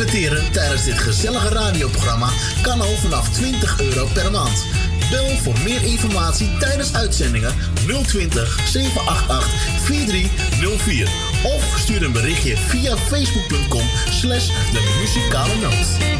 Adverteren 0.00 0.52
tijdens 0.52 0.84
dit 0.84 0.98
gezellige 0.98 1.48
radioprogramma 1.48 2.30
kan 2.62 2.80
al 2.80 2.96
vanaf 2.96 3.28
20 3.28 3.80
euro 3.80 4.06
per 4.14 4.30
maand. 4.30 4.66
Bel 5.10 5.36
voor 5.36 5.58
meer 5.64 5.82
informatie 5.82 6.56
tijdens 6.58 6.94
uitzendingen 6.94 7.54
020 8.06 8.68
788 8.68 9.48
4304 9.84 11.08
of 11.42 11.78
stuur 11.78 12.02
een 12.02 12.12
berichtje 12.12 12.56
via 12.56 12.96
facebook.com 12.96 13.86
slash 14.10 14.46
de 14.46 14.96
muzikale 15.00 15.56
noot. 15.56 16.19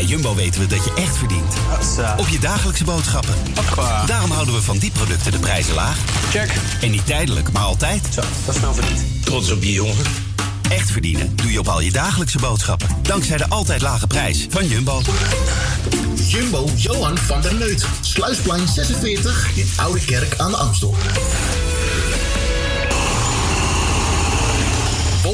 Bij 0.00 0.08
Jumbo 0.08 0.34
weten 0.34 0.60
we 0.60 0.66
dat 0.66 0.84
je 0.84 0.92
echt 0.94 1.16
verdient. 1.16 1.54
Op 2.16 2.28
je 2.28 2.38
dagelijkse 2.38 2.84
boodschappen. 2.84 3.34
Daarom 4.06 4.30
houden 4.30 4.54
we 4.54 4.62
van 4.62 4.78
die 4.78 4.90
producten 4.90 5.32
de 5.32 5.38
prijzen 5.38 5.74
laag. 5.74 5.98
Check. 6.30 6.52
En 6.80 6.90
niet 6.90 7.06
tijdelijk, 7.06 7.52
maar 7.52 7.62
altijd. 7.62 8.06
Zo, 8.14 8.20
dat 8.44 8.54
is 8.54 8.60
wel 8.60 8.74
verdiend. 8.74 9.00
Trots 9.24 9.50
op 9.50 9.62
je 9.62 9.72
jongen. 9.72 10.04
Echt 10.68 10.90
verdienen 10.90 11.36
doe 11.36 11.52
je 11.52 11.58
op 11.58 11.68
al 11.68 11.80
je 11.80 11.92
dagelijkse 11.92 12.38
boodschappen. 12.38 12.88
Dankzij 13.02 13.36
de 13.36 13.48
altijd 13.48 13.82
lage 13.82 14.06
prijs 14.06 14.46
van 14.50 14.66
Jumbo. 14.66 15.02
Jumbo 16.14 16.70
Johan 16.76 17.18
van 17.18 17.40
der 17.40 17.54
Neut. 17.54 17.86
Sluisplein 18.00 18.68
46 18.68 19.50
in 19.54 19.70
Oude 19.76 20.04
Kerk 20.04 20.34
aan 20.36 20.50
de 20.50 20.56
Amstel. 20.56 20.96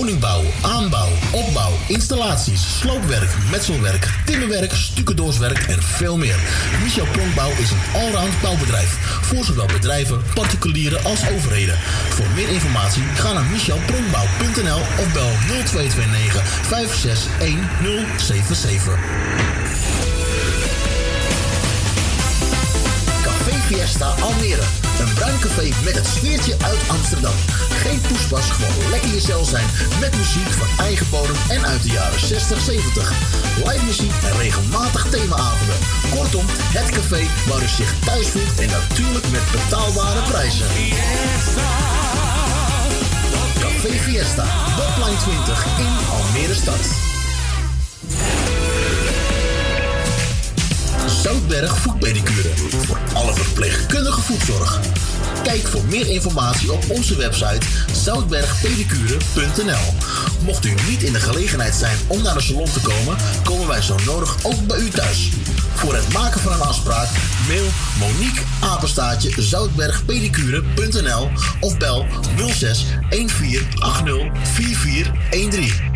Woningbouw, 0.06 0.42
aanbouw, 0.62 1.08
opbouw, 1.32 1.72
installaties, 1.88 2.78
sloopwerk, 2.78 3.30
metselwerk, 3.50 4.08
timmerwerk, 4.24 4.72
stucadoorswerk 4.72 5.58
en 5.58 5.82
veel 5.82 6.16
meer. 6.16 6.36
Michel 6.82 7.06
Pronkbouw 7.06 7.50
is 7.50 7.70
een 7.70 7.82
allround 7.94 8.40
bouwbedrijf 8.42 8.98
voor 9.22 9.44
zowel 9.44 9.66
bedrijven, 9.66 10.22
particulieren 10.34 11.04
als 11.04 11.30
overheden. 11.30 11.78
Voor 12.08 12.26
meer 12.34 12.48
informatie 12.48 13.02
ga 13.02 13.32
naar 13.32 13.44
michelpronkbouw.nl 13.44 14.80
of 14.80 15.12
bel 15.12 15.30
0229 15.64 16.46
561077. 16.46 18.98
Café 18.98 19.65
Fiesta 23.66 24.14
Almere. 24.22 24.62
Een 24.98 25.14
bruin 25.14 25.38
café 25.38 25.68
met 25.84 25.94
het 25.94 26.06
sfeertje 26.06 26.54
uit 26.62 26.88
Amsterdam. 26.88 27.34
Geen 27.82 28.00
poespas, 28.00 28.50
gewoon 28.50 28.90
lekker 28.90 29.10
jezelf 29.10 29.48
zijn 29.48 29.66
met 30.00 30.16
muziek 30.16 30.50
van 30.50 30.84
eigen 30.84 31.06
bodem 31.10 31.36
en 31.48 31.66
uit 31.66 31.82
de 31.82 31.88
jaren 31.88 32.20
60, 32.20 32.60
70. 32.60 33.12
Live 33.56 33.84
muziek 33.84 34.12
en 34.22 34.38
regelmatig 34.38 35.06
themaavonden. 35.10 35.76
Kortom, 36.14 36.44
het 36.48 36.90
café 36.90 37.26
waar 37.48 37.62
u 37.62 37.68
zich 37.68 37.94
thuis 38.04 38.26
voelt 38.26 38.60
en 38.60 38.68
natuurlijk 38.68 39.28
met 39.30 39.50
betaalbare 39.52 40.22
prijzen. 40.22 40.66
Café 43.60 43.92
Fiesta, 43.98 44.44
Botline 44.76 45.16
20 45.16 45.66
in 45.78 45.94
Almere 46.10 46.54
Stad. 46.54 46.84
Zoutberg 51.26 51.78
Voetpedicure. 51.78 52.56
Voor 52.56 52.98
alle 53.14 53.34
verpleegkundige 53.34 54.20
voetzorg. 54.20 54.80
Kijk 55.42 55.66
voor 55.66 55.84
meer 55.84 56.06
informatie 56.06 56.72
op 56.72 56.90
onze 56.90 57.16
website 57.16 57.66
zoutbergpedicure.nl. 57.92 59.94
Mocht 60.44 60.64
u 60.64 60.74
niet 60.88 61.02
in 61.02 61.12
de 61.12 61.20
gelegenheid 61.20 61.74
zijn 61.74 61.96
om 62.06 62.22
naar 62.22 62.34
de 62.34 62.40
salon 62.40 62.70
te 62.72 62.80
komen, 62.80 63.16
komen 63.44 63.68
wij 63.68 63.82
zo 63.82 63.96
nodig 64.06 64.36
ook 64.42 64.66
bij 64.66 64.78
u 64.78 64.88
thuis. 64.88 65.30
Voor 65.74 65.94
het 65.94 66.12
maken 66.12 66.40
van 66.40 66.52
een 66.52 66.60
afspraak 66.60 67.08
mail 67.48 67.66
Monique 67.98 68.42
Apenstaatje 68.60 69.42
zoutbergpedicure.nl 69.42 71.30
of 71.60 71.76
bel 71.76 72.06
06 72.36 72.86
1480 73.10 74.54
4413. 74.54 75.95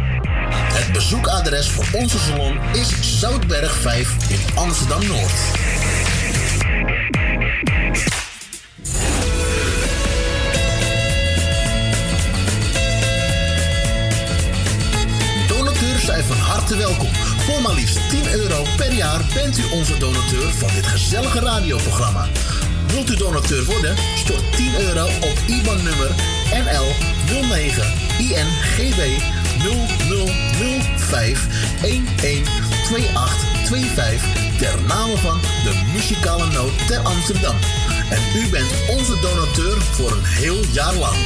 Het 0.53 0.93
bezoekadres 0.93 1.69
voor 1.69 1.87
onze 1.93 2.19
salon 2.19 2.59
is 2.73 3.19
Zoutberg 3.19 3.77
5 3.77 4.17
in 4.29 4.41
Amsterdam 4.55 5.07
Noord. 5.07 5.33
Donateurs 15.49 16.05
zijn 16.05 16.25
van 16.25 16.37
harte 16.37 16.77
welkom. 16.77 17.09
Voor 17.39 17.63
maar 17.63 17.75
liefst 17.75 18.11
10 18.11 18.33
euro 18.33 18.65
per 18.77 18.93
jaar 18.93 19.21
bent 19.35 19.59
u 19.59 19.63
onze 19.73 19.99
donateur 19.99 20.51
van 20.51 20.69
dit 20.75 20.87
gezellige 20.87 21.41
radioprogramma. 21.41 22.29
Wilt 22.87 23.11
u 23.11 23.17
donateur 23.17 23.65
worden? 23.65 23.97
Stort 24.17 24.57
10 24.57 24.81
euro 24.81 25.07
op 25.07 25.39
IBAN-nummer 25.47 26.11
NL 26.53 26.87
09 27.49 27.85
INGB 28.19 29.21
0005 29.61 31.47
112825 31.81 34.23
ter 34.59 34.83
name 34.87 35.17
van 35.17 35.41
de 35.41 35.83
muzikale 35.93 36.47
noot 36.47 36.87
ter 36.87 36.99
Amsterdam. 36.99 37.57
En 38.11 38.23
u 38.37 38.49
bent 38.49 38.71
onze 38.89 39.19
donateur 39.21 39.83
voor 39.83 40.13
een 40.13 40.25
heel 40.25 40.65
jaar 40.73 40.95
lang. 40.95 41.17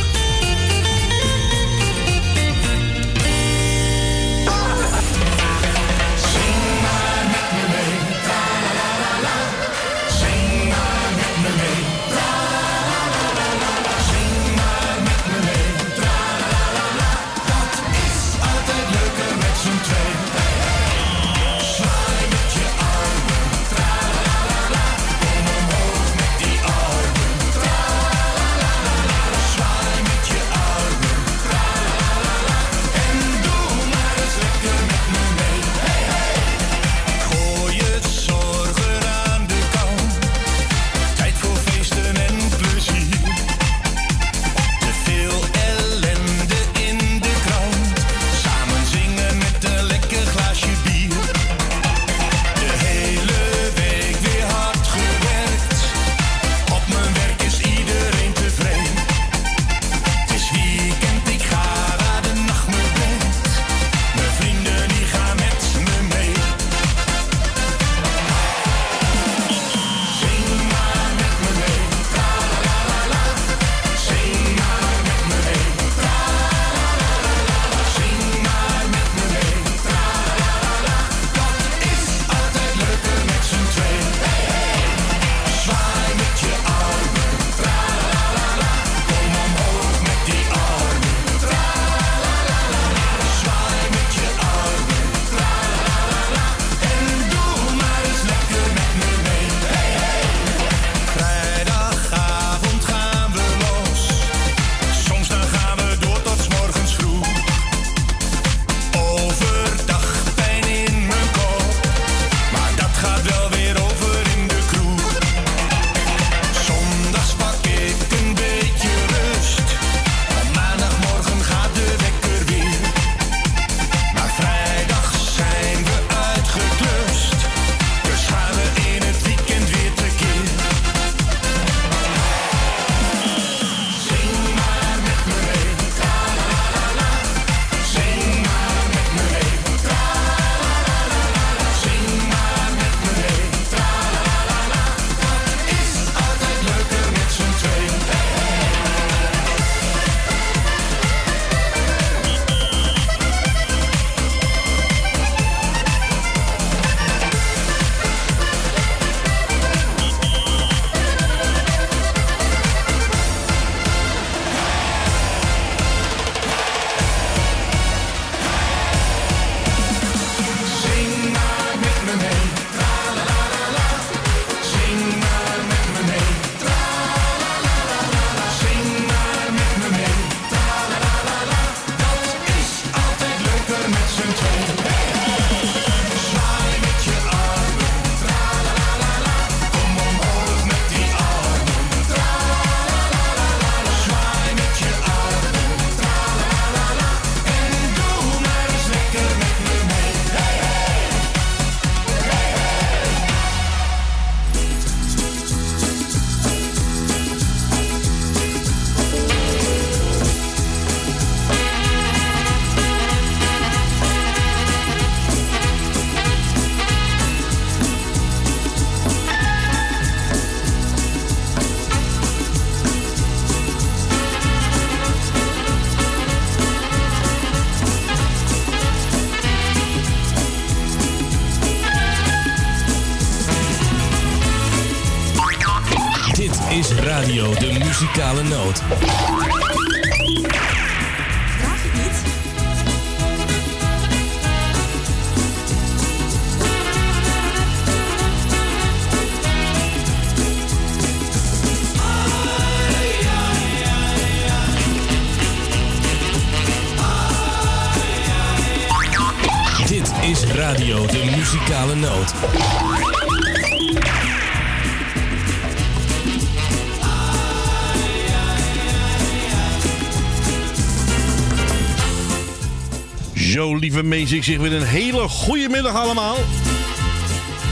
Mensen, 274.02 274.36
ik 274.36 274.44
zeg 274.44 274.56
weer 274.56 274.72
een 274.72 274.86
hele 274.86 275.28
goede 275.28 275.68
middag 275.68 275.94
allemaal. 275.94 276.36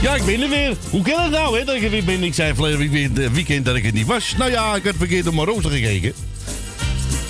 Ja, 0.01 0.15
ik 0.15 0.25
ben 0.25 0.41
er 0.41 0.49
weer. 0.49 0.75
Hoe 0.89 1.01
kan 1.01 1.21
het 1.23 1.31
nou, 1.31 1.59
hè, 1.59 1.65
dat 1.65 1.75
ik 1.75 1.83
er 1.83 1.89
weer 1.89 2.03
ben? 2.03 2.23
Ik 2.23 2.33
zei 2.33 2.53
verleden 2.53 3.33
weekend 3.33 3.65
dat 3.65 3.75
ik 3.75 3.83
het 3.83 3.93
niet 3.93 4.07
was. 4.07 4.33
Nou 4.37 4.51
ja, 4.51 4.75
ik 4.75 4.83
had 4.83 4.95
verkeerd 4.97 5.27
op 5.27 5.33
mijn 5.33 5.47
rooster 5.47 5.71
gekeken. 5.71 6.13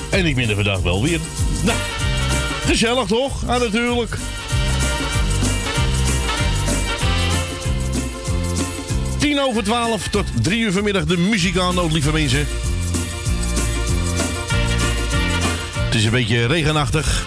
En 0.10 0.26
ik 0.26 0.36
ben 0.36 0.50
er 0.50 0.56
vandaag 0.56 0.80
wel 0.80 1.04
weer. 1.04 1.20
Nou, 1.64 1.78
gezellig 2.66 3.08
toch? 3.08 3.42
Ja, 3.46 3.58
natuurlijk. 3.58 4.18
Tien 9.18 9.42
over 9.42 9.64
twaalf 9.64 10.08
tot 10.08 10.26
drie 10.42 10.60
uur 10.60 10.72
vanmiddag 10.72 11.06
de 11.06 11.18
muziek 11.18 11.58
aan, 11.58 11.92
lieve 11.92 12.12
mensen. 12.12 12.48
Het 15.76 15.96
is 15.96 16.06
een 16.06 16.12
beetje 16.12 16.46
regenachtig. 16.46 17.23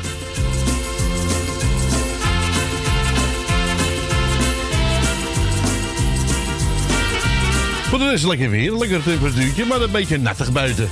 Voor 7.88 7.98
de 7.98 8.10
rest 8.10 8.24
lekker 8.24 8.50
weer, 8.50 8.72
lekker 8.72 9.02
temperatuurtje, 9.02 9.64
maar 9.64 9.80
een 9.80 9.90
beetje 9.90 10.18
nattig 10.18 10.52
buiten. 10.52 10.90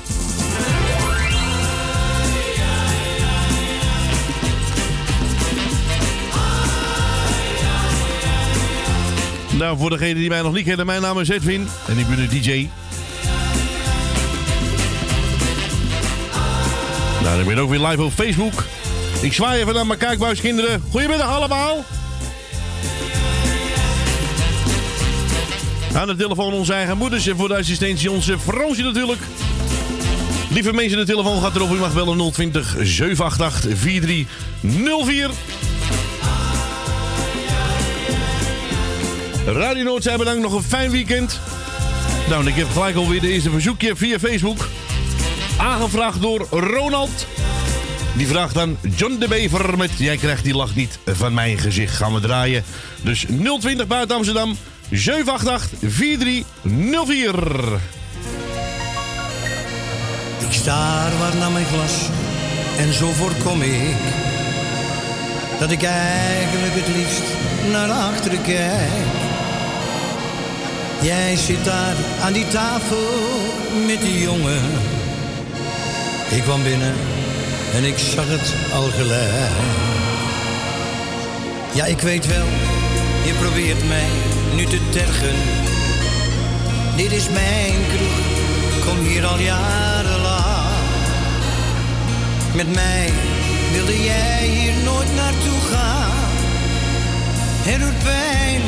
Nou, 9.58 9.78
voor 9.78 9.90
degenen 9.90 10.16
die 10.16 10.28
mij 10.28 10.42
nog 10.42 10.52
niet 10.52 10.64
kennen, 10.64 10.86
mijn 10.86 11.02
naam 11.02 11.20
is 11.20 11.28
Edwin 11.28 11.68
en 11.88 11.98
ik 11.98 12.08
ben 12.08 12.18
een 12.18 12.28
DJ. 12.28 12.68
Nou, 17.22 17.40
ik 17.40 17.46
ben 17.46 17.58
ook 17.58 17.70
weer 17.70 17.86
live 17.86 18.02
op 18.02 18.12
Facebook. 18.12 18.64
Ik 19.20 19.32
zwaai 19.32 19.60
even 19.60 19.74
naar 19.74 19.86
mijn 19.86 19.98
kijkbuiskinderen. 19.98 20.82
Goedemiddag 20.90 21.28
allemaal. 21.28 21.84
Aan 25.94 26.06
de 26.06 26.16
telefoon 26.16 26.52
onze 26.52 26.72
eigen 26.72 26.96
moeders 26.96 27.26
en 27.26 27.36
voor 27.36 27.48
de 27.48 27.56
assistentie 27.56 28.10
onze 28.10 28.38
Fransje 28.38 28.82
natuurlijk. 28.82 29.20
Lieve 30.50 30.72
mensen, 30.72 30.98
de 30.98 31.04
telefoon 31.04 31.42
gaat 31.42 31.56
erop. 31.56 31.70
U 31.70 31.78
mag 31.78 31.94
bellen 31.94 32.32
020 32.32 32.76
788 32.80 33.78
4304. 33.78 35.30
Radio 39.46 39.84
Noord 39.84 40.02
zijn 40.02 40.18
bedankt. 40.18 40.42
Nog 40.42 40.52
een 40.52 40.62
fijn 40.62 40.90
weekend. 40.90 41.40
Nou, 42.28 42.46
ik 42.46 42.54
heb 42.54 42.70
gelijk 42.70 42.96
alweer 42.96 43.20
de 43.20 43.32
eerste 43.32 43.50
verzoekje 43.50 43.96
via 43.96 44.18
Facebook. 44.18 44.68
Aangevraagd 45.56 46.20
door 46.20 46.46
Ronald. 46.50 47.26
Die 48.16 48.26
vraagt 48.26 48.54
dan 48.54 48.76
John 48.96 49.16
de 49.18 49.28
Bever 49.28 49.78
met... 49.78 49.90
Jij 49.96 50.16
krijgt 50.16 50.44
die 50.44 50.54
lach 50.54 50.74
niet 50.74 50.98
van 51.06 51.34
mijn 51.34 51.58
gezicht. 51.58 51.96
Gaan 51.96 52.14
we 52.14 52.20
draaien. 52.20 52.64
Dus 53.02 53.24
020 53.60 53.86
buiten 53.86 54.16
Amsterdam 54.16 54.56
788 54.96 55.78
4304. 55.80 57.78
Ik 60.38 60.52
sta 60.52 61.08
waar 61.18 61.36
naar 61.36 61.50
mijn 61.50 61.66
glas 61.66 62.08
en 62.78 62.92
zo 62.92 63.10
voorkom 63.10 63.62
ik 63.62 63.96
dat 65.58 65.70
ik 65.70 65.82
eigenlijk 65.82 66.74
het 66.74 66.96
liefst 66.96 67.22
naar 67.70 67.90
achteren 67.90 68.42
kijk. 68.42 68.90
Jij 71.02 71.36
zit 71.36 71.64
daar 71.64 71.96
aan 72.22 72.32
die 72.32 72.48
tafel 72.48 73.08
met 73.86 74.00
die 74.00 74.20
jongen. 74.20 74.62
Ik 76.30 76.42
kwam 76.42 76.62
binnen 76.62 76.94
en 77.74 77.84
ik 77.84 77.98
zag 77.98 78.28
het 78.28 78.54
al 78.72 78.90
gelijk. 78.90 79.52
Ja, 81.72 81.84
ik 81.84 82.00
weet 82.00 82.26
wel, 82.26 82.46
je 83.24 83.32
probeert 83.40 83.88
mij 83.88 84.33
nu 84.54 84.64
te 84.64 84.88
tergen. 84.88 85.36
Dit 86.96 87.12
is 87.12 87.28
mijn 87.28 87.74
kroeg, 87.92 88.86
kom 88.86 89.04
hier 89.04 89.26
al 89.26 89.38
jarenlang. 89.38 90.74
Met 92.54 92.74
mij 92.74 93.12
wilde 93.72 94.02
jij 94.02 94.46
hier 94.46 94.74
nooit 94.84 95.14
naartoe 95.14 95.60
gaan. 95.70 96.12
Het 97.62 97.80
doet 97.80 98.02
pijn, 98.02 98.60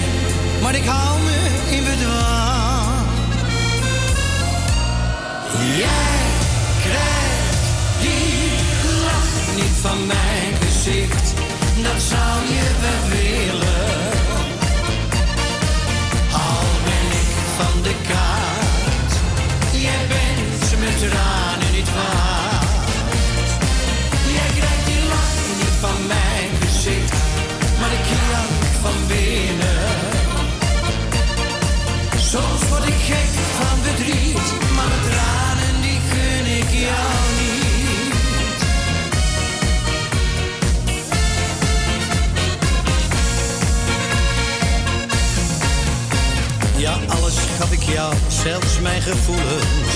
maar 0.63 0.75
ik 0.75 0.85
hou 0.85 1.23
me 1.23 1.39
in 1.77 1.85
bedwang. 1.85 3.07
Jij 5.77 6.19
krijgt 6.87 7.63
die 8.01 8.51
lach 9.05 9.55
niet 9.57 9.77
van 9.81 10.07
mijn 10.07 10.55
gezicht, 10.61 11.33
dat 11.83 12.03
zou 12.03 12.37
je 12.55 12.67
wel 12.81 13.19
willen. 13.19 14.06
Van 17.57 17.83
de 17.83 17.95
kaart. 18.09 19.13
Jij 19.73 20.07
bent 20.09 20.81
met 20.81 20.99
tranen 20.99 21.73
niet 21.73 21.91
waard. 21.95 23.51
Jij 24.37 24.51
krijgt 24.59 24.87
die 24.87 25.03
lach 25.09 25.37
niet 25.61 25.77
van 25.81 26.07
mijn 26.07 26.51
gezicht, 26.61 27.13
maar 27.81 27.93
ik 27.93 28.07
jou, 47.93 48.15
zelfs 48.29 48.81
mijn 48.81 49.03
gevoelens. 49.03 49.95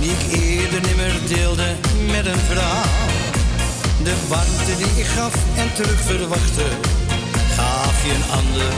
Die 0.00 0.10
ik 0.10 0.40
eerder 0.40 0.80
nimmer 0.80 1.14
deelde 1.26 1.74
met 2.06 2.26
een 2.26 2.42
vrouw. 2.50 2.90
De 4.02 4.14
warmte 4.28 4.76
die 4.76 5.02
ik 5.02 5.06
gaf 5.06 5.34
en 5.56 5.74
terug 5.74 6.00
verwachtte. 6.00 6.66
Gaf 7.56 8.04
je 8.04 8.12
een 8.14 8.30
ander 8.40 8.72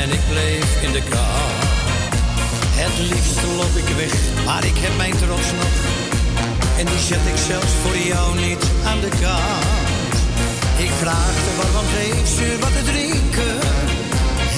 en 0.00 0.10
ik 0.10 0.20
bleef 0.30 0.82
in 0.82 0.92
de 0.92 1.02
kou. 1.10 1.48
Het 2.80 2.96
liefst 3.10 3.42
loop 3.56 3.76
ik 3.82 3.96
weg, 3.96 4.14
maar 4.44 4.64
ik 4.64 4.78
heb 4.84 4.96
mijn 4.96 5.16
trots 5.16 5.50
nog. 5.60 5.74
En 6.78 6.86
die 6.86 7.02
zet 7.08 7.24
ik 7.32 7.38
zelfs 7.50 7.72
voor 7.82 7.96
jou 7.96 8.38
niet 8.46 8.64
aan 8.88 9.00
de 9.00 9.12
kant. 9.20 10.14
Ik 10.76 10.90
vraagde 11.02 11.50
waarom 11.60 11.86
geef 11.96 12.28
ze 12.36 12.56
wat 12.60 12.72
te 12.76 12.82
drinken. 12.90 13.54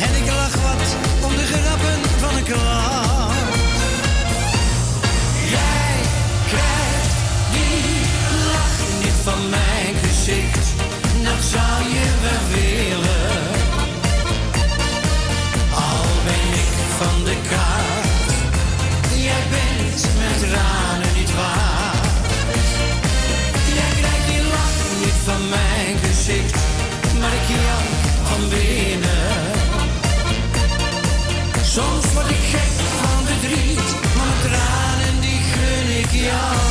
En 0.04 0.12
ik 0.20 0.26
lach 0.38 0.56
wat 0.66 0.86
om 1.26 1.32
de 1.36 1.46
grappen 1.52 2.00
van 2.20 2.36
een 2.36 2.44
klant. 2.44 3.07
van 9.30 9.48
mijn 9.48 9.94
gezicht, 10.02 10.66
dat 11.24 11.42
zou 11.54 11.76
je 11.96 12.06
wel 12.24 12.44
willen. 12.54 13.36
Al 15.88 16.04
ben 16.28 16.48
ik 16.64 16.72
van 16.98 17.16
de 17.24 17.36
kaart, 17.50 18.30
jij 19.26 19.42
bent 19.54 20.00
met 20.20 20.38
tranen 20.44 21.12
niet 21.18 21.34
waar. 21.34 22.00
Jij 23.78 23.92
krijgt 24.00 24.26
die 24.30 24.42
lach 24.54 24.78
niet 25.02 25.18
van 25.28 25.42
mijn 25.48 25.94
gezicht, 26.06 26.58
maar 27.20 27.34
ik 27.40 27.48
jank 27.64 28.00
van 28.28 28.42
binnen. 28.48 29.36
Soms 31.74 32.12
word 32.14 32.30
ik 32.30 32.44
gek 32.52 32.72
van 33.00 33.18
verdriet, 33.26 33.88
maar 34.16 34.36
tranen 34.46 35.20
die 35.20 35.40
gun 35.52 35.98
ik 36.00 36.12
jou. 36.12 36.67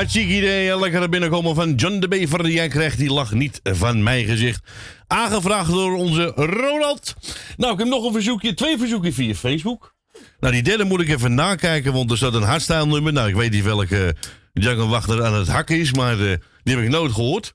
Hartstikke 0.00 0.34
idee. 0.34 0.78
Lekkere 0.78 1.08
binnenkomen 1.08 1.54
van 1.54 1.74
John 1.74 1.98
de 1.98 2.08
Bever. 2.08 2.50
Jij 2.50 2.68
krijgt 2.68 2.98
die 2.98 3.12
lach 3.12 3.32
niet 3.32 3.60
van 3.62 4.02
mijn 4.02 4.24
gezicht. 4.24 4.62
Aangevraagd 5.06 5.70
door 5.70 5.94
onze 5.96 6.32
Ronald. 6.36 7.14
Nou, 7.56 7.72
ik 7.72 7.78
heb 7.78 7.88
nog 7.88 8.04
een 8.04 8.12
verzoekje. 8.12 8.54
Twee 8.54 8.78
verzoekjes 8.78 9.14
via 9.14 9.34
Facebook. 9.34 9.94
Nou, 10.38 10.52
die 10.52 10.62
derde 10.62 10.84
moet 10.84 11.00
ik 11.00 11.08
even 11.08 11.34
nakijken, 11.34 11.92
want 11.92 12.10
er 12.10 12.16
staat 12.16 12.34
een 12.34 12.42
hardstyle 12.42 12.86
nummer. 12.86 13.12
Nou, 13.12 13.28
ik 13.28 13.34
weet 13.34 13.50
niet 13.50 13.64
welke 13.64 14.14
Jungle 14.52 14.86
Wachter 14.86 15.24
aan 15.24 15.34
het 15.34 15.48
hakken 15.48 15.78
is, 15.78 15.92
maar 15.92 16.18
uh, 16.18 16.36
die 16.62 16.74
heb 16.74 16.84
ik 16.84 16.90
nooit 16.90 17.12
gehoord. 17.12 17.54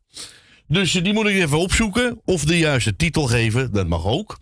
Dus 0.67 0.93
uh, 0.93 1.03
die 1.03 1.13
moet 1.13 1.27
ik 1.27 1.35
even 1.35 1.59
opzoeken. 1.59 2.21
Of 2.25 2.45
de 2.45 2.57
juiste 2.57 2.95
titel 2.95 3.27
geven, 3.27 3.71
dat 3.71 3.87
mag 3.87 4.05
ook. 4.05 4.39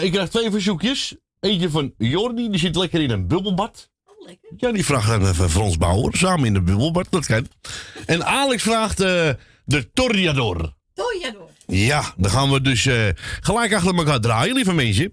Ik 0.00 0.12
krijg 0.12 0.28
twee 0.28 0.50
verzoekjes. 0.50 1.16
Eentje 1.40 1.70
van 1.70 1.94
Jordi, 1.98 2.50
die 2.50 2.58
zit 2.58 2.76
lekker 2.76 3.00
in 3.00 3.10
een 3.10 3.26
bubbelbad. 3.26 3.90
Lekker. 4.26 4.52
Ja, 4.56 4.72
die 4.72 4.84
vraagt 4.84 5.10
aan 5.10 5.28
even 5.28 5.50
Frans 5.50 5.76
Bauer, 5.76 6.16
samen 6.16 6.46
in 6.46 6.54
de 6.54 6.62
bubbelbad, 6.62 7.06
dat 7.10 7.26
kan. 7.26 7.46
En 8.06 8.24
Alex 8.24 8.62
vraagt 8.62 8.96
de 8.96 9.90
Torriador. 9.92 10.72
Torriador. 10.94 11.50
Ja, 11.66 12.14
dan 12.16 12.30
gaan 12.30 12.50
we 12.50 12.60
dus 12.60 12.84
uh, 12.84 13.08
gelijk 13.40 13.74
achter 13.74 13.94
elkaar 13.94 14.20
draaien, 14.20 14.54
lieve 14.54 14.72
mensen. 14.72 15.12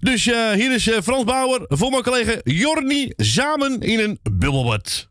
Dus 0.00 0.26
uh, 0.26 0.50
hier 0.50 0.74
is 0.74 0.88
uh, 0.88 1.00
Frans 1.02 1.24
Bauer 1.24 1.64
voor 1.68 1.90
mijn 1.90 2.02
collega 2.02 2.34
Jorni 2.42 3.12
samen 3.16 3.80
in 3.80 3.98
een 3.98 4.18
bubbelbad. 4.32 5.08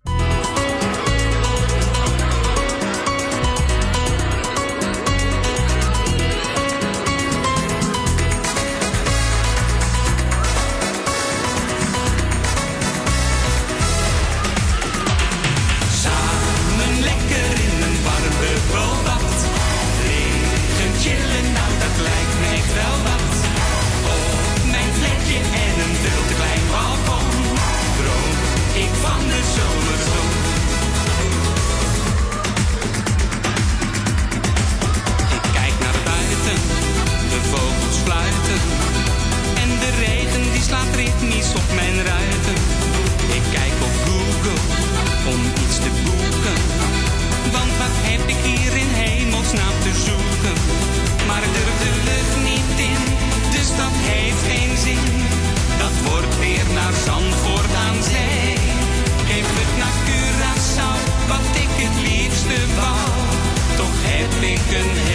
broken 64.84 65.15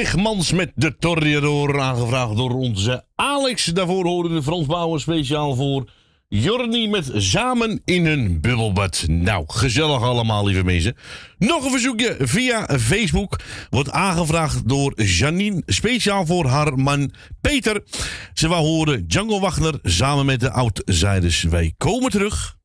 Pigmans 0.00 0.52
met 0.52 0.72
de 0.74 0.96
Torriador, 0.98 1.80
aangevraagd 1.80 2.36
door 2.36 2.50
onze 2.50 3.04
Alex. 3.14 3.64
Daarvoor 3.64 4.06
horen 4.06 4.34
de 4.34 4.42
Frans 4.42 4.66
Bouwer 4.66 5.00
speciaal 5.00 5.54
voor 5.54 5.90
Jorni 6.28 6.88
met 6.88 7.10
Samen 7.14 7.82
in 7.84 8.06
een 8.06 8.40
bubbelbad. 8.40 9.04
Nou, 9.08 9.44
gezellig 9.46 10.02
allemaal, 10.02 10.46
lieve 10.46 10.64
mensen. 10.64 10.96
Nog 11.38 11.64
een 11.64 11.70
verzoekje 11.70 12.16
via 12.18 12.78
Facebook. 12.78 13.36
Wordt 13.70 13.90
aangevraagd 13.90 14.68
door 14.68 15.02
Janine, 15.02 15.62
speciaal 15.66 16.26
voor 16.26 16.46
haar 16.46 16.78
man 16.78 17.12
Peter. 17.40 17.82
Ze 18.34 18.48
wou 18.48 18.62
horen 18.62 19.06
Django 19.06 19.40
Wagner 19.40 19.78
samen 19.82 20.26
met 20.26 20.40
de 20.40 20.50
Outsiders. 20.50 21.42
Wij 21.42 21.74
komen 21.78 22.10
terug. 22.10 22.58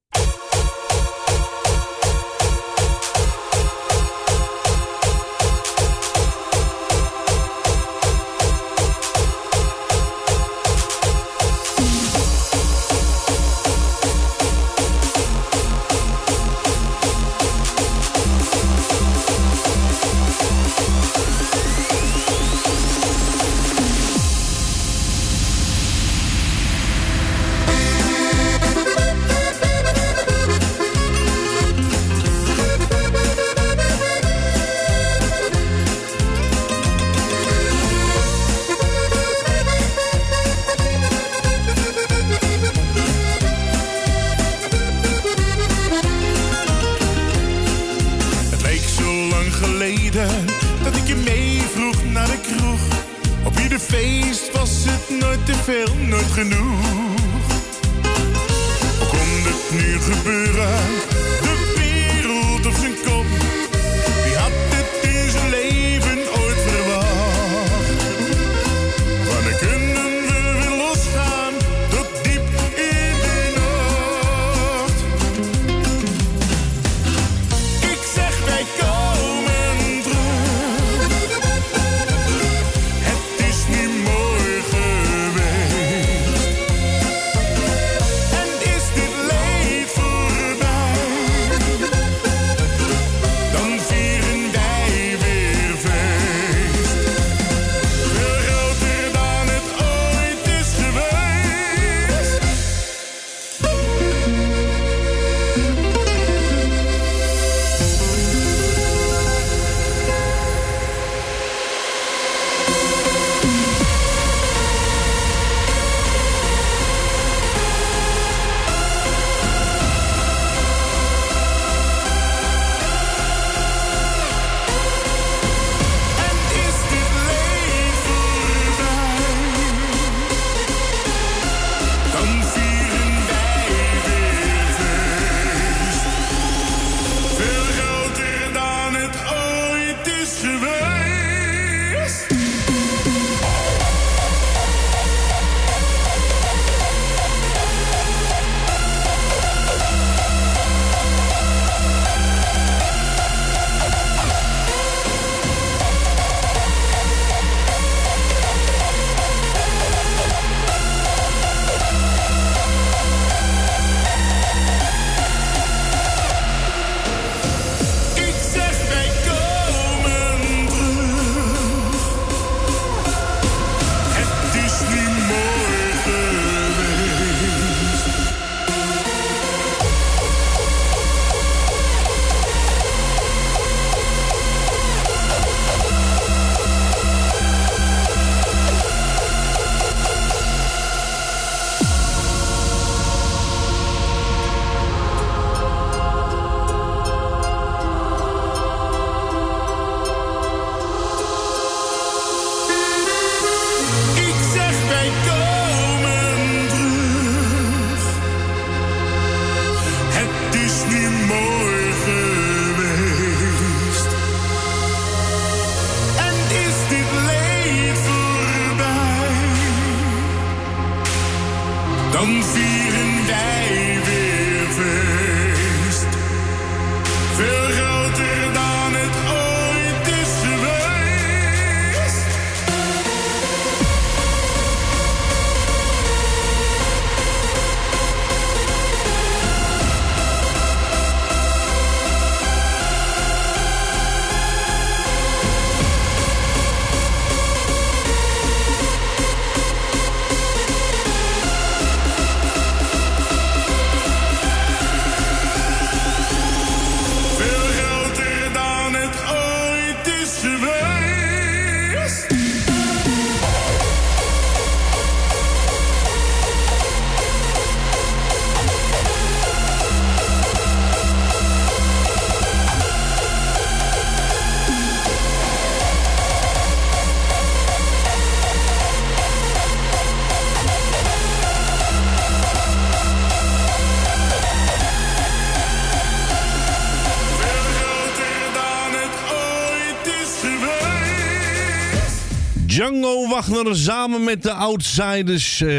Django 292.76 293.28
Wagner 293.28 293.76
samen 293.76 294.24
met 294.24 294.44
de 294.44 294.52
Outsiders. 294.52 295.62
Uh, 295.62 295.70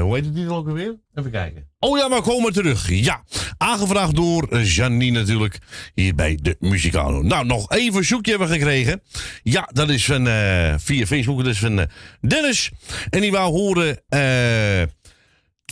hoe 0.00 0.14
heet 0.14 0.24
het 0.24 0.34
titel 0.34 0.56
ook 0.56 0.68
alweer? 0.68 0.96
Even 1.14 1.30
kijken. 1.30 1.68
Oh 1.78 1.98
ja, 1.98 2.08
maar 2.08 2.22
komen 2.22 2.52
terug. 2.52 2.90
Ja, 2.90 3.24
aangevraagd 3.58 4.14
door 4.14 4.62
Janine 4.62 5.18
natuurlijk. 5.18 5.58
Hier 5.94 6.14
bij 6.14 6.38
de 6.42 6.56
Muzikalo. 6.58 7.22
Nou, 7.22 7.46
nog 7.46 7.70
even 7.70 8.04
zoekje 8.04 8.30
hebben 8.30 8.48
gekregen. 8.48 9.02
Ja, 9.42 9.68
dat 9.72 9.88
is 9.88 10.04
van, 10.04 10.26
uh, 10.26 10.74
via 10.78 11.06
Facebook. 11.06 11.38
Dat 11.38 11.52
is 11.52 11.58
van 11.58 11.78
uh, 11.78 11.84
Dennis. 12.20 12.70
En 13.10 13.20
die 13.20 13.30
wou 13.30 13.50
horen 13.52 14.02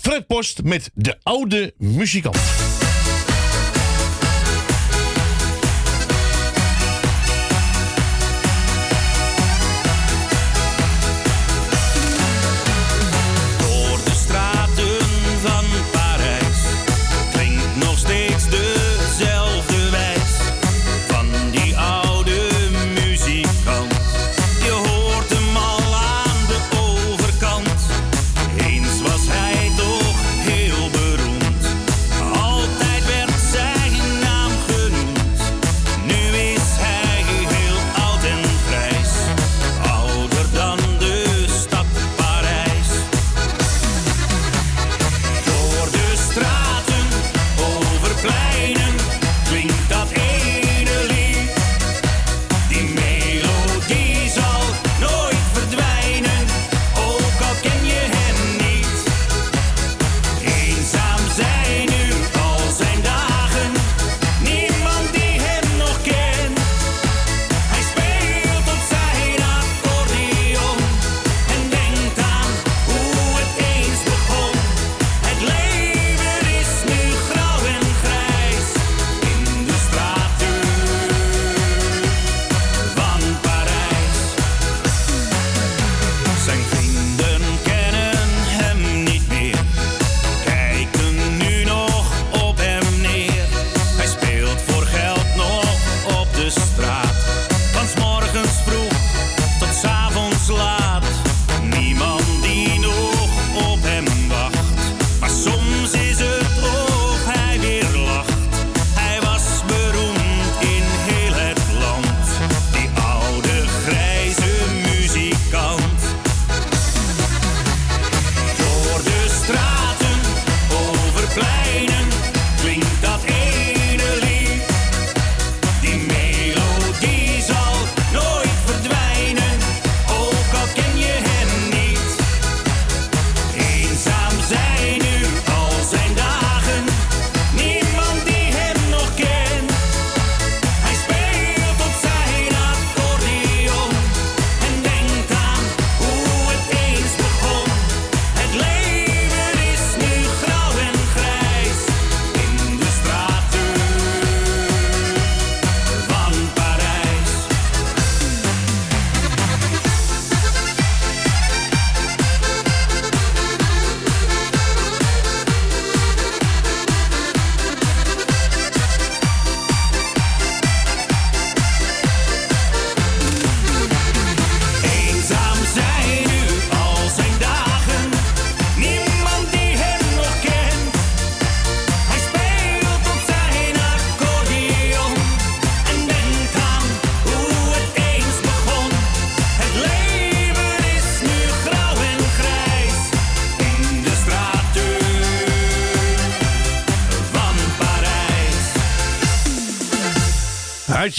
Fred 0.01 0.27
Post 0.27 0.63
met 0.63 0.91
de 0.95 1.17
oude 1.23 1.75
muzikant. 1.79 2.39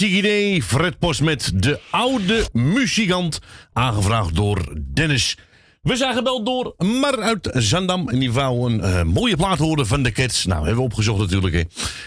Idee. 0.06 0.62
Fred 0.62 0.98
Post 0.98 1.20
met 1.20 1.52
de 1.54 1.80
oude 1.90 2.48
muzikant. 2.52 3.38
Aangevraagd 3.72 4.34
door 4.34 4.74
Dennis. 4.94 5.36
We 5.82 5.96
zijn 5.96 6.14
gebeld 6.14 6.46
door 6.46 6.74
Mar 6.78 7.20
uit 7.20 7.50
Zandam. 7.52 8.08
En 8.08 8.18
die 8.18 8.32
wou 8.32 8.72
een 8.72 8.80
uh, 8.80 9.02
mooie 9.02 9.36
plaat 9.36 9.58
horen 9.58 9.86
van 9.86 10.02
de 10.02 10.12
Cats. 10.12 10.46
Nou, 10.46 10.58
hebben 10.58 10.76
we 10.76 10.82
opgezocht 10.82 11.20
natuurlijk. 11.20 11.54
Hè. 11.54 11.62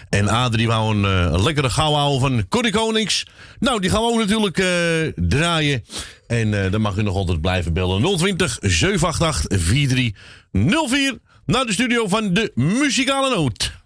En 0.10 0.27
Adrie 0.27 0.67
wou 0.67 0.95
een 0.95 1.34
uh, 1.34 1.43
lekkere 1.43 1.69
gauw 1.69 1.93
houden 1.93 2.19
van 2.19 2.47
Corrie 2.47 2.71
Konings. 2.71 3.25
Nou, 3.60 3.82
die 3.82 3.89
gaan 3.89 4.01
we 4.01 4.08
ook 4.12 4.19
natuurlijk 4.19 4.58
uh, 4.58 4.67
draaien. 5.15 5.84
En 6.27 6.71
dan 6.71 6.82
mag 6.82 6.97
u 6.97 7.01
nog 7.01 7.15
altijd 7.15 7.41
blijven 7.41 7.73
bellen. 7.73 8.17
020 8.17 8.58
788 8.62 9.60
4304. 9.60 11.19
Naar 11.45 11.65
de 11.65 11.73
studio 11.73 12.08
van 12.08 12.34
de 12.34 12.51
Muzikale 12.56 13.36
Noot. 13.36 13.83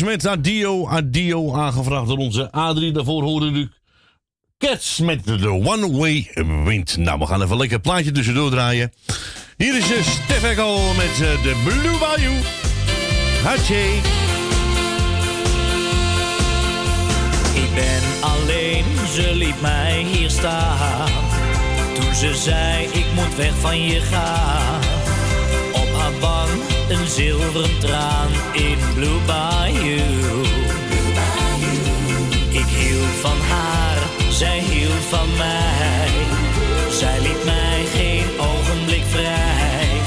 Met 0.00 0.26
Adio, 0.26 0.88
Adio, 0.88 1.54
aangevraagd 1.54 2.06
door 2.06 2.16
onze 2.16 2.52
Adrie. 2.52 2.92
Daarvoor 2.92 3.22
horen 3.22 3.54
u 3.54 3.70
Cats 4.58 4.98
met 4.98 5.24
de 5.24 5.48
One 5.48 5.90
Way 5.90 6.30
Wind. 6.64 6.96
Nou, 6.96 7.18
we 7.18 7.26
gaan 7.26 7.42
even 7.42 7.56
lekker 7.56 7.80
plaatje 7.80 8.10
tussendoor 8.10 8.50
draaien. 8.50 8.92
Hier 9.56 9.76
is 9.76 9.92
eh, 9.92 10.02
Stef 10.02 10.42
Ekkel 10.44 10.94
met 10.94 11.10
eh, 11.12 11.42
de 11.42 11.60
Blue 11.64 11.98
Bayou. 11.98 12.34
Hatje. 13.42 14.00
Ik 17.54 17.74
ben 17.74 18.02
alleen, 18.20 18.84
ze 19.14 19.34
liet 19.34 19.60
mij 19.60 20.02
hier 20.02 20.30
staan. 20.30 21.08
Toen 21.94 22.14
ze 22.14 22.34
zei, 22.34 22.84
ik 22.84 23.06
moet 23.14 23.36
weg 23.36 23.54
van 23.60 23.82
je 23.82 24.00
gaan. 24.00 24.80
Op 25.72 25.88
haar 25.94 26.12
bank 26.20 26.71
een 26.88 27.06
zilveren 27.06 27.78
traan 27.78 28.28
in 28.52 28.78
Blue 28.94 29.20
Bayou. 29.26 30.44
Ik 32.48 32.66
hield 32.66 33.14
van 33.20 33.38
haar, 33.40 33.98
zij 34.30 34.58
hield 34.58 35.04
van 35.08 35.28
mij. 35.36 36.08
Zij 36.90 37.20
liet 37.20 37.44
mij 37.44 37.84
geen 37.94 38.40
ogenblik 38.40 39.04
vrij. 39.04 40.00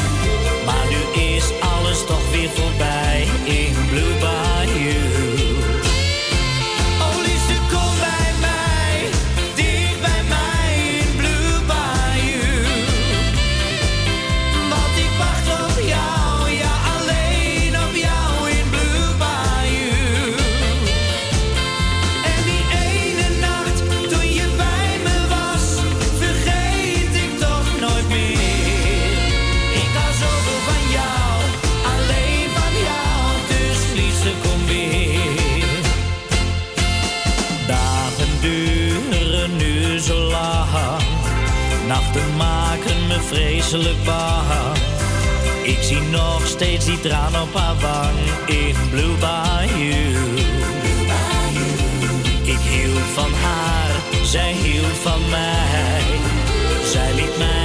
Maar 0.65 0.85
nu 0.89 1.21
is 1.21 1.51
alles 1.59 2.05
toch 2.05 2.31
weer 2.31 2.49
voorbij. 2.49 2.94
Ik 45.63 45.77
zie 45.81 46.01
nog 46.01 46.47
steeds 46.47 46.85
die 46.85 46.99
traan 46.99 47.41
op 47.41 47.53
haar 47.53 47.75
wang 47.75 48.17
in 48.45 48.75
Blue 48.89 49.17
Bayou. 49.19 50.37
Ik 52.43 52.59
hield 52.59 52.99
van 53.13 53.33
haar, 53.33 53.91
zij 54.23 54.51
hield 54.51 54.97
van 55.01 55.29
mij. 55.29 56.03
Zij 56.91 57.13
liet 57.13 57.37
mij. 57.37 57.64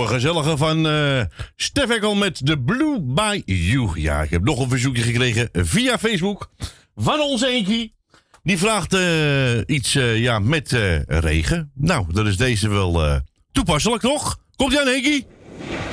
Een 0.00 0.08
gezellige 0.08 0.56
van 0.56 0.86
uh, 0.86 1.22
Stef 1.56 2.14
met 2.14 2.46
The 2.46 2.58
Blue 2.58 3.00
by 3.00 3.42
You. 3.44 4.00
Ja, 4.00 4.22
ik 4.22 4.30
heb 4.30 4.42
nog 4.42 4.60
een 4.60 4.68
verzoekje 4.68 5.02
gekregen 5.02 5.48
via 5.52 5.98
Facebook 5.98 6.50
van 6.96 7.20
onze 7.20 7.46
Enkie. 7.46 7.94
Die 8.42 8.58
vraagt 8.58 8.94
uh, 8.94 9.58
iets 9.66 9.94
uh, 9.94 10.18
ja, 10.18 10.38
met 10.38 10.70
regen. 11.06 11.70
Nou, 11.74 12.12
dat 12.12 12.26
is 12.26 12.36
deze 12.36 12.68
wel 12.68 13.20
toepasselijk, 13.52 14.02
toch? 14.02 14.38
Komt 14.56 14.72
jij 14.72 14.84
aan? 14.84 15.89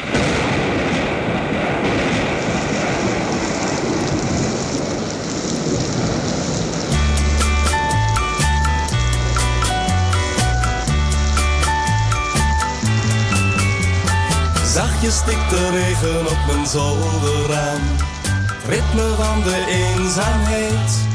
Zachtjes 15.08 15.34
stikt 15.34 15.50
de 15.50 15.70
regen 15.70 16.28
op 16.28 16.38
mijn 16.48 16.68
zolderraam. 16.68 17.82
Ritme 18.68 19.16
van 19.16 19.44
de 19.44 19.66
eenzaamheid. 19.68 21.08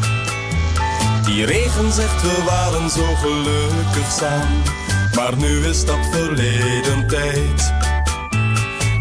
Die 1.24 1.44
regen 1.44 1.92
zegt 1.92 2.22
we 2.22 2.42
waren 2.44 2.90
zo 2.90 3.14
gelukkig 3.14 4.10
samen. 4.10 4.62
Maar 5.14 5.36
nu 5.36 5.66
is 5.66 5.84
dat 5.84 5.98
verleden 6.10 7.08
tijd. 7.08 7.72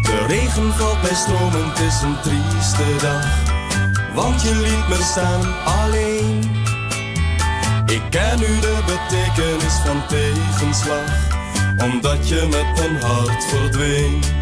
De 0.02 0.24
regen 0.26 0.72
valt 0.72 1.02
bij 1.02 1.14
stromen, 1.14 1.68
het 1.68 1.78
is 1.78 2.02
een 2.02 2.20
trieste 2.22 2.96
dag. 3.00 3.26
Want 4.14 4.42
je 4.42 4.54
liet 4.54 4.88
me 4.88 5.04
staan 5.04 5.64
alleen. 5.64 6.40
Ik 7.86 8.02
ken 8.10 8.38
nu 8.38 8.60
de 8.60 8.78
betekenis 8.86 9.74
van 9.84 10.06
tegenslag. 10.06 11.10
Omdat 11.92 12.28
je 12.28 12.46
met 12.50 12.78
mijn 12.78 13.02
hart 13.02 13.44
verdween. 13.44 14.41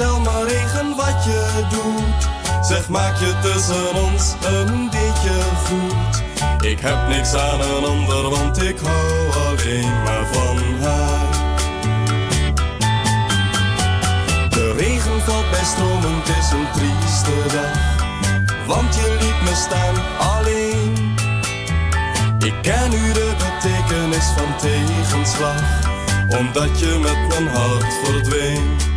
Vertel 0.00 0.20
maar 0.20 0.42
regen 0.42 0.96
wat 0.96 1.24
je 1.24 1.66
doet. 1.70 2.28
Zeg, 2.66 2.88
maak 2.88 3.16
je 3.16 3.34
tussen 3.42 3.94
ons 3.94 4.34
een 4.44 4.90
beetje 4.90 5.42
goed. 5.64 6.22
Ik 6.70 6.80
heb 6.80 7.08
niks 7.08 7.34
aan 7.34 7.60
een 7.60 7.84
ander, 7.84 8.30
want 8.30 8.62
ik 8.62 8.78
hou 8.78 9.46
alleen 9.46 10.02
maar 10.02 10.26
van 10.32 10.58
haar. 10.82 11.28
De 14.50 14.72
regen 14.76 15.20
valt 15.20 15.50
bij 15.50 15.64
stromen, 15.64 16.14
het 16.14 16.28
is 16.28 16.50
een 16.50 16.66
trieste 16.72 17.56
dag. 17.56 18.66
Want 18.66 18.94
je 18.94 19.16
liet 19.20 19.50
me 19.50 19.54
staan 19.54 19.96
alleen. 20.18 21.14
Ik 22.38 22.54
ken 22.62 22.90
nu 22.90 23.12
de 23.12 23.32
betekenis 23.38 24.26
van 24.36 24.56
tegenslag, 24.56 25.62
omdat 26.38 26.78
je 26.78 26.98
met 27.02 27.28
mijn 27.28 27.56
hart 27.56 27.94
verdween. 28.04 28.89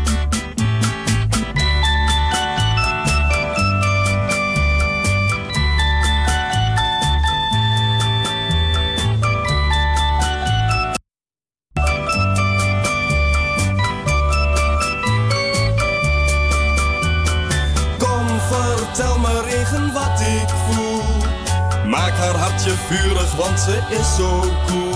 Vurig, 22.87 23.35
want 23.35 23.59
ze 23.59 23.81
is 23.89 24.15
zo 24.15 24.39
koel. 24.67 24.95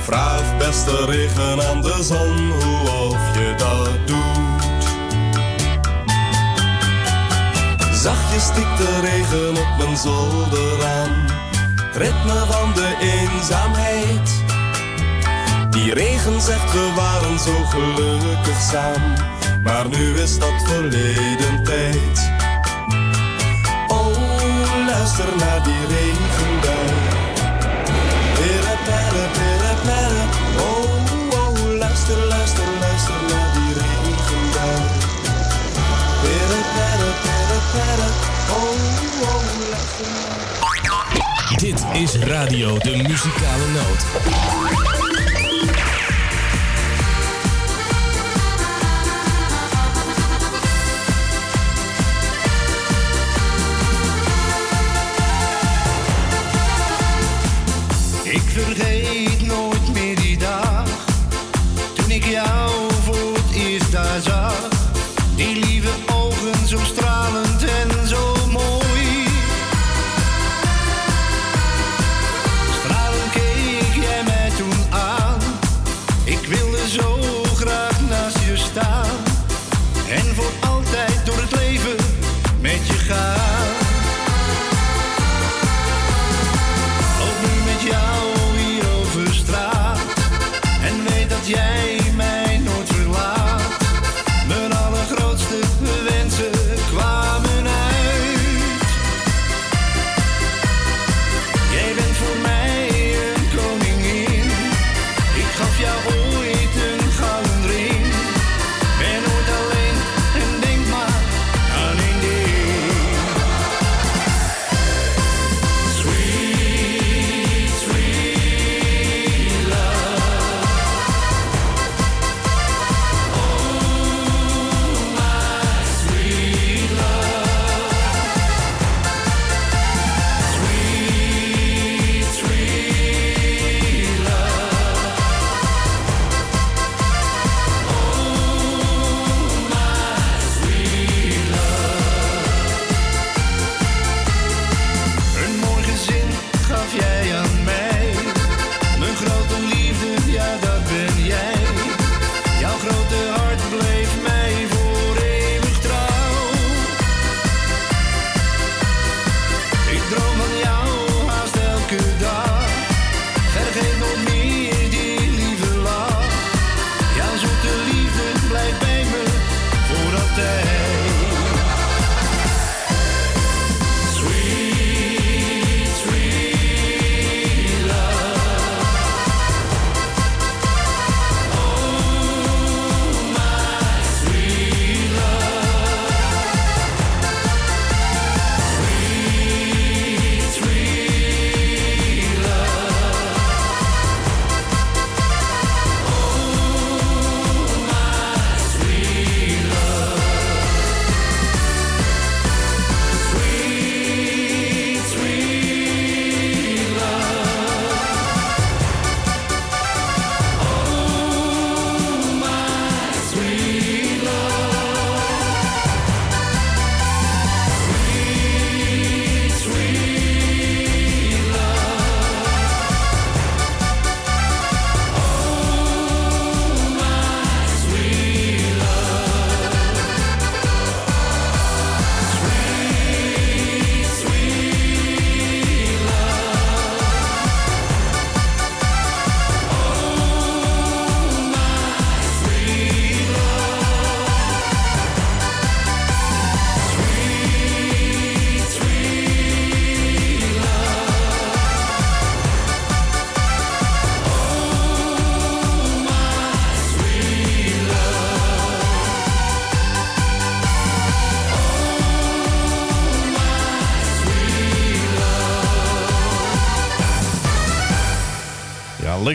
Vraag 0.00 0.56
beste 0.56 1.04
regen 1.04 1.68
aan 1.68 1.82
de 1.82 2.02
zon 2.02 2.50
hoe 2.50 2.90
of 2.90 3.38
je 3.38 3.54
dat 3.56 4.06
doet. 4.06 4.84
Zachtjes 7.96 8.42
stikt 8.42 8.78
de 8.78 9.00
regen 9.00 9.56
op 9.56 9.84
mijn 9.84 9.96
zolder 9.96 10.84
aan. 10.84 11.26
Ritme 11.92 12.44
van 12.50 12.72
de 12.74 12.96
eenzaamheid. 13.00 14.42
Die 15.70 15.94
regen 15.94 16.40
zegt 16.40 16.72
we 16.72 16.92
waren 16.96 17.38
zo 17.38 17.64
gelukkig 17.64 18.60
samen. 18.70 19.18
Maar 19.62 19.88
nu 19.88 20.14
is 20.18 20.38
dat 20.38 20.62
verleden 20.66 21.64
tijd. 21.64 22.33
Oh, 25.04 25.10
luister 25.10 25.36
naar 25.36 25.62
die 25.62 25.86
regenbui. 25.86 27.02
luister, 31.78 32.16
luister, 32.16 32.64
luister 32.80 33.14
naar 33.28 33.52
die 33.52 33.72
regenbui. 33.74 34.80
Pere, 36.22 36.60
pere, 36.74 37.10
pere, 37.22 37.58
pere, 37.72 38.08
oh, 38.50 38.72
oh, 39.22 39.42
luister 39.70 40.06
Dit 41.56 41.84
is 41.92 42.16
Radio 42.16 42.78
de 42.78 42.96
Muzikale 42.96 43.66
Noot. 43.72 44.93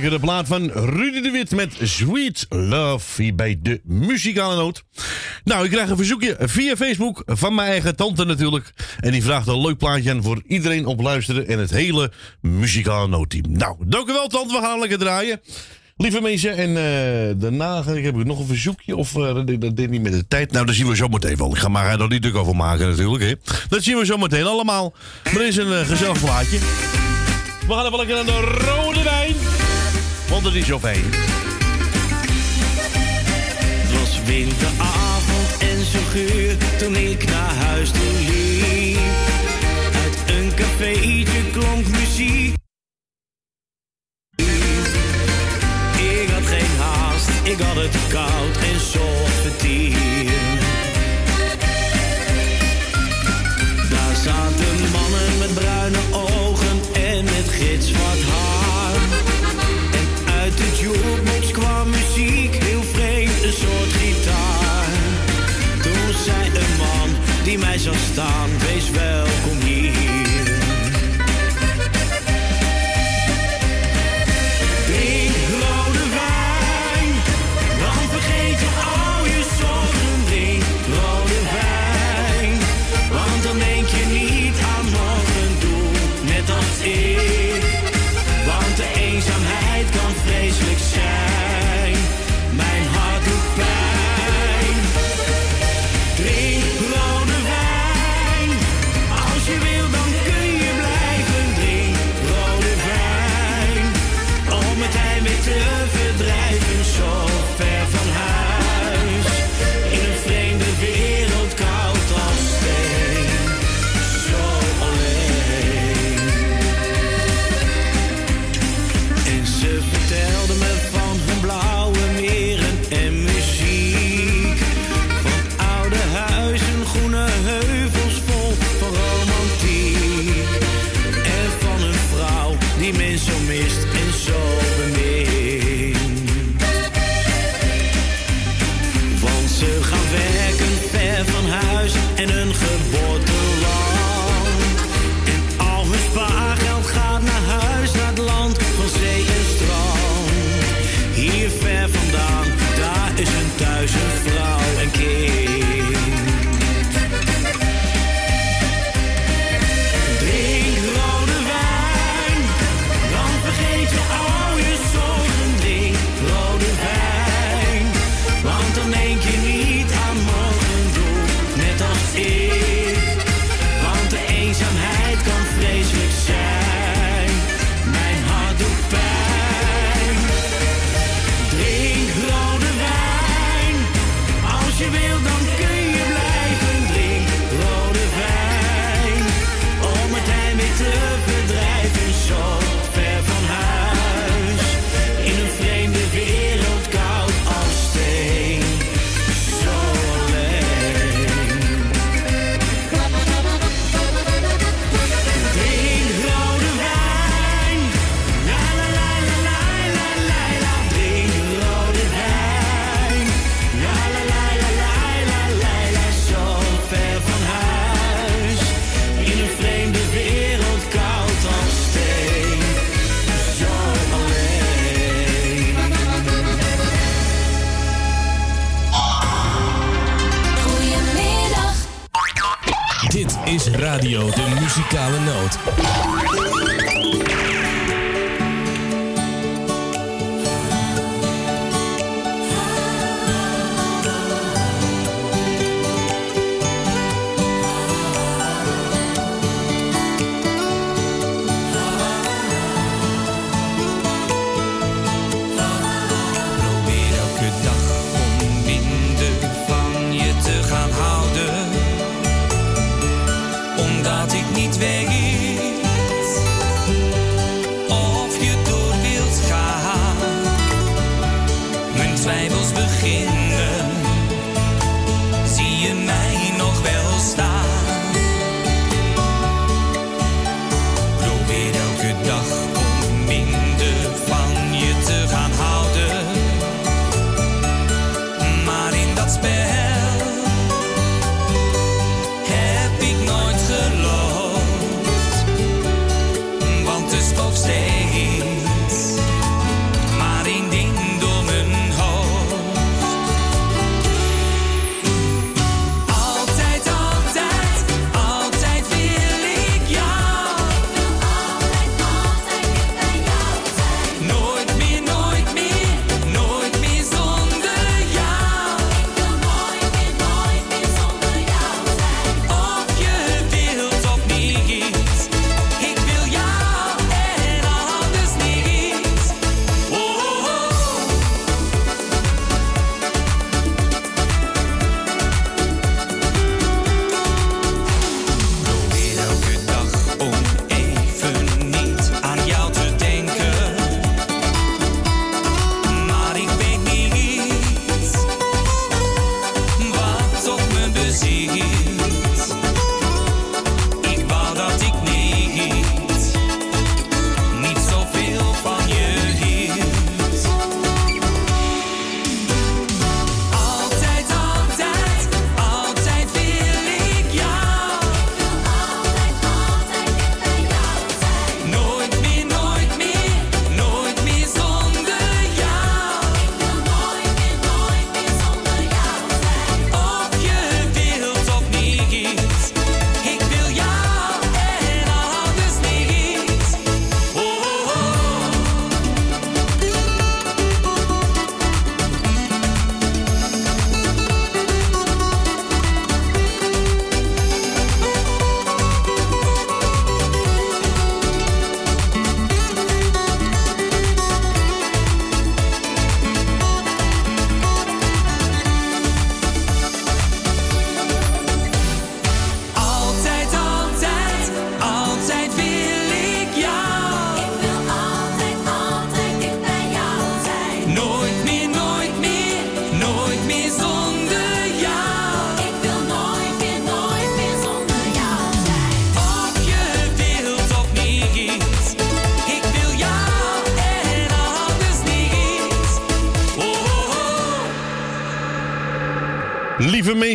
Lekkere 0.09 0.31
plaat 0.33 0.47
van 0.47 0.71
Rudy 0.71 1.21
de 1.21 1.31
Wit 1.31 1.51
met 1.51 1.73
Sweet 1.81 2.45
Love 2.49 3.21
hier 3.21 3.35
bij 3.35 3.59
de 3.61 3.81
muzikale 3.83 4.55
noot. 4.55 4.83
Nou, 5.43 5.65
ik 5.65 5.71
krijg 5.71 5.89
een 5.89 5.97
verzoekje 5.97 6.35
via 6.39 6.75
Facebook 6.75 7.23
van 7.25 7.55
mijn 7.55 7.69
eigen 7.69 7.95
tante 7.95 8.25
natuurlijk. 8.25 8.73
En 8.99 9.11
die 9.11 9.23
vraagt 9.23 9.47
een 9.47 9.61
leuk 9.61 9.77
plaatje 9.77 10.11
aan 10.11 10.23
voor 10.23 10.41
iedereen 10.47 10.85
op 10.85 11.01
luisteren 11.01 11.47
en 11.47 11.59
het 11.59 11.69
hele 11.69 12.11
muzikale 12.41 13.07
nootteam. 13.07 13.51
Nou, 13.51 13.75
dank 13.85 14.09
u 14.09 14.13
wel 14.13 14.27
tante, 14.27 14.53
we 14.53 14.61
gaan 14.61 14.79
lekker 14.79 14.97
draaien. 14.97 15.41
Lieve 15.97 16.21
mensen, 16.21 16.57
en 16.57 16.69
uh, 16.69 17.41
daarna 17.41 17.83
heb 17.83 18.17
ik 18.17 18.25
nog 18.25 18.39
een 18.39 18.47
verzoekje. 18.47 18.95
Of 18.95 19.15
uh, 19.15 19.33
dat 19.33 19.75
deed 19.75 19.89
niet 19.89 20.01
met 20.01 20.11
de 20.11 20.27
tijd. 20.27 20.51
Nou, 20.51 20.65
dat 20.65 20.75
zien 20.75 20.87
we 20.87 20.95
zo 20.95 21.07
meteen 21.07 21.37
wel. 21.37 21.51
Ik 21.51 21.57
ga 21.57 21.67
maar 21.67 21.99
er 21.99 22.07
niet 22.07 22.21
druk 22.21 22.35
over 22.35 22.55
maken 22.55 22.89
natuurlijk. 22.89 23.23
Hè. 23.23 23.33
Dat 23.69 23.83
zien 23.83 23.97
we 23.97 24.05
zo 24.05 24.17
meteen 24.17 24.45
allemaal. 24.45 24.93
Maar 25.23 25.41
er 25.41 25.47
is 25.47 25.57
een 25.57 25.67
uh, 25.67 25.79
gezellig 25.79 26.19
plaatje. 26.19 26.57
We 27.67 27.73
gaan 27.73 27.85
even 27.85 27.97
lekker 27.97 28.15
naar 28.15 28.25
de 28.25 28.41
rode 28.41 29.03
wijn. 29.03 29.48
Want 30.29 30.45
het 30.45 30.53
is 30.53 30.65
zo 30.65 30.79
fijn. 30.79 31.03
Het 33.81 33.99
was 33.99 34.21
winteravond 34.25 35.57
en 35.59 35.85
zo 35.85 35.99
geur 36.09 36.57
toen 36.77 36.95
ik 36.95 37.25
naar 37.25 37.55
huis 37.55 37.89
toe 37.91 38.13
liep. 38.27 38.97
Uit 40.03 40.37
een 40.37 40.53
cafeetje 40.55 41.51
klonk 41.51 41.87
muziek. 41.87 42.53
Ik 45.97 46.29
had 46.29 46.45
geen 46.45 46.77
haast, 46.79 47.29
ik 47.43 47.59
had 47.59 47.75
het 47.75 47.97
koud 48.09 48.57
en 48.57 48.79
zocht 48.79 49.39
vertier. 49.41 49.97
Daar 53.89 54.15
zaten 54.15 54.91
mannen 54.91 55.37
met 55.39 55.53
bruine 55.53 55.99
ogen 56.11 56.79
en 56.93 57.23
met 57.23 57.49
gitzwart 57.49 58.28
gedaan, 68.19 68.59
wees 68.59 68.89
wel 68.89 69.28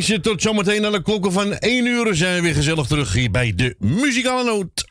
Tot 0.05 0.43
zometeen 0.43 0.87
aan 0.87 0.93
de 0.93 1.03
klokken 1.03 1.33
van 1.33 1.53
1 1.59 1.87
uur 1.87 2.15
zijn 2.15 2.35
we 2.35 2.41
weer 2.41 2.55
gezellig 2.55 2.87
terug 2.87 3.13
hier 3.13 3.31
bij 3.31 3.53
de 3.55 3.77
Muzikale 3.79 4.45
Noot. 4.45 4.84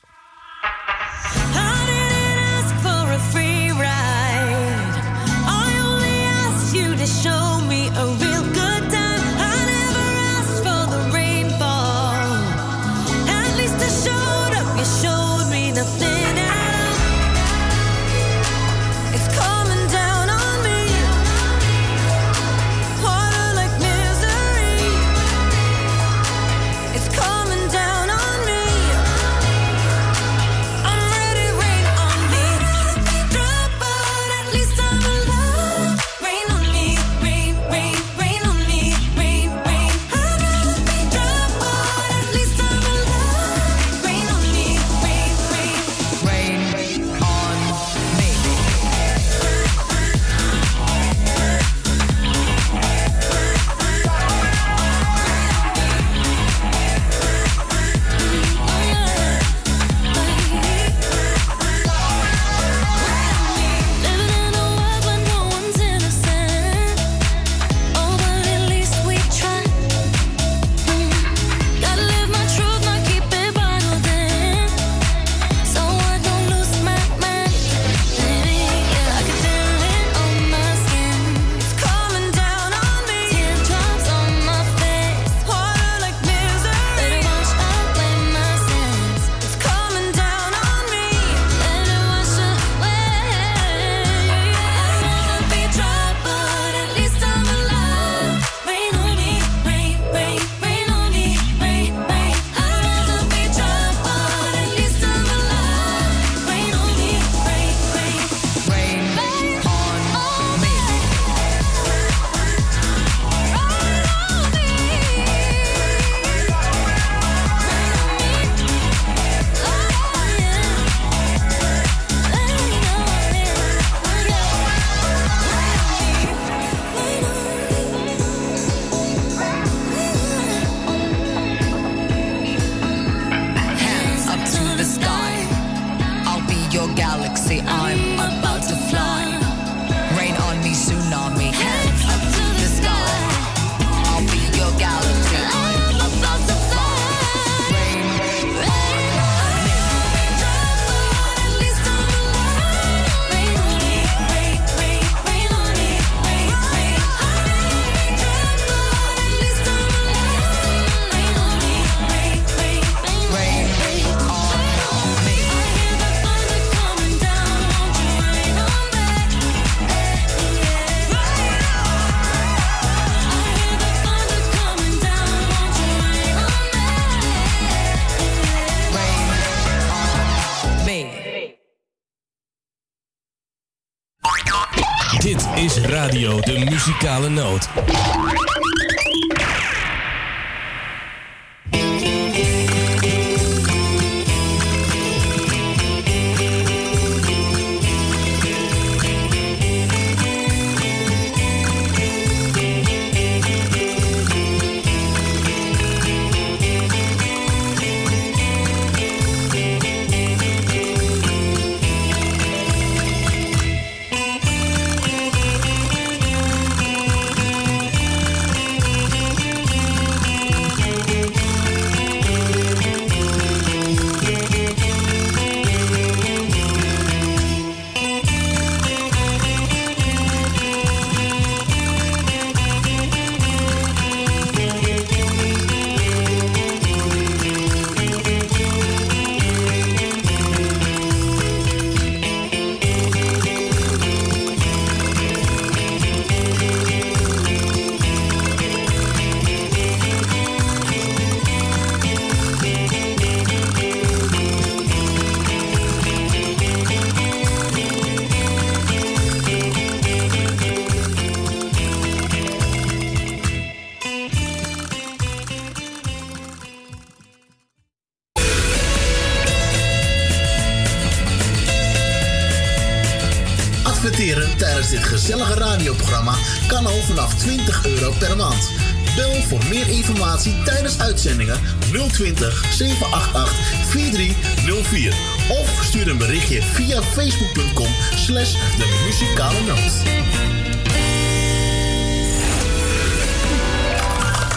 020 282.83 282.97
788 282.97 283.53
4304. 283.89 285.13
Of 285.49 285.83
stuur 285.83 286.07
een 286.07 286.17
berichtje 286.17 286.61
via 286.61 287.01
facebook.com 287.01 287.87
slash 288.15 288.51
de 288.51 289.01
muzikale 289.05 289.61
noot. 289.61 290.21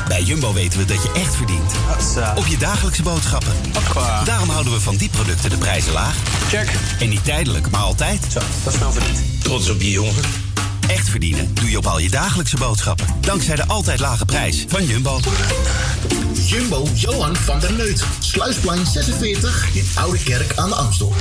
Bij 0.09 0.23
Jumbo 0.23 0.53
weten 0.53 0.79
we 0.79 0.85
dat 0.85 1.03
je 1.03 1.13
echt 1.13 1.37
verdient. 1.37 1.73
Op 2.35 2.47
je 2.47 2.57
dagelijkse 2.57 3.03
boodschappen. 3.03 3.53
Daarom 4.25 4.49
houden 4.49 4.73
we 4.73 4.81
van 4.81 4.97
die 4.97 5.09
producten 5.09 5.51
de 5.51 5.59
prijzen 5.59 5.93
laag. 5.93 6.17
Check. 6.49 6.73
En 7.01 7.09
niet 7.09 7.25
tijdelijk, 7.25 7.71
maar 7.71 7.81
altijd. 7.81 8.27
Zo, 8.33 8.41
dat 8.65 8.73
is 8.73 8.81
nou 8.81 8.93
verdiend. 8.93 9.19
Trots 9.43 9.71
op 9.71 9.81
je 9.81 9.91
jongen. 9.91 10.23
Echt 10.87 11.09
verdienen 11.09 11.55
doe 11.55 11.71
je 11.71 11.79
op 11.79 11.87
al 11.87 11.99
je 11.99 12.11
dagelijkse 12.11 12.57
boodschappen. 12.57 13.07
Dankzij 13.21 13.57
de 13.57 13.67
altijd 13.67 14.01
lage 14.01 14.25
prijs 14.25 14.65
van 14.69 14.87
Jumbo. 14.87 15.21
Jumbo 16.47 16.87
Johan 16.95 17.37
van 17.37 17.61
der 17.61 17.73
Neut. 17.73 18.05
Sluisplein 18.19 18.87
46 18.87 19.75
in 19.75 19.87
Oude 19.95 20.23
Kerk 20.23 20.57
aan 20.57 20.69
de 20.69 20.75
Amstel. 20.75 21.15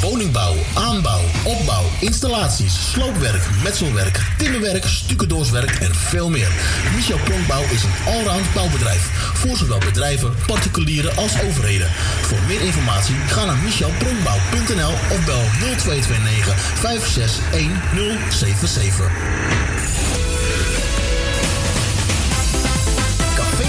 Woningbouw, 0.00 0.54
aanbouw, 0.74 1.20
opbouw, 1.44 1.84
installaties, 2.00 2.90
sloopwerk, 2.90 3.42
metselwerk, 3.62 4.20
timmerwerk, 4.38 4.84
stucadoorswerk 4.84 5.70
en 5.70 5.94
veel 5.94 6.30
meer. 6.30 6.48
Michel 6.94 7.18
Pronkbouw 7.24 7.62
is 7.62 7.82
een 7.82 7.94
allround 8.06 8.52
bouwbedrijf. 8.54 9.10
Voor 9.34 9.56
zowel 9.56 9.78
bedrijven, 9.78 10.34
particulieren 10.46 11.16
als 11.16 11.42
overheden. 11.42 11.90
Voor 12.20 12.38
meer 12.46 12.60
informatie 12.60 13.14
ga 13.26 13.44
naar 13.44 13.56
michelpronkbouw.nl 13.56 14.92
of 14.92 15.24
bel 15.24 15.42
0229 15.76 16.58
561077. 16.58 19.10
Café 19.46 19.75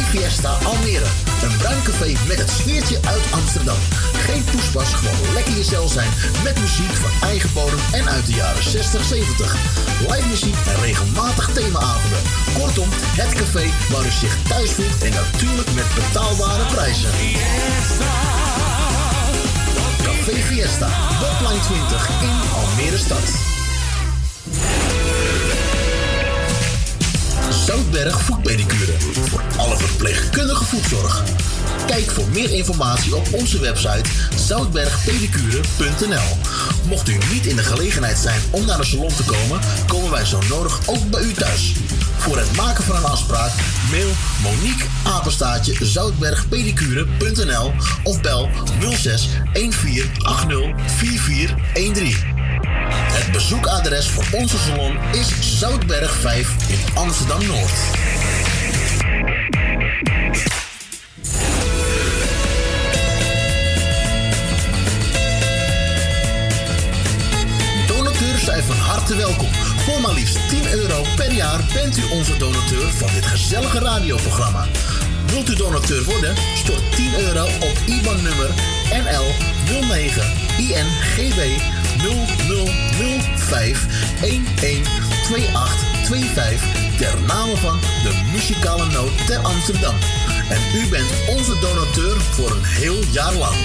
Fiesta 0.10 0.58
Almere. 0.64 1.06
Een 1.42 1.58
bruin 1.58 1.82
café 1.84 2.14
met 2.28 2.40
het 2.40 2.50
sfeertje 2.50 3.00
uit 3.06 3.22
Amsterdam. 3.32 3.78
Geen 4.14 4.44
poespas, 4.44 4.94
gewoon 4.94 5.34
lekker 5.34 5.54
jezelf 5.54 5.92
zijn 5.92 6.10
met 6.44 6.60
muziek 6.60 6.92
van 6.92 7.30
eigen 7.30 7.54
bodem 7.54 7.80
en 7.92 8.10
uit 8.10 8.26
de 8.26 8.34
jaren 8.34 8.64
60, 8.64 9.04
70. 9.04 9.56
Live 10.08 10.28
muziek 10.28 10.56
en 10.68 10.82
regelmatig 10.82 11.50
themaavonden. 11.54 12.20
Kortom, 12.54 12.90
het 12.92 13.34
café 13.34 13.66
waar 13.92 14.06
u 14.06 14.12
zich 14.12 14.38
thuis 14.48 14.72
voelt 14.72 15.04
en 15.04 15.12
natuurlijk 15.12 15.74
met 15.74 15.86
betaalbare 15.96 16.66
prijzen. 16.66 17.10
Café 20.04 20.36
Fiesta, 20.42 20.90
Botline 21.20 21.62
20 21.62 22.10
in 22.22 22.40
Almere 22.56 22.98
Stad. 22.98 23.57
Zoutberg 27.88 28.22
Voetpedicure. 28.22 28.94
Voor 29.30 29.44
alle 29.58 29.78
verpleegkundige 29.78 30.66
voetzorg. 30.66 31.24
Kijk 31.86 32.12
voor 32.12 32.28
meer 32.34 32.52
informatie 32.52 33.16
op 33.16 33.34
onze 33.34 33.60
website 33.60 34.10
zoutbergpedicure.nl. 34.36 36.38
Mocht 36.88 37.10
u 37.10 37.18
niet 37.34 37.46
in 37.46 37.56
de 37.56 37.64
gelegenheid 37.64 38.18
zijn 38.18 38.42
om 38.52 38.66
naar 38.66 38.78
de 38.78 38.84
salon 38.84 39.16
te 39.16 39.24
komen, 39.24 39.60
komen 39.88 40.12
wij 40.12 40.26
zo 40.26 40.40
nodig 40.50 40.80
ook 40.86 41.10
bij 41.10 41.22
u 41.22 41.34
thuis. 41.34 41.74
Voor 42.18 42.38
het 42.38 42.56
maken 42.56 42.84
van 42.84 42.96
een 42.96 43.04
afspraak 43.04 43.52
mail 43.92 44.10
Monique 44.42 44.86
Apenstaatje 45.04 45.86
zoutbergpedicure.nl 45.86 47.74
of 48.04 48.22
bel 48.22 48.50
06 48.80 49.30
1480 49.54 50.76
4413. 50.86 52.37
Het 53.28 53.36
bezoekadres 53.36 54.10
voor 54.10 54.26
onze 54.32 54.58
salon 54.58 54.98
is 55.12 55.60
Zoutberg 55.60 56.12
5 56.12 56.70
in 56.70 56.96
Amsterdam 56.96 57.46
Noord. 57.46 57.72
Donateurs 67.88 68.44
zijn 68.44 68.64
van 68.64 68.76
harte 68.76 69.16
welkom. 69.16 69.50
Voor 69.54 70.02
maar 70.02 70.14
liefst 70.14 70.50
10 70.50 70.72
euro 70.72 71.04
per 71.16 71.32
jaar 71.32 71.60
bent 71.74 71.98
u 71.98 72.04
onze 72.12 72.38
donateur 72.38 72.92
van 72.92 73.10
dit 73.14 73.26
gezellige 73.26 73.80
radioprogramma. 73.80 74.68
Wilt 75.26 75.50
u 75.50 75.56
donateur 75.56 76.04
worden? 76.04 76.36
Stort 76.56 76.96
10 76.96 77.20
euro 77.20 77.46
op 77.46 77.78
IBAN-nummer 77.86 78.50
NL 78.92 79.26
09 79.82 80.24
INGB 80.58 81.62
0005 81.98 83.86
112825 84.22 86.62
ter 86.98 87.22
name 87.28 87.58
van 87.58 87.80
de 88.04 88.22
muzikale 88.32 88.86
noot 88.86 89.28
ter 89.28 89.38
Amsterdam. 89.38 89.96
En 90.50 90.62
u 90.76 90.88
bent 90.88 91.10
onze 91.30 91.60
donateur 91.60 92.22
voor 92.22 92.52
een 92.52 92.64
heel 92.64 93.04
jaar 93.12 93.34
lang. 93.34 93.56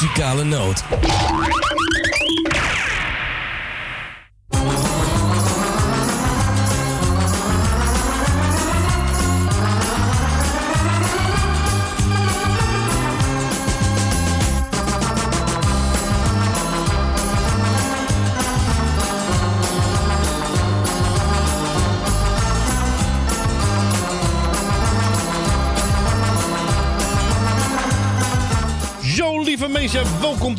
Muzikale 0.00 0.44
Noot. 0.44 1.29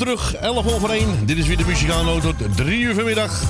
Terug. 0.01 0.35
11 0.35 0.73
over 0.73 0.89
1. 0.89 1.25
Dit 1.25 1.37
is 1.37 1.47
weer 1.47 1.57
de 1.57 1.65
muzikale 1.65 2.21
tot 2.21 2.35
3 2.55 2.81
uur 2.81 2.93
vanmiddag. 2.93 3.41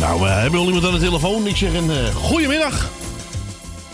Nou, 0.00 0.20
we 0.20 0.26
hebben 0.26 0.60
al 0.60 0.66
iemand 0.66 0.86
aan 0.86 0.92
de 0.92 0.98
telefoon. 0.98 1.46
Ik 1.46 1.56
zeg 1.56 1.74
een 1.74 1.90
eh, 1.90 2.14
goedemiddag. 2.14 2.90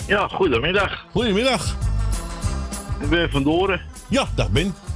Ja, 0.06 0.28
goedemiddag. 0.28 1.06
Goedemiddag. 1.12 1.76
Ik 3.00 3.08
ben 3.08 3.30
Van 3.30 3.42
Doren. 3.42 3.80
Ja, 4.08 4.26
dag 4.34 4.50
Ben. 4.50 4.89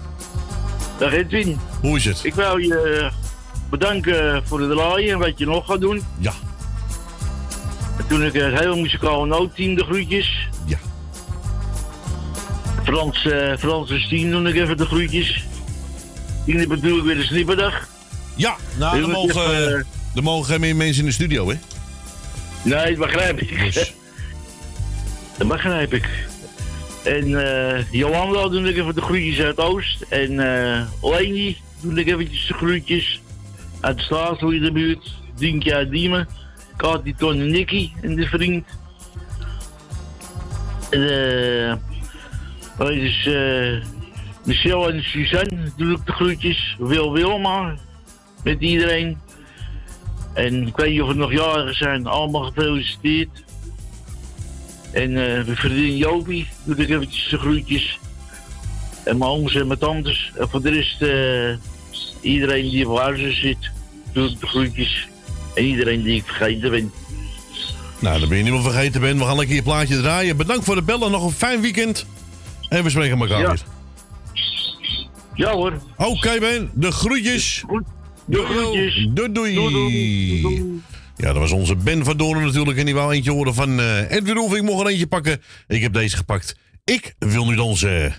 Dag 0.98 1.12
Edwin. 1.12 1.58
Hoe 1.80 1.96
is 1.96 2.04
het? 2.04 2.20
Ik 2.24 2.34
wou 2.34 2.62
je 2.62 3.10
bedanken 3.70 4.46
voor 4.46 4.60
het 4.60 4.70
draaien 4.70 5.12
en 5.12 5.18
wat 5.18 5.38
je 5.38 5.46
nog 5.46 5.66
gaat 5.66 5.80
doen. 5.80 6.02
Ja. 6.18 6.32
En 7.98 8.06
toen 8.06 8.24
ik 8.24 8.32
het 8.32 8.58
hele 8.58 8.76
muzikale 8.76 9.26
noodteam 9.26 9.74
de 9.74 9.84
groetjes. 9.84 10.48
Ja. 10.66 10.78
Frans, 12.82 13.26
eh 13.26 13.56
Frans 13.56 13.90
en 13.90 14.00
Stien 14.00 14.30
doe 14.30 14.48
ik 14.48 14.54
even 14.54 14.76
de 14.76 14.86
groetjes. 14.86 15.44
Die 16.44 16.58
heb 16.58 16.68
natuurlijk 16.68 17.06
weer 17.06 17.16
de 17.16 17.22
snipperdag. 17.22 17.88
Ja, 18.34 18.56
nou, 18.78 19.02
er 19.02 19.08
mogen, 19.08 19.28
even, 19.28 19.68
eh, 19.68 19.84
er 20.14 20.22
mogen 20.22 20.46
geen 20.46 20.60
meer 20.60 20.76
mensen 20.76 21.00
in 21.00 21.08
de 21.08 21.14
studio, 21.14 21.48
hè? 21.48 21.56
Nee, 22.62 22.86
dat 22.96 23.06
begrijp 23.06 23.40
ik. 23.40 23.74
Dus. 23.74 23.92
Dat 25.38 25.48
begrijp 25.48 25.94
ik. 25.94 26.08
En 27.04 27.46
eh 27.46 27.92
Jolanda 27.92 28.48
doe 28.48 28.68
ik 28.68 28.76
even 28.76 28.94
de 28.94 29.00
groetjes 29.00 29.40
uit 29.40 29.60
Oost. 29.60 30.02
En 30.02 30.40
eh 30.40 30.82
Leni 31.02 31.56
doe 31.80 32.00
ik 32.00 32.06
eventjes 32.06 32.46
de 32.46 32.54
groetjes 32.54 33.20
uit 33.80 33.96
de 33.96 34.02
Staatslui 34.02 34.60
de 34.60 34.72
buurt. 34.72 35.14
Dientje 35.36 35.74
uit 35.74 35.90
Diemen. 35.90 36.28
Kati, 36.76 37.14
Ton 37.14 37.40
en 37.40 37.50
Nicky 37.50 37.90
en 38.02 38.14
de 38.14 38.26
vriend. 38.26 38.66
En 40.90 41.82
dat 42.78 42.90
is 42.90 43.26
eh... 43.26 43.82
Michel 44.44 44.90
en 44.90 45.02
Suzanne 45.02 45.72
doe 45.76 45.92
ik 45.92 46.06
de 46.06 46.12
groetjes. 46.12 46.76
Wil 46.78 47.12
Wilma. 47.12 47.74
Met 48.44 48.60
iedereen. 48.60 49.18
En 50.34 50.66
ik 50.66 50.76
weet 50.76 50.90
niet 50.90 51.02
of 51.02 51.08
er 51.08 51.16
nog 51.16 51.32
jarigen 51.32 51.74
zijn. 51.74 52.06
Allemaal 52.06 52.42
gefeliciteerd. 52.42 53.43
En 54.94 55.10
eh 55.16 55.44
mijn 55.44 55.56
vriendin 55.56 55.96
Jopie 55.96 56.48
doe 56.64 56.76
ik 56.76 56.88
eventjes 56.88 57.28
de 57.28 57.38
groetjes. 57.38 57.98
En 59.04 59.18
mijn 59.18 59.30
ooms 59.30 59.54
en 59.54 59.66
mijn 59.66 59.78
tantes. 59.78 60.32
En 60.38 60.48
voor 60.48 60.62
de 60.62 60.70
rest, 60.70 61.02
eh, 61.02 62.30
iedereen 62.32 62.70
die 62.70 62.88
op 62.90 62.98
huizen 62.98 63.36
zit, 63.40 63.70
doe 64.12 64.28
ik 64.30 64.40
de 64.40 64.46
groetjes. 64.46 65.08
En 65.54 65.64
iedereen 65.64 66.02
die 66.02 66.16
ik 66.16 66.24
vergeten 66.24 66.70
ben. 66.70 66.92
Nou, 67.98 68.20
dan 68.20 68.28
ben 68.28 68.38
je 68.38 68.44
niet 68.44 68.52
meer 68.52 68.62
vergeten, 68.62 69.00
Ben. 69.00 69.18
We 69.18 69.24
gaan 69.24 69.36
lekker 69.36 69.54
je 69.54 69.62
plaatje 69.62 70.00
draaien. 70.00 70.36
Bedankt 70.36 70.64
voor 70.64 70.74
de 70.74 70.82
bellen. 70.82 71.10
Nog 71.10 71.24
een 71.24 71.30
fijn 71.32 71.60
weekend. 71.60 72.06
En 72.68 72.84
we 72.84 72.90
spreken 72.90 73.18
elkaar 73.20 73.40
Ja. 73.40 73.48
weer. 73.48 73.62
Ja 75.34 75.52
hoor. 75.52 75.72
Oké, 75.96 76.38
Ben. 76.38 76.70
De 76.74 76.92
groetjes. 76.92 77.64
De 78.24 78.44
groetjes. 78.44 79.08
Doei, 79.10 79.32
doei. 79.32 80.82
Ja, 81.16 81.26
dat 81.32 81.36
was 81.36 81.52
onze 81.52 81.76
Ben 81.76 82.04
van 82.04 82.16
Doorn 82.16 82.44
natuurlijk. 82.44 82.78
En 82.78 82.84
die 82.84 82.94
wou 82.94 83.12
eentje 83.12 83.30
horen 83.30 83.54
van 83.54 83.80
eh 83.80 84.10
Edwin 84.10 84.34
Roef. 84.34 84.54
Ik 84.54 84.62
mocht 84.62 84.80
er 84.80 84.90
eentje 84.90 85.06
pakken. 85.06 85.42
Ik 85.68 85.82
heb 85.82 85.92
deze 85.92 86.16
gepakt. 86.16 86.56
Ik 86.84 87.14
wil 87.18 87.46
nu 87.46 87.56
dansen. 87.56 88.14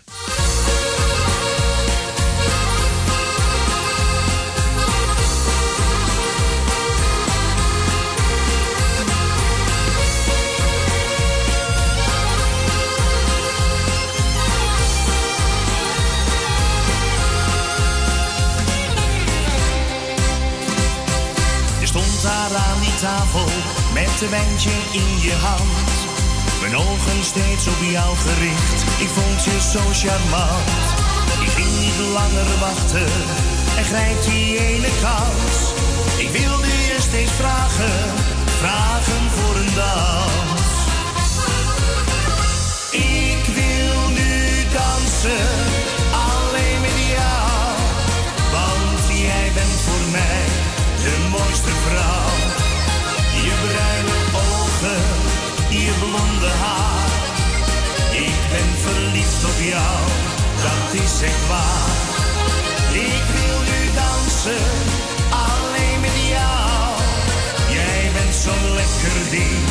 Tafel 23.05 23.49
met 23.93 24.21
een 24.21 24.29
wijntje 24.29 24.75
in 24.91 25.09
je 25.27 25.35
hand. 25.47 25.89
Mijn 26.61 26.75
ogen 26.75 27.23
steeds 27.23 27.67
op 27.67 27.81
jou 27.91 28.11
gericht, 28.25 28.79
ik 29.05 29.09
vond 29.17 29.43
je 29.43 29.57
zo 29.73 29.81
charmant. 30.01 30.85
Ik 31.45 31.51
ging 31.57 31.71
niet 31.83 31.99
langer 32.17 32.49
wachten 32.59 33.11
en 33.77 33.85
grijp 33.91 34.23
die 34.23 34.57
ene 34.69 34.91
kans. 35.05 35.55
Ik 36.17 36.29
wilde 36.39 36.71
je 36.89 36.97
steeds 36.99 37.31
vragen, 37.31 37.97
vragen 38.61 39.23
voor 39.35 39.55
een 39.55 39.73
dans. 39.83 40.65
Ik 42.91 43.43
wil 43.59 43.97
nu 44.19 44.33
dansen, 44.77 45.54
jou, 59.65 59.99
dat 60.65 61.01
is 61.03 61.21
echt 61.21 61.47
waar. 61.47 61.93
Ik 62.93 63.25
wil 63.35 63.59
nu 63.71 63.79
dansen, 64.01 64.67
alleen 65.47 65.99
met 65.99 66.17
jou. 66.35 66.89
Jij 67.77 68.11
bent 68.13 68.35
zo'n 68.35 68.73
lekker 68.79 69.17
ding, 69.29 69.63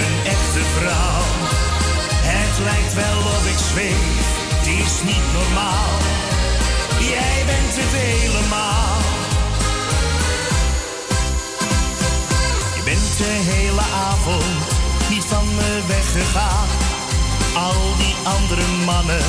een 0.00 0.16
echte 0.34 0.62
vrouw. 0.76 1.26
Het 2.32 2.58
lijkt 2.64 2.94
wel 2.94 3.18
of 3.18 3.44
ik 3.52 3.60
zweef, 3.72 4.24
het 4.54 4.66
is 4.66 4.94
niet 5.10 5.26
normaal. 5.38 5.92
Jij 6.98 7.38
bent 7.46 7.74
het 7.80 7.94
helemaal. 8.06 8.96
Je 12.76 12.82
bent 12.84 13.16
de 13.16 13.34
hele 13.52 13.84
avond 14.10 14.58
niet 15.08 15.24
van 15.24 15.46
me 15.54 15.82
weggegaan. 15.86 16.87
Al 17.66 17.96
die 17.96 18.14
andere 18.24 18.66
mannen 18.84 19.24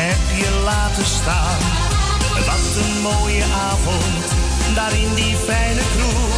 heb 0.00 0.36
je 0.40 0.60
laten 0.64 1.06
staan. 1.06 1.60
Wat 2.46 2.76
een 2.84 3.00
mooie 3.02 3.44
avond, 3.70 4.24
daar 4.74 4.92
in 4.92 5.14
die 5.14 5.36
fijne 5.36 5.80
kroeg. 5.94 6.36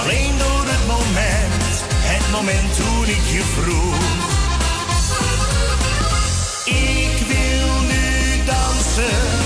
Alleen 0.00 0.38
door 0.38 0.64
het 0.74 0.86
moment, 0.86 1.74
het 2.12 2.30
moment 2.32 2.74
toen 2.76 3.06
ik 3.16 3.24
je 3.34 3.42
vroeg. 3.56 3.96
Ik 6.64 7.26
wil 7.32 7.70
nu 7.92 8.44
dansen, 8.44 9.37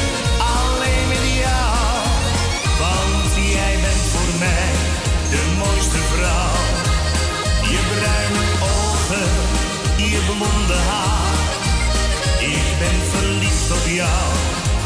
Ik 12.38 12.78
ben 12.78 12.98
verliefd 13.10 13.70
op 13.70 13.86
jou, 13.86 14.32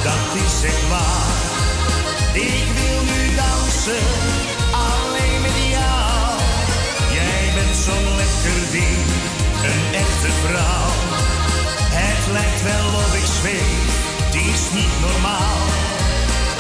dat 0.03 0.43
is 0.45 0.63
echt 0.63 0.89
waar. 0.89 1.35
Ik 2.33 2.67
wil 2.79 3.01
nu 3.13 3.35
dansen, 3.35 4.07
alleen 4.73 5.41
met 5.41 5.59
jou. 5.71 6.41
Jij 7.13 7.53
bent 7.55 7.77
zo'n 7.77 8.17
lekker 8.17 8.61
ding, 8.71 9.05
een 9.71 9.95
echte 9.95 10.31
vrouw. 10.45 10.91
Het 12.01 12.33
lijkt 12.33 12.63
wel 12.63 12.87
of 12.87 13.15
ik 13.15 13.27
zweef, 13.41 13.91
het 14.25 14.35
is 14.35 14.63
niet 14.73 15.01
normaal. 15.01 15.67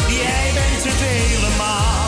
Jij 0.09 0.51
bent 0.55 0.85
het 0.85 1.01
helemaal. 1.01 2.06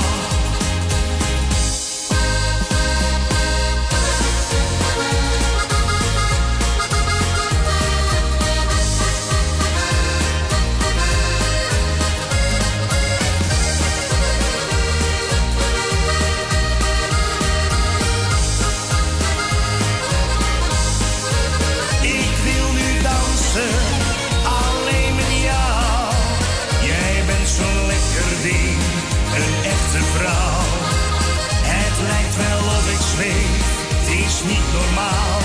normaal. 34.78 35.38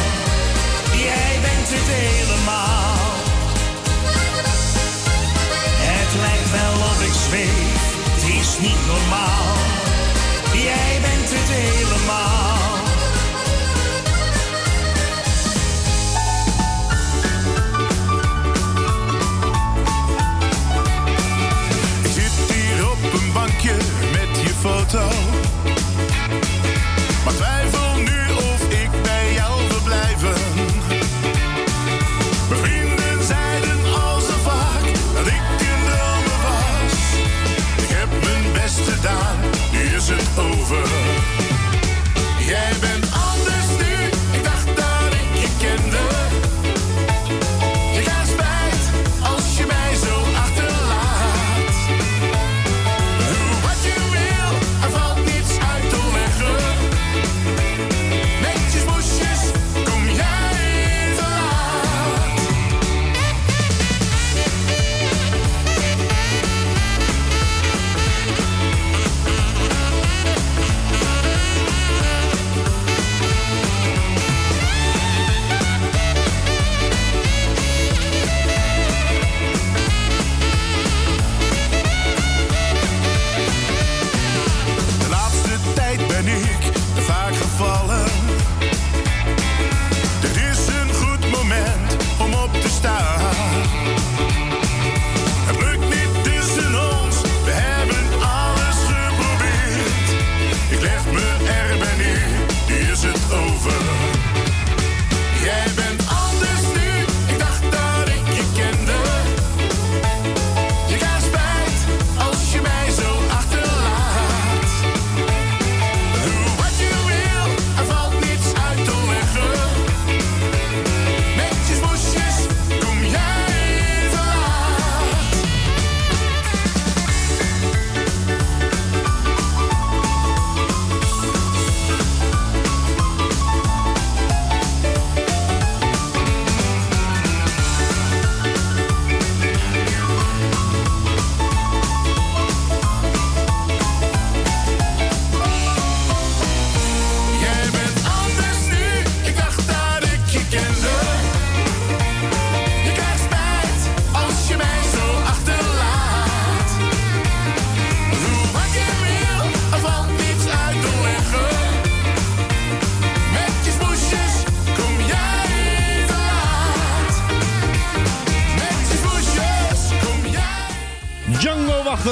Jij 1.07 1.33
bent 1.45 1.69
het 1.75 1.89
helemaal. 2.01 2.95
Het 5.89 6.11
lijkt 6.25 6.51
wel 6.51 6.75
of 6.91 6.99
ik 7.07 7.15
zweef, 7.27 7.81
het 8.13 8.23
is 8.39 8.49
niet 8.67 8.81
normaal. 8.87 9.53
Jij 10.67 10.93
bent 11.01 11.29
het 11.35 11.49
helemaal. 11.49 12.52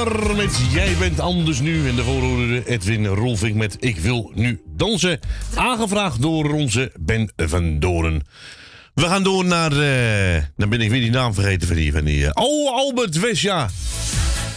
Met 0.09 0.59
Jij 0.71 0.95
bent 0.99 1.19
anders 1.19 1.59
nu. 1.59 1.87
En 1.87 1.95
de 1.95 2.03
voorhoede 2.03 2.63
Edwin 2.65 3.05
Rolving 3.05 3.55
met 3.55 3.77
Ik 3.79 3.97
wil 3.97 4.31
nu 4.35 4.61
dansen. 4.75 5.19
Aangevraagd 5.55 6.21
door 6.21 6.53
onze 6.53 6.91
Ben 6.99 7.31
van 7.35 7.79
Doren. 7.79 8.21
We 8.93 9.05
gaan 9.05 9.23
door 9.23 9.45
naar... 9.45 9.71
Uh, 9.71 10.43
dan 10.55 10.69
ben 10.69 10.81
ik 10.81 10.89
weer 10.89 11.01
die 11.01 11.11
naam 11.11 11.33
vergeten 11.33 11.67
van 11.67 11.75
die... 11.75 11.91
Van 11.91 12.03
die 12.03 12.35
oh, 12.35 12.75
Albert 12.75 13.19
Wesja. 13.19 13.69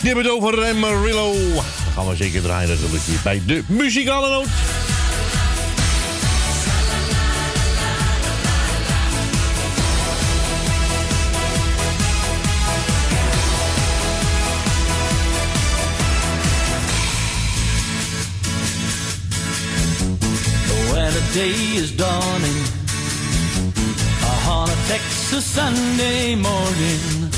Die 0.00 0.06
hebben 0.06 0.24
het 0.24 0.34
over 0.34 0.66
Amarillo. 0.66 1.32
Dat 1.54 1.64
gaan 1.94 2.08
we 2.08 2.16
zeker 2.16 2.42
draaien 2.42 2.68
natuurlijk 2.68 3.02
hier 3.02 3.20
bij 3.22 3.42
de 3.46 3.62
muzikale 3.66 4.28
noot. 4.28 4.48
dawning. 21.96 22.62
On 24.46 24.68
a 24.68 24.78
Texas 24.88 25.44
Sunday 25.44 26.34
morning, 26.34 27.30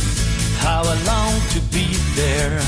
how 0.58 0.82
I 0.82 0.96
long 1.06 1.34
to 1.54 1.60
be 1.72 1.86
there. 2.14 2.60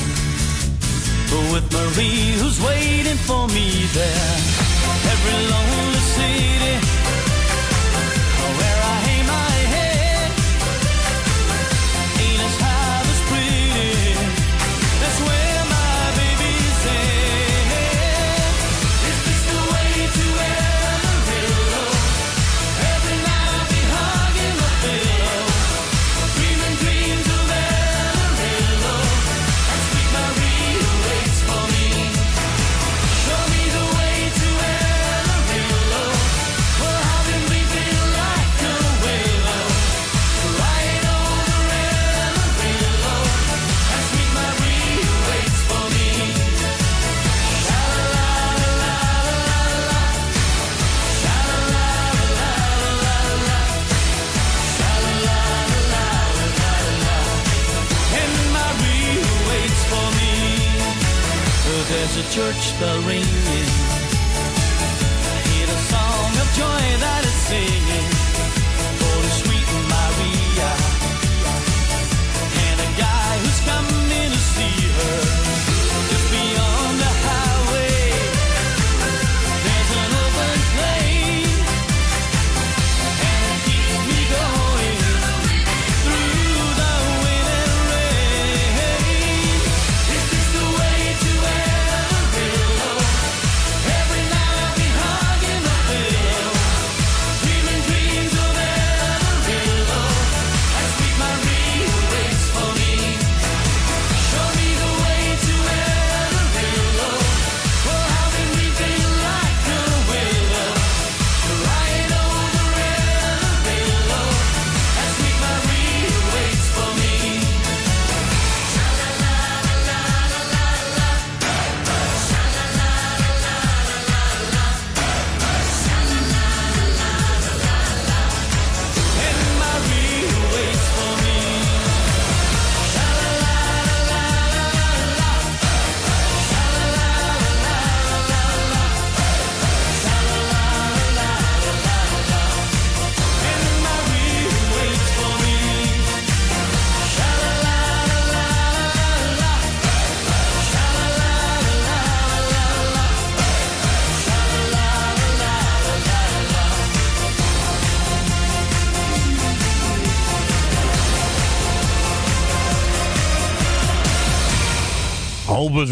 With 1.53 1.71
Marie 1.71 2.33
who's 2.39 2.59
waiting 2.61 3.17
for 3.17 3.47
me 3.47 3.85
there. 3.93 4.35
Every 5.13 5.39
lonely 5.53 6.03
city 6.15 6.98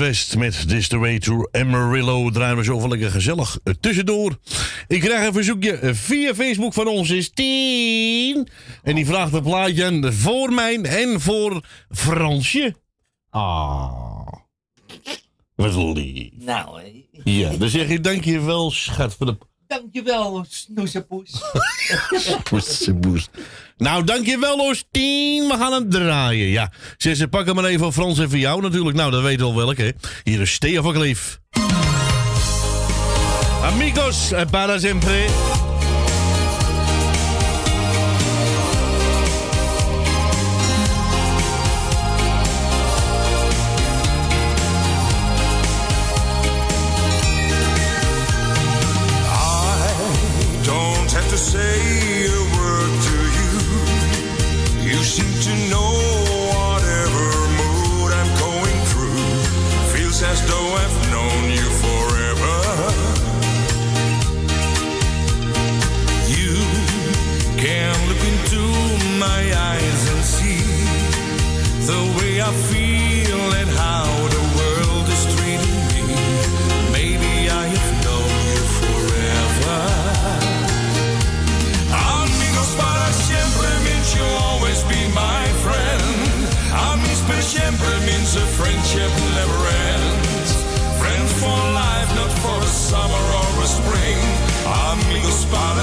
West 0.08 0.38
met 0.38 0.70
This 0.70 0.88
the 0.88 0.98
Way 0.98 1.20
to 1.20 1.48
Amarillo 1.52 2.30
draaien 2.30 2.58
we 2.58 2.64
zo 2.64 2.80
van 2.80 2.90
lekker 2.90 3.12
gezellig 3.12 3.60
eh, 3.64 3.74
tussendoor. 3.80 4.38
Ik 4.88 5.02
krijg 5.02 5.28
een 5.28 5.34
verzoekje 5.34 5.72
eh, 5.72 5.94
via 5.94 6.36
Facebook 6.36 6.74
van 6.74 6.88
ons 6.88 7.10
is 7.10 7.30
Tien. 7.30 8.48
En 8.84 8.96
die 8.96 9.06
vraagt 9.06 9.34
een 9.34 9.44
plaatje 9.44 10.12
voor 10.12 10.54
mij 10.54 10.82
en 10.82 11.22
voor 11.22 11.64
Fransje. 11.90 12.76
Ah. 13.30 14.28
Wat 15.56 15.76
lief. 15.76 16.32
Nou, 16.38 16.82
hé. 16.82 17.06
Ja, 17.24 17.58
dan 17.58 17.70
zeg 17.70 17.88
ik 17.90 18.04
dankjewel, 18.04 18.72
schat 18.72 19.16
van 19.16 19.28
de 19.28 19.38
Dankjewel, 19.68 20.46
snoezepoes. 20.50 21.42
Poesjeboes. 22.44 23.28
Nou, 23.78 24.04
dankjewel 24.04 24.58
hoor, 24.58 24.82
Tien. 24.92 25.48
We 25.48 25.56
gaan 25.58 25.72
hem 25.72 25.90
draaien. 25.90 26.48
Ja, 26.48 26.72
ze, 26.98 27.16
ze 27.16 27.28
pakken 27.28 27.56
maar 27.56 27.66
even 27.66 27.80
van 27.80 27.94
Frans 27.94 28.20
en 28.20 28.30
voor 28.30 28.38
jou 28.38 28.62
natuurlijk. 28.62 28.98
Nou, 28.98 29.12
dat 29.12 29.22
weten 29.22 29.46
we 29.46 29.52
al 29.52 29.56
welke. 29.56 29.96
Hier 30.24 30.42
is 30.42 30.60
Thea 30.60 30.82
van. 30.82 31.16
Amigos, 33.64 34.32
eh, 34.32 34.46
para 34.50 34.80
siempre. 34.80 35.26
Say 51.38 52.26
a 52.26 52.42
word 52.58 52.94
to 53.08 53.18
you. 53.38 53.54
You 54.90 54.98
seem 55.04 55.32
to 55.48 55.54
know 55.70 55.94
whatever 56.50 57.28
mood 57.62 58.12
I'm 58.12 58.32
going 58.42 58.80
through. 58.90 59.24
Feels 59.94 60.24
as 60.24 60.40
though 60.50 60.70
I've 60.82 60.98
known 61.14 61.42
you 61.58 61.68
forever. 61.86 62.58
You 66.38 66.58
can 67.62 67.94
look 68.10 68.24
into 68.34 68.64
my 69.20 69.42
eyes 69.70 70.02
and 70.12 70.24
see 70.26 70.66
the 71.86 72.02
way 72.18 72.42
I 72.42 72.52
feel 72.72 73.54
and 73.62 73.70
how 73.70 74.17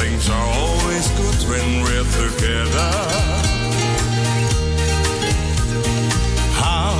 Things 0.00 0.30
are 0.30 0.48
always 0.54 1.10
good 1.10 1.40
when 1.50 1.82
we're 1.82 2.08
together. 2.22 2.90
How 6.56 6.96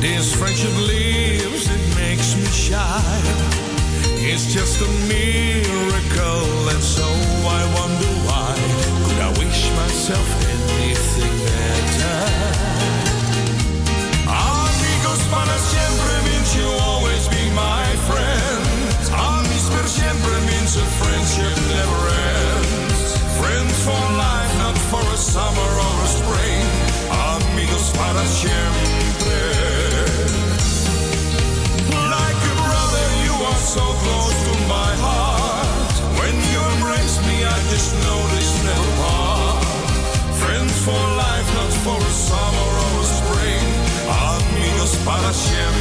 this 0.00 0.34
friendship 0.34 0.74
lives, 0.88 1.70
it 1.70 1.84
makes 1.94 2.34
me 2.34 2.46
shy. 2.46 3.20
It's 4.28 4.52
just 4.52 4.80
a 4.82 4.90
miracle, 5.06 6.68
and 6.72 6.82
so 6.82 7.06
I 7.58 7.62
wonder 7.78 8.10
why. 8.26 8.56
Could 9.06 9.20
I 9.22 9.30
wish 9.38 9.70
myself 9.76 10.49
summer 25.30 25.70
or 25.86 25.96
a 26.02 26.08
spring. 26.08 26.66
Amigos 27.34 27.86
para 27.94 28.24
siempre. 28.26 29.38
Like 32.14 32.40
a 32.52 32.54
brother, 32.66 33.06
you 33.26 33.34
are 33.50 33.62
so 33.76 33.84
close 34.02 34.36
to 34.46 34.54
my 34.66 34.92
heart. 35.06 35.94
When 36.18 36.34
you 36.52 36.60
embrace 36.74 37.16
me, 37.28 37.36
I 37.46 37.58
just 37.70 37.90
know 38.02 38.18
this 38.34 38.50
never 38.66 38.92
part. 39.02 39.64
Friends 40.42 40.74
for 40.86 41.02
life, 41.24 41.48
not 41.58 41.72
for 41.84 41.98
a 42.10 42.14
summer 42.28 42.68
or 42.84 42.92
a 43.04 43.06
spring. 43.18 43.66
Amigos 44.34 44.92
para 45.06 45.32
siempre. 45.32 45.79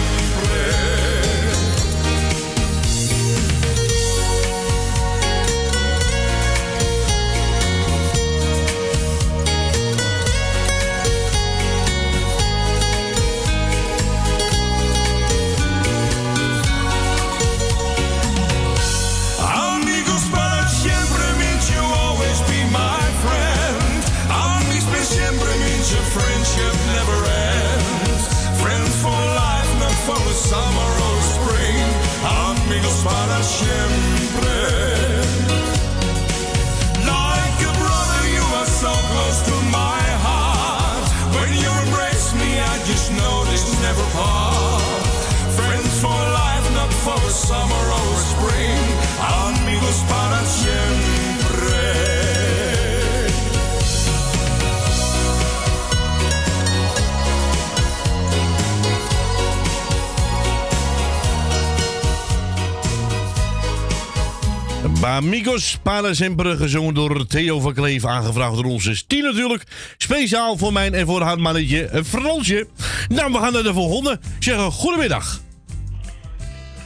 Amigos 65.50 65.80
para 65.84 66.14
siempre, 66.14 66.58
gezongen 66.58 66.94
door 66.94 67.28
Theo 67.28 67.60
van 67.60 67.74
Kleef, 67.74 68.06
aangevraagd 68.06 68.56
door 68.56 68.66
onze 68.66 69.06
Tien 69.08 69.24
natuurlijk. 69.24 69.64
Speciaal 69.98 70.58
voor 70.58 70.74
mijn 70.74 70.94
en 70.94 71.06
voor 71.06 71.22
haar 71.22 71.40
mannetje 71.40 71.86
eh, 71.86 72.04
Fransje. 72.04 72.68
Nou, 73.08 73.32
we 73.32 73.38
gaan 73.38 73.54
naar 73.54 73.64
de 73.64 73.74
volgende. 73.74 74.20
Zeggen 74.40 74.72
goedemiddag. 74.72 75.42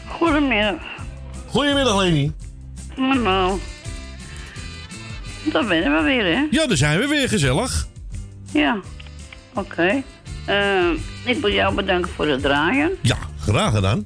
Goedemiddag. 0.07 0.75
Goedemiddag, 1.47 1.97
Leni. 1.97 2.31
Nou, 2.95 3.59
daar 5.43 5.65
ben 5.65 5.95
we 5.95 6.01
weer, 6.03 6.23
hè? 6.23 6.47
Ja, 6.51 6.65
daar 6.67 6.77
zijn 6.77 6.99
we 6.99 7.07
weer, 7.07 7.29
gezellig. 7.29 7.87
Ja, 8.51 8.79
oké. 9.53 10.03
Eh, 10.45 10.89
ik 11.25 11.37
wil 11.41 11.51
jou 11.51 11.75
bedanken 11.75 12.11
voor 12.11 12.27
het 12.27 12.41
draaien. 12.41 12.91
Ja, 13.01 13.17
graag 13.39 13.73
gedaan. 13.73 14.05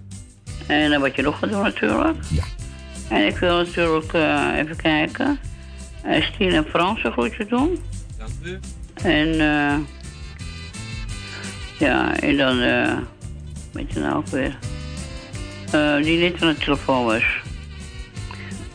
En 0.67 0.99
wat 0.99 1.15
je 1.15 1.21
nog 1.21 1.39
gaat 1.39 1.49
doen 1.49 1.63
natuurlijk. 1.63 2.17
Ja. 2.29 2.56
En 3.09 3.25
ik 3.25 3.37
wil 3.37 3.55
natuurlijk 3.57 4.13
eh, 4.13 4.47
even 4.57 4.75
kijken. 4.75 5.39
Uh, 6.05 6.23
Stien 6.25 6.51
en 6.51 6.65
Frans 6.65 7.03
een 7.03 7.11
groetje 7.11 7.45
doen. 7.45 7.83
Dank 8.17 8.29
u. 8.43 8.59
En 9.03 9.39
eh 9.39 9.75
ja, 11.79 12.19
en 12.19 12.37
dan, 12.37 12.59
eh 12.61 12.97
weet 13.73 13.93
je 13.93 13.99
nou 13.99 14.15
ook 14.15 14.27
weer. 14.27 14.57
Eh, 15.71 15.95
die 15.95 16.19
niet 16.19 16.41
aan 16.41 16.47
de 16.47 16.57
telefoon 16.57 17.05
was. 17.05 17.23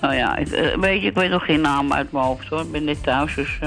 Nou 0.00 0.14
ja, 0.14 0.36
ik, 0.36 0.46
weet 0.80 1.02
je, 1.02 1.08
ik 1.08 1.14
weet 1.14 1.30
nog 1.30 1.44
geen 1.44 1.60
naam 1.60 1.92
uit 1.92 2.12
mijn 2.12 2.24
hoofd 2.24 2.48
hoor. 2.48 2.60
Ik 2.60 2.72
ben 2.72 2.84
net 2.84 3.02
thuis, 3.02 3.34
dus. 3.34 3.58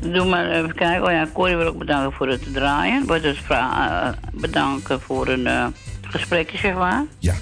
Doe 0.00 0.24
maar 0.26 0.50
even 0.50 0.74
kijken. 0.74 1.04
Oh 1.06 1.10
ja, 1.10 1.26
Corrie 1.32 1.56
wil 1.56 1.66
ook 1.66 1.78
bedanken 1.78 2.12
voor 2.12 2.28
het 2.28 2.52
draaien. 2.52 3.06
Wordt 3.06 3.24
het 3.24 3.38
vra- 3.38 4.02
eh, 4.08 4.18
bedanken 4.32 5.00
voor 5.00 5.28
een 5.28 5.46
eh, 5.46 5.66
gesprekje, 6.02 6.58
zeg 6.58 6.74
maar. 6.74 7.04
Ja. 7.18 7.34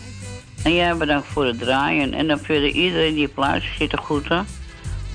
En 0.64 0.74
jij 0.74 0.96
bedankt 0.96 1.26
voor 1.26 1.46
het 1.46 1.58
draaien. 1.58 2.14
En 2.14 2.26
dan 2.26 2.38
verder 2.38 2.68
iedereen 2.68 3.14
die 3.14 3.28
op 3.28 3.36
luistert 3.36 3.76
zit 3.78 3.90
te 3.90 3.96
groeten. 3.96 4.46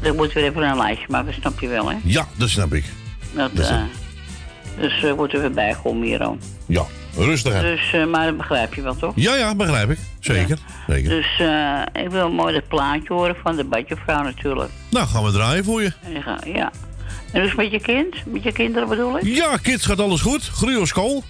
Dan 0.02 0.16
moet 0.16 0.34
weer 0.34 0.44
even 0.44 0.64
een 0.64 0.78
lijstje 0.78 1.06
maken, 1.10 1.34
snap 1.34 1.60
je 1.60 1.68
wel, 1.68 1.90
hè? 1.90 1.98
Ja, 2.04 2.28
dat 2.36 2.50
snap 2.50 2.74
ik. 2.74 2.84
Dat, 3.34 3.56
Dat 3.56 3.70
eh, 3.70 3.82
dus 4.80 5.04
er 5.04 5.16
wordt 5.16 5.34
er 5.34 5.54
weer 5.54 5.78
hier 6.02 6.28
ook. 6.28 6.38
Ja, 6.66 6.86
rustig 7.16 7.54
aan. 7.54 7.62
Dus, 7.62 7.94
eh, 7.94 8.06
maar 8.06 8.26
dat 8.26 8.38
begrijp 8.38 8.74
je 8.74 8.82
wel, 8.82 8.96
toch? 8.96 9.14
Ja, 9.16 9.36
ja, 9.36 9.56
begrijp 9.56 9.90
ik. 9.90 9.98
Zeker. 10.20 10.58
Zeker. 10.88 11.10
Dus 11.10 11.40
eh, 11.40 11.82
ik 12.04 12.10
wil 12.10 12.32
mooi 12.32 12.54
dat 12.54 12.68
plaatje 12.68 13.14
horen 13.14 13.36
van 13.44 13.56
de 13.56 13.64
badjevrouw 13.64 14.24
natuurlijk. 14.24 14.70
Nou, 14.90 15.08
gaan 15.08 15.24
we 15.24 15.32
draaien 15.32 15.64
voor 15.64 15.82
je. 15.82 15.92
En 16.04 16.54
ja. 16.54 16.72
En 17.32 17.42
dus 17.44 17.56
met 17.56 17.72
je 17.72 17.80
kind? 17.80 18.16
Met 18.26 18.44
je 18.44 18.52
kinderen 18.52 18.90
bedoel 18.90 19.18
ik? 19.18 19.24
Ja, 19.24 19.58
kids, 19.58 19.86
gaat 19.86 20.00
alles 20.00 20.22
goed. 20.22 20.44
Groei 20.44 20.78
op 20.78 20.88
school. 20.88 21.24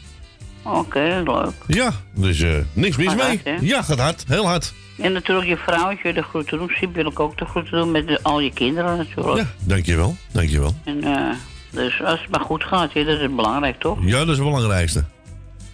Oké, 0.77 1.21
leuk. 1.25 1.51
Ja, 1.67 1.91
dus 2.15 2.41
eh, 2.41 2.51
niks 2.73 2.97
mis 2.97 3.07
Gaat 3.07 3.15
mee. 3.15 3.41
hard, 3.45 3.61
ja, 3.61 3.81
gaat 3.81 3.99
hard. 3.99 4.23
Heel 4.27 4.45
hard. 4.45 4.73
En 5.01 5.11
natuurlijk 5.11 5.47
je 5.47 5.57
vrouwtje 5.57 6.13
de 6.13 6.21
groeten 6.21 6.57
doen. 6.57 6.69
Siep 6.79 6.95
wil 6.95 7.05
ik 7.07 7.19
ook 7.19 7.37
de 7.37 7.45
groeten 7.45 7.71
doen 7.71 7.91
met 7.91 8.07
de- 8.07 8.19
al 8.23 8.39
je 8.39 8.51
kinderen 8.53 8.97
natuurlijk. 8.97 9.37
Ja, 9.37 9.45
dankjewel. 9.63 10.15
Dankjewel. 10.31 10.75
En, 10.83 11.03
eh, 11.03 11.29
dus 11.71 12.01
als 12.03 12.21
het 12.21 12.29
maar 12.29 12.39
goed 12.39 12.63
gaat, 12.63 12.93
hè, 12.93 13.03
dat 13.05 13.19
is 13.19 13.35
belangrijk 13.35 13.79
toch? 13.79 13.97
Ja, 14.01 14.17
dat 14.19 14.27
is 14.29 14.37
het 14.37 14.43
belangrijkste. 14.47 15.03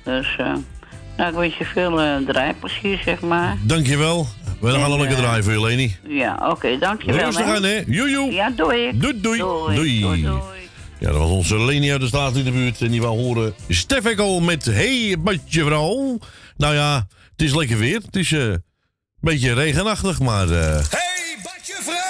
Dus 0.03 0.35
eh, 0.37 0.53
nou, 1.17 1.29
ik 1.29 1.35
wens 1.37 1.57
je 1.57 1.65
veel 1.65 2.01
eh 2.01 2.15
draaiplezier, 2.27 3.01
zeg 3.05 3.21
maar. 3.21 3.57
Dankjewel. 3.61 4.27
We 4.59 4.71
gaan 4.71 4.79
En, 4.83 4.91
een 4.91 4.99
lekker 4.99 5.17
draaien 5.17 5.43
voor 5.43 5.53
je, 5.53 5.61
Leni. 5.61 5.95
Ja, 6.07 6.47
oké, 6.49 6.77
dankjewel. 6.77 7.25
Rustig 7.25 7.45
aan, 7.45 7.63
hè. 7.63 7.83
Joejoe. 7.87 8.31
Ja, 8.31 8.49
doei. 8.49 8.91
Doei, 8.99 9.21
doei. 9.21 9.37
Doei. 9.75 10.01
Doei. 10.01 10.27
Ja, 11.05 11.11
dat 11.11 11.19
was 11.19 11.29
onze 11.29 11.59
Leni 11.59 11.91
uit 11.91 12.01
de 12.01 12.07
straat 12.07 12.35
in 12.35 12.43
de 12.43 12.51
buurt. 12.51 12.81
En 12.81 12.91
die 12.91 13.01
wou 13.01 13.17
horen 13.21 13.53
Stef 13.69 14.05
Ekkel 14.05 14.39
met 14.39 14.65
Hey, 14.65 15.15
badje 15.19 15.63
vrouw. 15.63 16.17
Nou 16.57 16.73
ja, 16.75 17.07
het 17.31 17.41
is 17.41 17.53
lekker 17.55 17.77
weer. 17.77 18.01
Het 18.05 18.15
is 18.15 18.31
eh, 18.31 18.41
een 18.41 18.63
beetje 19.19 19.53
regenachtig, 19.53 20.19
maar... 20.19 20.49
eh, 20.49 20.75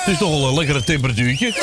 Het 0.03 0.13
is 0.13 0.17
toch 0.17 0.29
wel 0.29 0.47
een 0.47 0.55
lekkere 0.55 0.83
temperatuurtje. 0.83 1.53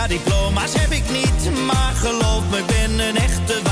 Ja 0.00 0.06
diploma's 0.06 0.72
heb 0.74 0.90
ik 0.90 1.10
niet, 1.10 1.64
maar 1.66 1.92
geloof 1.94 2.42
me, 2.50 2.58
ik 2.58 2.66
ben 2.66 2.98
een 2.98 3.16
echte 3.16 3.69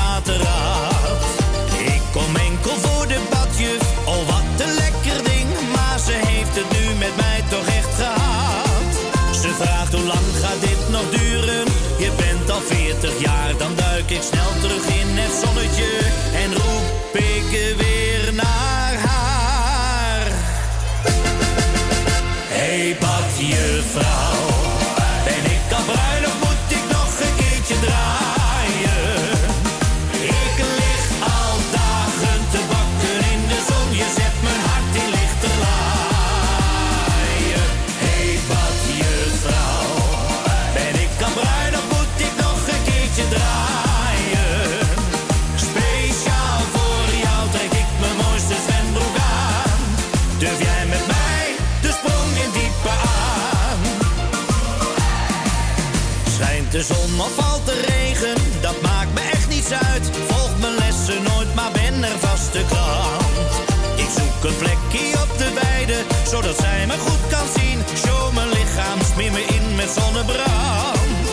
zonnebrand. 69.97 71.33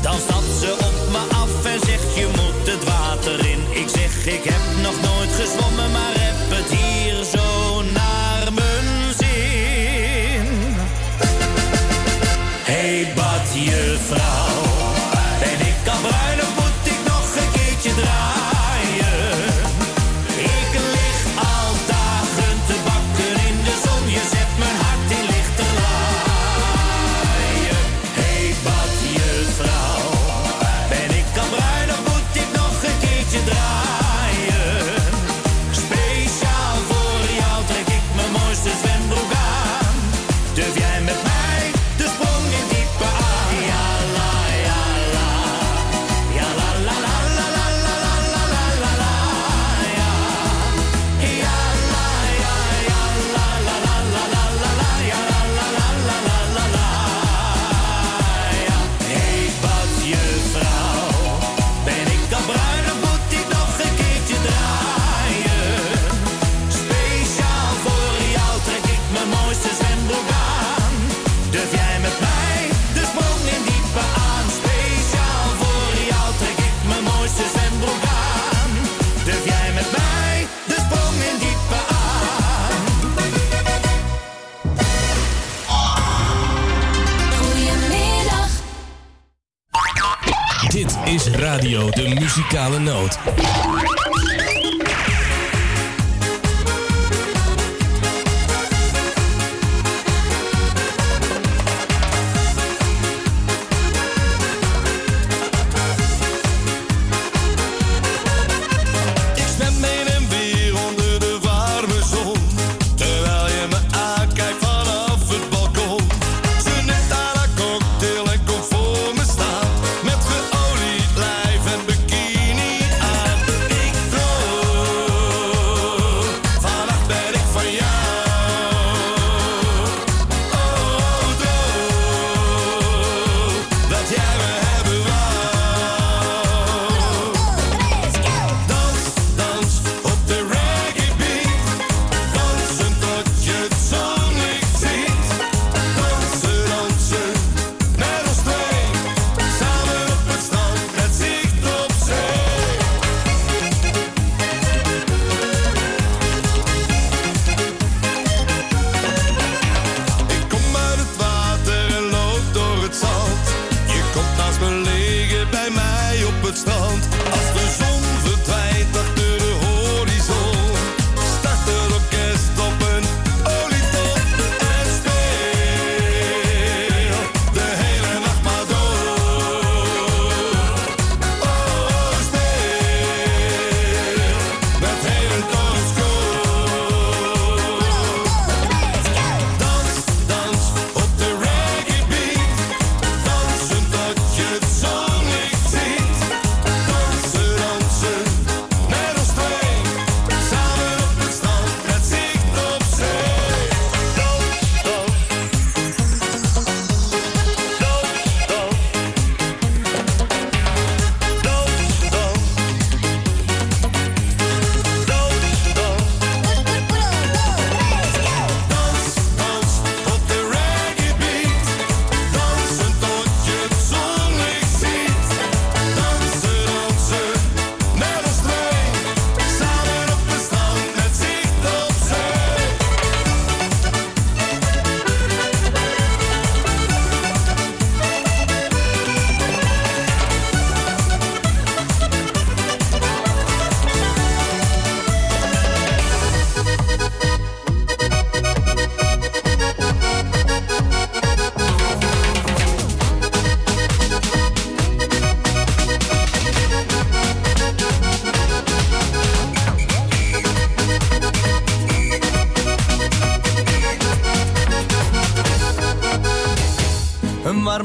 Dan 0.00 0.18
stapt 0.18 0.52
ze 0.60 0.72
op 0.72 1.12
me 1.12 1.34
af 1.34 1.64
en 1.64 1.80
zegt 1.86 2.14
je 2.14 2.26
moet 2.26 2.66
het 2.72 2.84
water 2.84 3.46
in. 3.46 3.60
Ik 3.70 3.88
zeg 3.88 4.26
ik 4.26 4.44
heb 4.44 4.63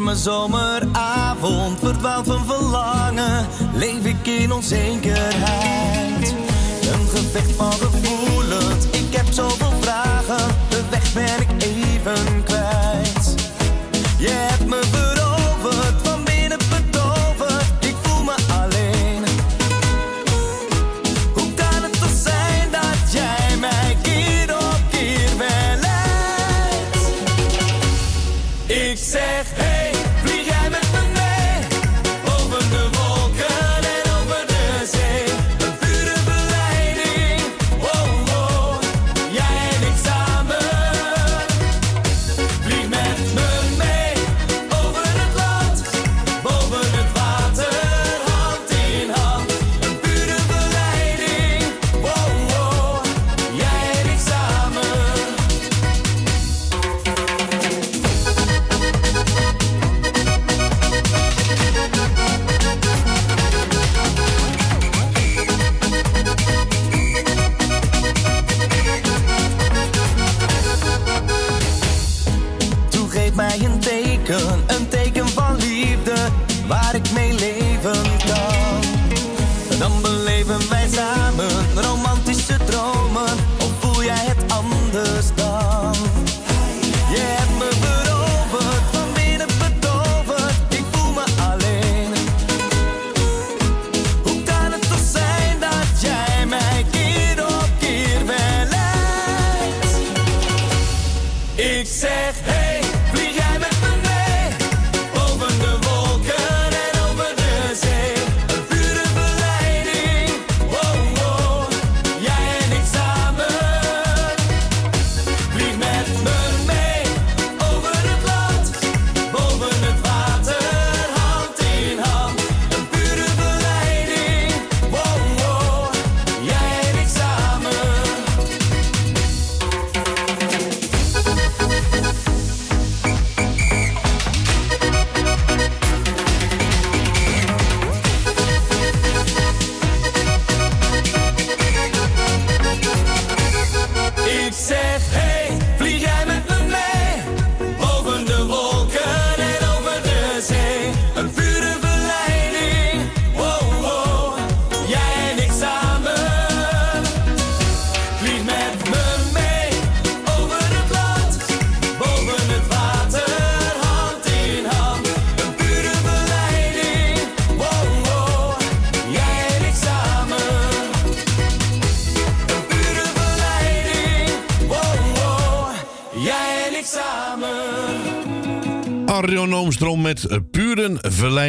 warme 0.10 0.16
zomer. 0.16 0.69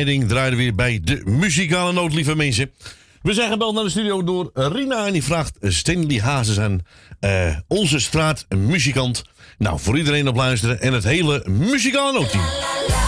draaien 0.05 0.51
we 0.51 0.56
weer 0.56 0.74
bij 0.74 1.01
de 1.05 1.22
muzikale 1.24 1.93
noot, 1.93 2.14
lieve 2.14 2.36
mensen. 2.36 2.70
We 3.22 3.32
zijn 3.32 3.51
gebeld 3.51 3.74
naar 3.74 3.85
de 3.85 3.90
studio 3.90 4.24
door 4.24 4.51
Rina 4.55 5.06
en 5.06 5.12
die 5.12 5.24
vraagt 5.24 5.56
Stanley 5.60 6.20
Hazes 6.20 6.56
en 6.56 6.86
uh, 7.20 7.56
onze 7.68 7.98
straatmuzikant. 7.98 9.24
Nou, 9.59 9.81
voor 9.81 9.98
iedereen 9.98 10.28
op 10.28 10.36
luisteren 10.36 10.81
en 10.81 10.93
het 10.93 11.05
hele 11.05 11.44
muzikale 11.48 12.12
nootteam. 12.12 12.99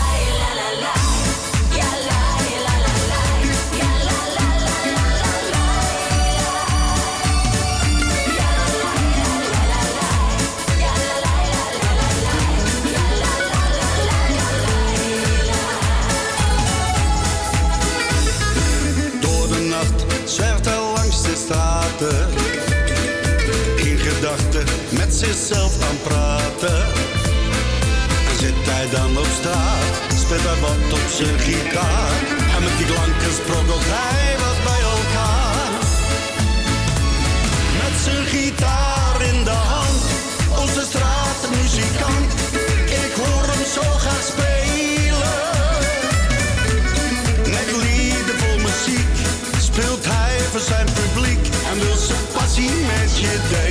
straat, 29.42 29.94
speelt 30.22 30.60
wat 30.60 30.92
op 30.98 31.06
zijn 31.18 31.38
gitaar. 31.38 32.12
En 32.56 32.62
met 32.62 32.76
die 32.78 32.86
klanken 32.86 33.32
sprokkelt 33.40 33.86
hij 33.96 34.34
wat 34.42 34.58
bij 34.68 34.82
elkaar. 34.94 35.70
Met 37.80 37.94
zijn 38.04 38.24
gitaar 38.34 39.16
in 39.32 39.44
de 39.44 39.58
hand, 39.72 40.02
onze 40.62 40.82
straatmuzikant. 40.90 42.30
Ik 43.04 43.12
hoor 43.20 43.44
hem 43.52 43.64
zo 43.76 43.86
graag 44.02 44.22
spelen. 44.32 45.40
Met 47.54 47.68
lieden 47.82 48.36
vol 48.42 48.58
muziek, 48.68 49.14
speelt 49.68 50.04
hij 50.14 50.38
voor 50.50 50.64
zijn 50.72 50.88
publiek. 51.00 51.44
En 51.70 51.78
wil 51.84 51.96
zijn 51.96 52.26
passie 52.32 52.74
met 52.92 53.10
je 53.18 53.34
delen. 53.50 53.61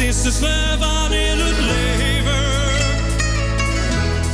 is 0.00 0.22
de 0.22 0.30
sleutel 0.30 0.88
aan 0.88 1.12
in 1.12 1.38
het 1.38 1.58
leven. 1.58 2.42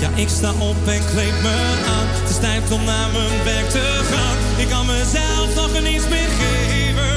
Ja, 0.01 0.11
ik 0.15 0.29
sta 0.29 0.53
op 0.59 0.77
en 0.87 1.03
kleed 1.13 1.43
me 1.43 1.57
aan. 1.87 2.07
Het 2.09 2.31
is 2.31 2.39
tijd 2.39 2.71
om 2.71 2.85
naar 2.85 3.09
mijn 3.13 3.45
werk 3.45 3.69
te 3.71 4.01
gaan. 4.11 4.37
Ik 4.57 4.69
kan 4.69 4.87
mezelf 4.87 5.55
nog 5.55 5.83
niets 5.83 6.09
meer 6.09 6.29
geven. 6.41 7.15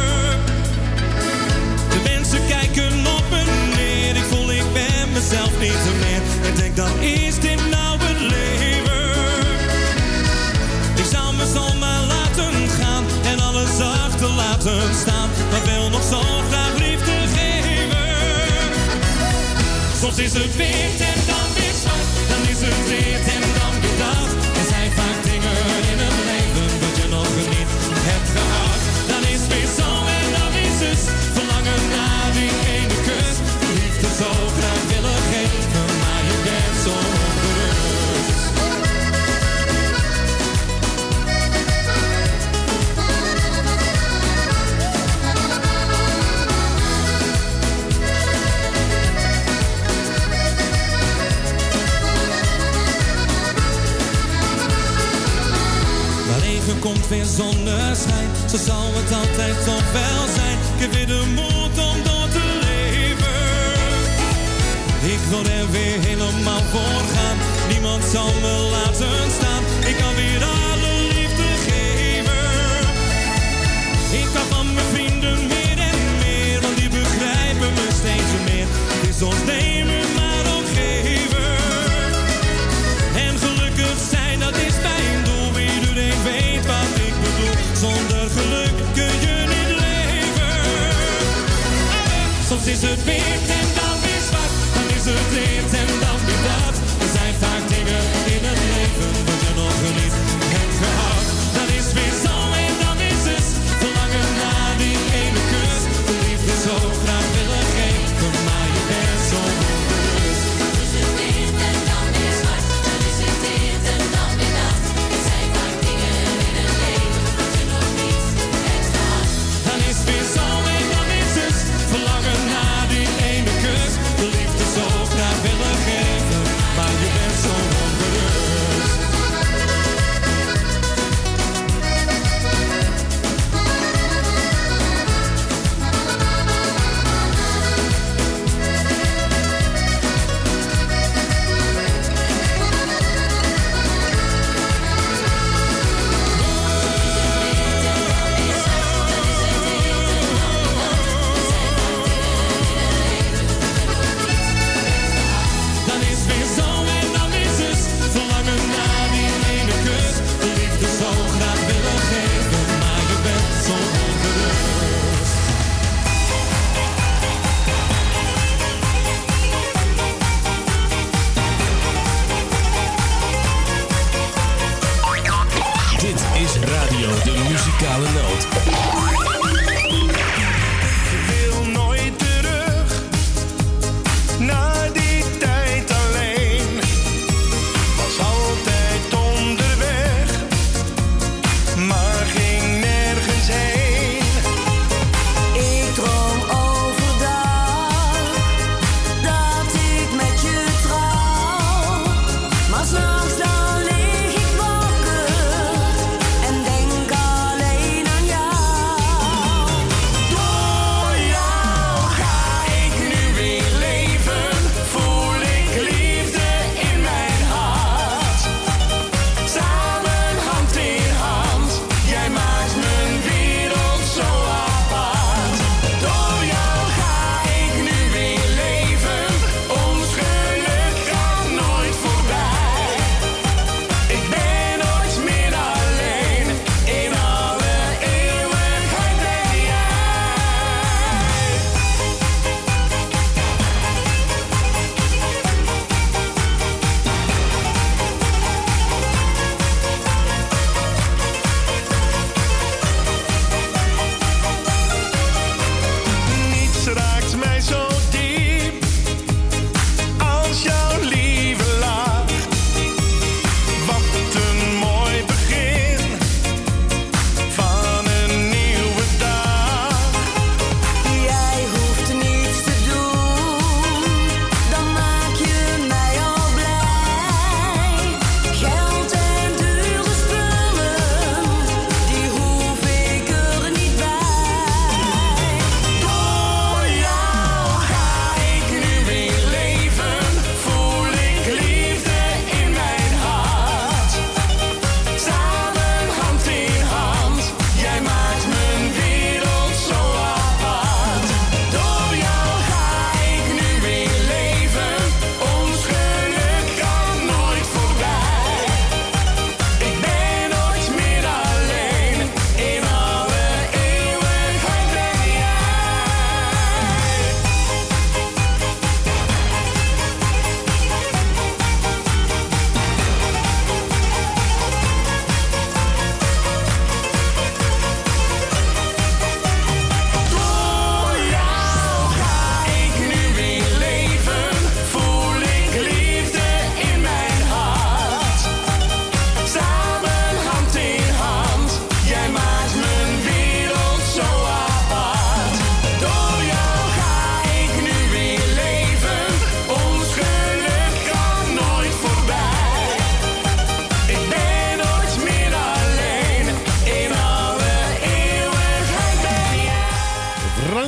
De 1.89 1.99
mensen 2.03 2.39
kijken 2.47 2.93
op 3.17 3.25
en 3.31 3.49
neer. 3.75 4.15
Ik 4.15 4.27
voel, 4.29 4.51
ik 4.51 4.73
ben 4.73 5.11
mezelf 5.13 5.51
niet 5.59 5.83
meer. 5.99 6.21
En 6.45 6.55
denk, 6.55 6.75
dan 6.75 6.99
is 6.99 7.39
dit 7.39 7.69
nou 7.69 7.97
het 7.99 8.19
leven. 8.19 9.09
Ik 10.95 11.07
zou 11.11 11.35
me 11.35 11.45
zomaar 11.53 12.03
laten 12.13 12.53
gaan 12.79 13.03
en 13.31 13.39
alles 13.39 13.79
achterlaten 13.79 14.95
staan. 15.01 15.29
Maar 15.51 15.63
wil 15.65 15.89
nog 15.89 16.03
zo 16.03 16.21
graag 16.49 16.75
liefde 16.77 17.28
Soms 19.99 20.17
is 20.17 20.33
het 20.33 20.55
wit 20.55 20.99
en 20.99 21.19
dan 21.27 21.53
weer 21.55 21.73
zwart, 21.81 22.29
dan 22.29 22.41
is 22.51 22.61
het 22.61 22.89
wit 22.89 23.33
en 23.33 23.48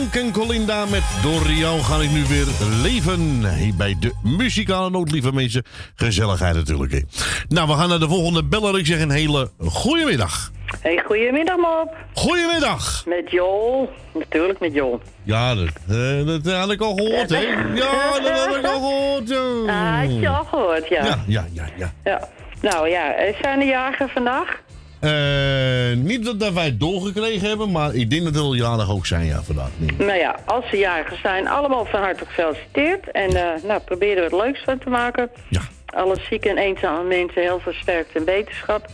en 0.09 0.31
Colinda 0.31 0.85
met 0.85 1.03
Door 1.23 1.49
jou 1.51 1.79
ga 1.81 1.97
ik 1.97 2.11
nu 2.11 2.23
weer 2.25 2.45
leven. 2.83 3.53
Hier 3.53 3.75
bij 3.75 3.95
de 3.99 4.13
muzikale 4.23 4.89
noot, 4.89 5.11
lieve 5.11 5.31
mensen. 5.33 5.63
Gezelligheid 5.95 6.55
natuurlijk. 6.55 6.91
Hè. 6.91 6.99
Nou, 7.47 7.67
we 7.67 7.73
gaan 7.73 7.89
naar 7.89 7.99
de 7.99 8.07
volgende 8.07 8.43
beller. 8.43 8.77
Ik 8.79 8.85
zeg 8.85 9.01
een 9.01 9.09
hele 9.11 9.49
goedemiddag. 9.59 10.51
Hey, 10.79 11.03
goedemiddag 11.05 11.57
Mop. 11.57 11.95
Goedemiddag. 12.13 13.03
Met 13.05 13.31
Joel. 13.31 13.89
Natuurlijk 14.13 14.59
met 14.59 14.73
Joel. 14.73 15.01
Ja, 15.23 15.55
dat, 15.55 15.67
eh, 15.89 16.25
dat 16.25 16.53
had 16.55 16.71
ik 16.71 16.81
al 16.81 16.95
gehoord, 16.95 17.29
hè? 17.29 17.39
Ja, 17.73 18.19
dat 18.23 18.39
had 18.45 18.55
ik 18.55 18.65
al 18.65 18.79
gehoord. 18.79 19.27
joh. 19.29 19.69
Ah, 19.69 19.99
had 19.99 20.19
je 20.19 20.29
al 20.29 20.43
gehoord, 20.43 20.87
ja. 20.87 21.05
Ja, 21.05 21.23
ja, 21.27 21.45
ja, 21.53 21.65
ja. 21.77 21.93
Ja. 22.03 22.29
Nou 22.61 22.89
ja, 22.89 23.13
eh, 23.13 23.35
zijn 23.41 23.59
de 23.59 23.65
jagen 23.65 24.09
vandaag? 24.09 24.61
Eh, 25.01 25.97
niet 25.97 26.25
dat, 26.25 26.39
dat 26.39 26.53
wij 26.53 26.65
het 26.65 26.79
doorgekregen 26.79 27.47
hebben, 27.47 27.71
maar 27.71 27.95
ik 27.95 28.09
denk 28.09 28.23
dat 28.23 28.33
het 28.33 28.43
wel 28.43 28.53
jarig 28.53 28.91
ook 28.91 29.05
zijn, 29.05 29.25
ja, 29.25 29.41
vandaag. 29.41 29.69
Nou 29.97 30.17
ja, 30.17 30.39
als 30.45 30.69
ze 30.69 30.77
jagen 30.77 31.17
zijn, 31.21 31.47
allemaal 31.47 31.85
van 31.85 32.01
harte 32.01 32.25
gefeliciteerd. 32.25 33.11
En 33.11 33.29
eh, 33.29 33.63
nou, 33.63 33.81
probeer 33.81 34.17
er 34.17 34.29
wat 34.29 34.41
leuks 34.43 34.63
van 34.63 34.77
te 34.77 34.89
maken. 34.89 35.29
Ja. 35.49 35.61
Alle 35.85 36.17
zieke 36.29 36.49
en 36.49 36.57
eenzame 36.57 37.07
mensen 37.07 37.41
heel 37.41 37.59
veel 37.59 37.73
sterkte 37.73 38.17
en 38.19 38.25
wetenschap. 38.25 38.85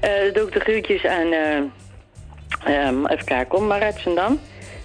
Eh 0.00 0.10
doe 0.34 0.46
ik 0.46 0.52
de 0.52 0.60
groetjes 0.60 1.04
aan, 1.04 1.32
ehm, 1.32 3.06
even 3.06 3.24
kijken, 3.24 3.46
kom 3.46 3.66
maar 3.66 3.82
uit 3.82 3.98
Zandam. 3.98 4.40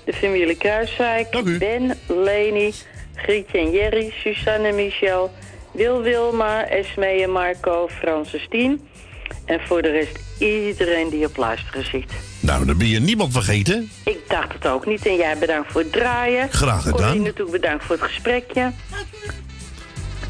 De 0.06 0.14
familie 0.14 0.58
Kruiswijk, 0.58 1.58
Ben, 1.60 1.98
Leni, 2.08 2.74
Grietje 3.16 3.58
en 3.58 3.72
Jerry, 3.72 4.14
Suzanne 4.24 4.68
en 4.68 4.76
Michel, 4.76 5.32
Wil 5.72 6.02
Wilma, 6.02 6.68
Esme 6.68 7.06
en 7.06 7.32
Marco, 7.32 7.88
Francis 7.88 8.48
Tien. 8.50 8.90
En 9.46 9.60
voor 9.68 9.82
de 9.82 9.90
rest 9.92 10.20
iedereen 10.38 11.10
die 11.10 11.26
op 11.26 11.38
luisteren 11.38 11.86
zit. 11.86 12.12
Nou, 12.40 12.66
dan 12.66 12.78
ben 12.78 12.88
je 12.88 13.00
niemand 13.00 13.34
vergeten. 13.34 13.90
Ik 14.04 14.18
dacht 14.28 14.54
het 14.54 14.68
ook 14.68 14.86
niet. 14.86 15.06
En 15.06 15.16
jij 15.16 15.38
bedankt 15.38 15.72
voor 15.72 15.82
het 15.82 15.92
draaien. 15.92 16.48
Graag 16.52 16.82
gedaan. 16.82 17.00
Corrie 17.02 17.22
natuurlijk 17.22 17.52
bedankt 17.62 17.84
voor 17.86 17.96
het 17.96 18.06
gesprekje. 18.06 18.72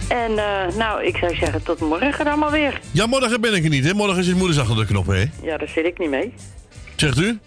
En 0.08 0.38
eh, 0.38 0.76
nou, 0.78 1.04
ik 1.06 1.18
zou 1.18 1.36
zeggen 1.36 1.64
tot 1.64 1.80
morgen 1.80 2.26
dan 2.26 2.40
maar 2.40 2.52
weer. 2.52 2.80
Ja, 2.92 3.06
morgen 3.06 3.42
ben 3.42 3.54
ik 3.54 3.64
er 3.64 3.70
niet, 3.70 3.86
hè? 3.86 3.94
Morgen 3.94 4.24
zit 4.24 4.36
moeders 4.36 4.60
achter 4.60 4.76
de 4.76 4.86
knop, 4.86 5.08
hè? 5.08 5.26
Ja, 5.44 5.58
daar 5.58 5.68
zit 5.68 5.86
ik 5.86 5.98
niet 6.00 6.10
mee. 6.10 6.34
Zegt 6.96 7.18
u? 7.18 7.40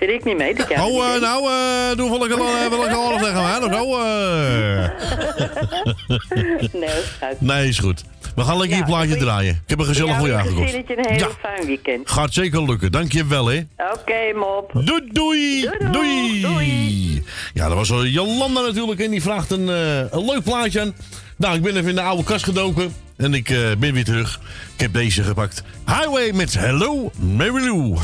Zit 0.00 0.08
ik 0.08 0.24
niet 0.24 0.36
mee. 0.36 0.54
Dat 0.54 0.68
jij 0.68 0.78
Oh, 0.80 1.10
bent. 1.10 1.20
nou, 1.20 1.42
eh, 1.50 1.96
doe 1.96 2.10
wil 2.10 2.24
ik 2.24 2.92
al 2.92 3.18
zeggen, 3.18 3.44
hè? 3.44 3.58
Nou, 3.68 4.00
eh. 4.00 4.88
nee, 6.72 6.88
dat 6.88 7.02
is 7.02 7.16
uit. 7.20 7.40
Nee, 7.40 7.68
is 7.68 7.78
goed. 7.78 8.04
We 8.34 8.42
gaan 8.42 8.58
lekker 8.58 8.76
je 8.76 8.84
plaatje 8.84 9.16
draaien. 9.16 9.54
Ik 9.54 9.70
heb 9.70 9.78
een 9.78 9.84
gezellig 9.84 10.24
ik 10.24 10.32
aangekocht. 10.32 10.70
je 10.70 10.98
een 10.98 11.14
heel 11.14 11.30
fijn 11.40 11.66
weekend. 11.66 12.10
Gaat 12.10 12.34
zeker 12.34 12.64
lukken. 12.64 12.92
Dank 12.92 13.12
je 13.12 13.26
wel, 13.26 13.46
hè? 13.46 13.62
Oké, 13.92 14.38
mop. 14.38 14.70
Doei, 14.84 15.08
doei. 15.12 16.40
Doei. 16.40 17.22
Ja, 17.54 17.68
dat 17.68 17.76
was 17.76 17.88
Jolanda 17.88 18.60
natuurlijk. 18.60 19.00
En 19.00 19.10
die 19.10 19.22
vraagt 19.22 19.50
een, 19.50 19.68
eh, 19.68 19.98
een 19.98 20.24
leuk 20.24 20.42
plaatje 20.42 20.80
aan. 20.80 20.94
Nou, 21.36 21.56
ik 21.56 21.62
ben 21.62 21.76
even 21.76 21.88
in 21.88 21.94
de 21.94 22.02
oude 22.02 22.24
kast 22.24 22.44
gedoken. 22.44 22.94
En 23.16 23.34
ik 23.34 23.50
eh, 23.50 23.58
ben 23.78 23.92
weer 23.94 24.04
terug. 24.04 24.40
Ik 24.74 24.80
heb 24.80 24.92
deze 24.92 25.22
gepakt. 25.22 25.62
Highway 25.86 26.32
met 26.32 26.54
Hello, 26.54 27.10
Mary 27.18 27.64
Lou. 27.64 27.96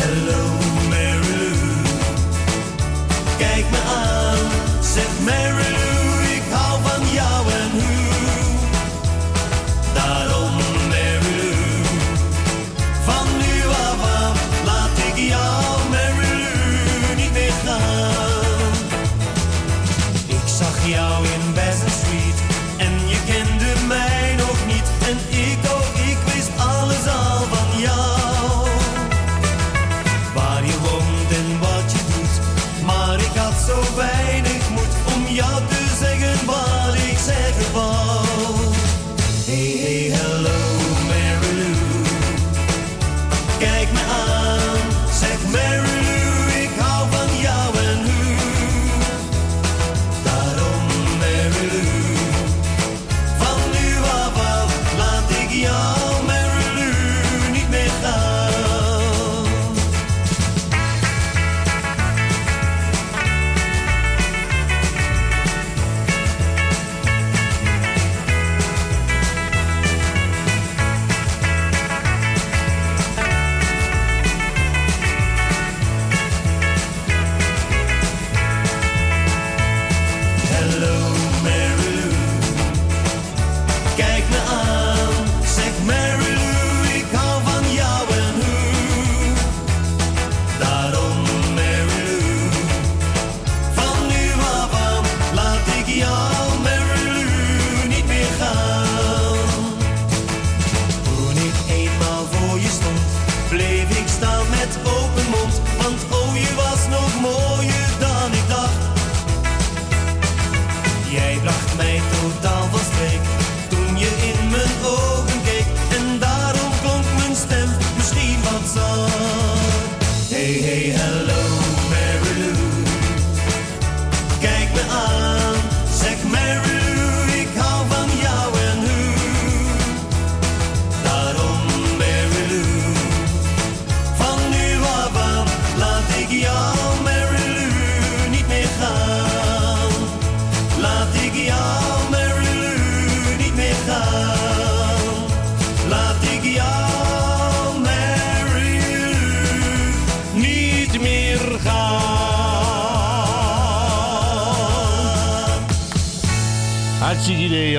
Hello 0.00 0.47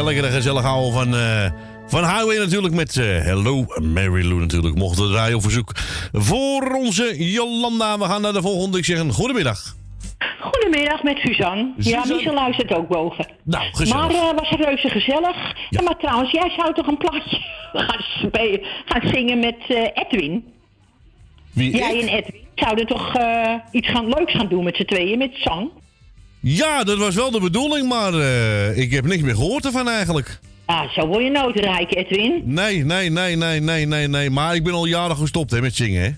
Lekker 0.09 0.31
gezellig 0.31 0.63
houden 0.63 0.93
van, 0.93 1.15
eh, 1.15 1.51
van 1.87 2.03
Highway 2.03 2.37
natuurlijk. 2.37 2.73
Met 2.73 2.97
eh, 2.97 3.05
Hello 3.05 3.65
Mary 3.81 4.27
Lou 4.27 4.39
natuurlijk. 4.39 4.75
Mochten 4.75 5.03
we 5.03 5.11
draaien 5.11 5.35
op 5.35 5.41
verzoek 5.41 5.71
voor 6.11 6.71
onze 6.71 7.31
Jolanda. 7.31 7.97
We 7.97 8.03
gaan 8.03 8.21
naar 8.21 8.33
de 8.33 8.41
volgende. 8.41 8.77
Ik 8.77 8.85
zeg 8.85 8.99
een 8.99 9.11
goedemiddag. 9.11 9.75
Goedemiddag 10.39 11.03
met 11.03 11.17
Suzanne. 11.17 11.73
Ja. 11.77 12.03
Michel 12.05 12.33
luistert 12.33 12.73
ook 12.73 12.87
boven. 12.87 13.27
Nou, 13.43 13.63
gezellig. 13.71 14.01
Maar 14.01 14.09
eh 14.09 14.35
was 14.35 14.49
reuze 14.49 14.89
gezellig. 14.89 15.35
Ja. 15.69 15.81
maar 15.81 15.97
trouwens, 15.97 16.31
jij 16.31 16.49
zou 16.57 16.73
toch 16.73 16.87
een 16.87 16.97
plaatje 16.97 17.37
gaan, 17.87 18.01
spelen, 18.27 18.61
gaan 18.85 19.09
zingen 19.09 19.39
met 19.39 19.91
Edwin? 19.93 20.45
Wie, 21.53 21.77
jij 21.77 21.95
ik? 21.95 22.01
en 22.01 22.07
Edwin 22.07 22.41
zouden 22.55 22.87
toch 22.87 23.17
iets 23.71 23.89
gaan, 23.89 24.07
leuks 24.07 24.33
gaan 24.33 24.47
doen 24.47 24.63
met 24.63 24.75
z'n 24.75 24.85
tweeën, 24.85 25.17
met 25.17 25.31
zang? 25.33 25.69
Ja, 26.41 26.83
dat 26.83 26.97
was 26.97 27.15
wel 27.15 27.31
de 27.31 27.39
bedoeling, 27.39 27.87
maar 27.87 28.13
eh, 28.13 28.77
ik 28.77 28.91
heb 28.91 29.05
niks 29.05 29.21
meer 29.21 29.35
gehoord 29.35 29.65
ervan 29.65 29.89
eigenlijk. 29.89 30.39
Ah, 30.65 30.89
zo 30.89 31.07
word 31.07 31.23
je 31.23 31.29
nooit 31.29 31.59
rijk, 31.59 31.95
Edwin. 31.95 32.41
Nee, 32.45 32.85
nee, 32.85 33.09
nee, 33.09 33.35
nee, 33.35 33.59
nee, 33.59 33.85
nee, 33.85 34.07
nee. 34.07 34.29
Maar 34.29 34.55
ik 34.55 34.63
ben 34.63 34.73
al 34.73 34.85
jaren 34.85 35.17
gestopt 35.17 35.51
hè, 35.51 35.61
met 35.61 35.75
zingen, 35.75 36.03
hè? 36.03 36.09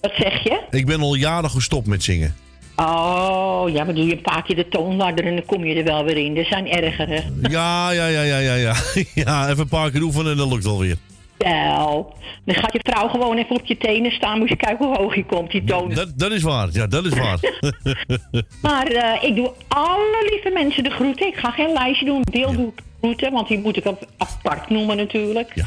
Wat 0.00 0.12
zeg 0.16 0.42
je? 0.42 0.60
Ik 0.70 0.86
ben 0.86 1.00
al 1.00 1.14
jaren 1.14 1.50
gestopt 1.50 1.86
met 1.86 2.02
zingen. 2.02 2.34
Oh, 2.76 3.64
ja, 3.72 3.84
maar 3.84 3.94
doe 3.94 4.06
je 4.06 4.12
een 4.12 4.22
paar 4.22 4.42
keer 4.42 4.56
de 4.56 4.68
toon 4.68 5.00
harder 5.00 5.26
en 5.26 5.34
dan 5.34 5.44
kom 5.44 5.64
je 5.64 5.74
er 5.74 5.84
wel 5.84 6.04
weer 6.04 6.16
in. 6.16 6.36
Er 6.36 6.44
zijn 6.44 6.70
ergere. 6.70 7.22
Ja, 7.48 7.90
ja, 7.90 8.06
ja, 8.06 8.22
ja, 8.22 8.38
ja, 8.38 8.54
ja. 8.54 8.74
Ja, 9.14 9.48
even 9.48 9.58
een 9.60 9.68
paar 9.68 9.90
keer 9.90 10.02
oefenen 10.02 10.30
en 10.30 10.36
dan 10.36 10.48
lukt 10.48 10.62
het 10.62 10.72
alweer. 10.72 10.96
Wel. 11.44 12.14
Dan 12.44 12.54
gaat 12.54 12.72
je 12.72 12.80
vrouw 12.82 13.08
gewoon 13.08 13.36
even 13.38 13.56
op 13.56 13.64
je 13.64 13.76
tenen 13.76 14.12
staan. 14.12 14.38
Moet 14.38 14.48
je 14.48 14.56
kijken 14.56 14.86
hoe 14.86 14.96
hoog 14.96 15.14
je 15.14 15.24
komt, 15.24 15.50
die 15.50 15.64
toon. 15.64 15.94
Dat, 15.94 16.18
dat 16.18 16.32
is 16.32 16.42
waar, 16.42 16.68
ja, 16.72 16.86
dat 16.86 17.04
is 17.04 17.18
waar. 17.18 17.38
Maar 18.62 18.86
eh, 18.86 19.22
ik 19.28 19.36
doe 19.36 19.52
alle 19.68 20.28
lieve 20.30 20.50
mensen 20.50 20.84
de 20.84 20.90
groeten. 20.90 21.26
Ik 21.26 21.36
ga 21.36 21.50
geen 21.50 21.72
lijstje 21.72 22.06
doen. 22.06 22.22
Wil 22.30 22.52
doe 22.52 22.66
ik 22.66 22.82
groeten, 23.00 23.32
want 23.32 23.48
die 23.48 23.58
moet 23.58 23.76
ik 23.76 23.86
ook 23.86 24.00
apart 24.16 24.68
noemen 24.68 24.96
natuurlijk. 24.96 25.52
Ja. 25.54 25.64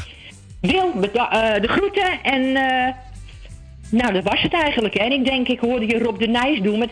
Wil 0.60 0.92
eh, 1.02 1.60
de 1.60 1.68
groeten 1.68 2.22
en... 2.22 2.56
eh, 2.56 2.94
nou, 3.90 4.12
dat 4.12 4.22
was 4.24 4.42
het 4.42 4.52
eigenlijk. 4.54 4.98
Hè. 4.98 5.04
En 5.04 5.12
ik 5.12 5.24
denk, 5.24 5.48
ik 5.48 5.60
hoorde 5.60 5.86
je 5.86 5.98
Rob 5.98 6.18
de 6.18 6.28
Nijs 6.28 6.60
doen 6.60 6.78
met 6.78 6.90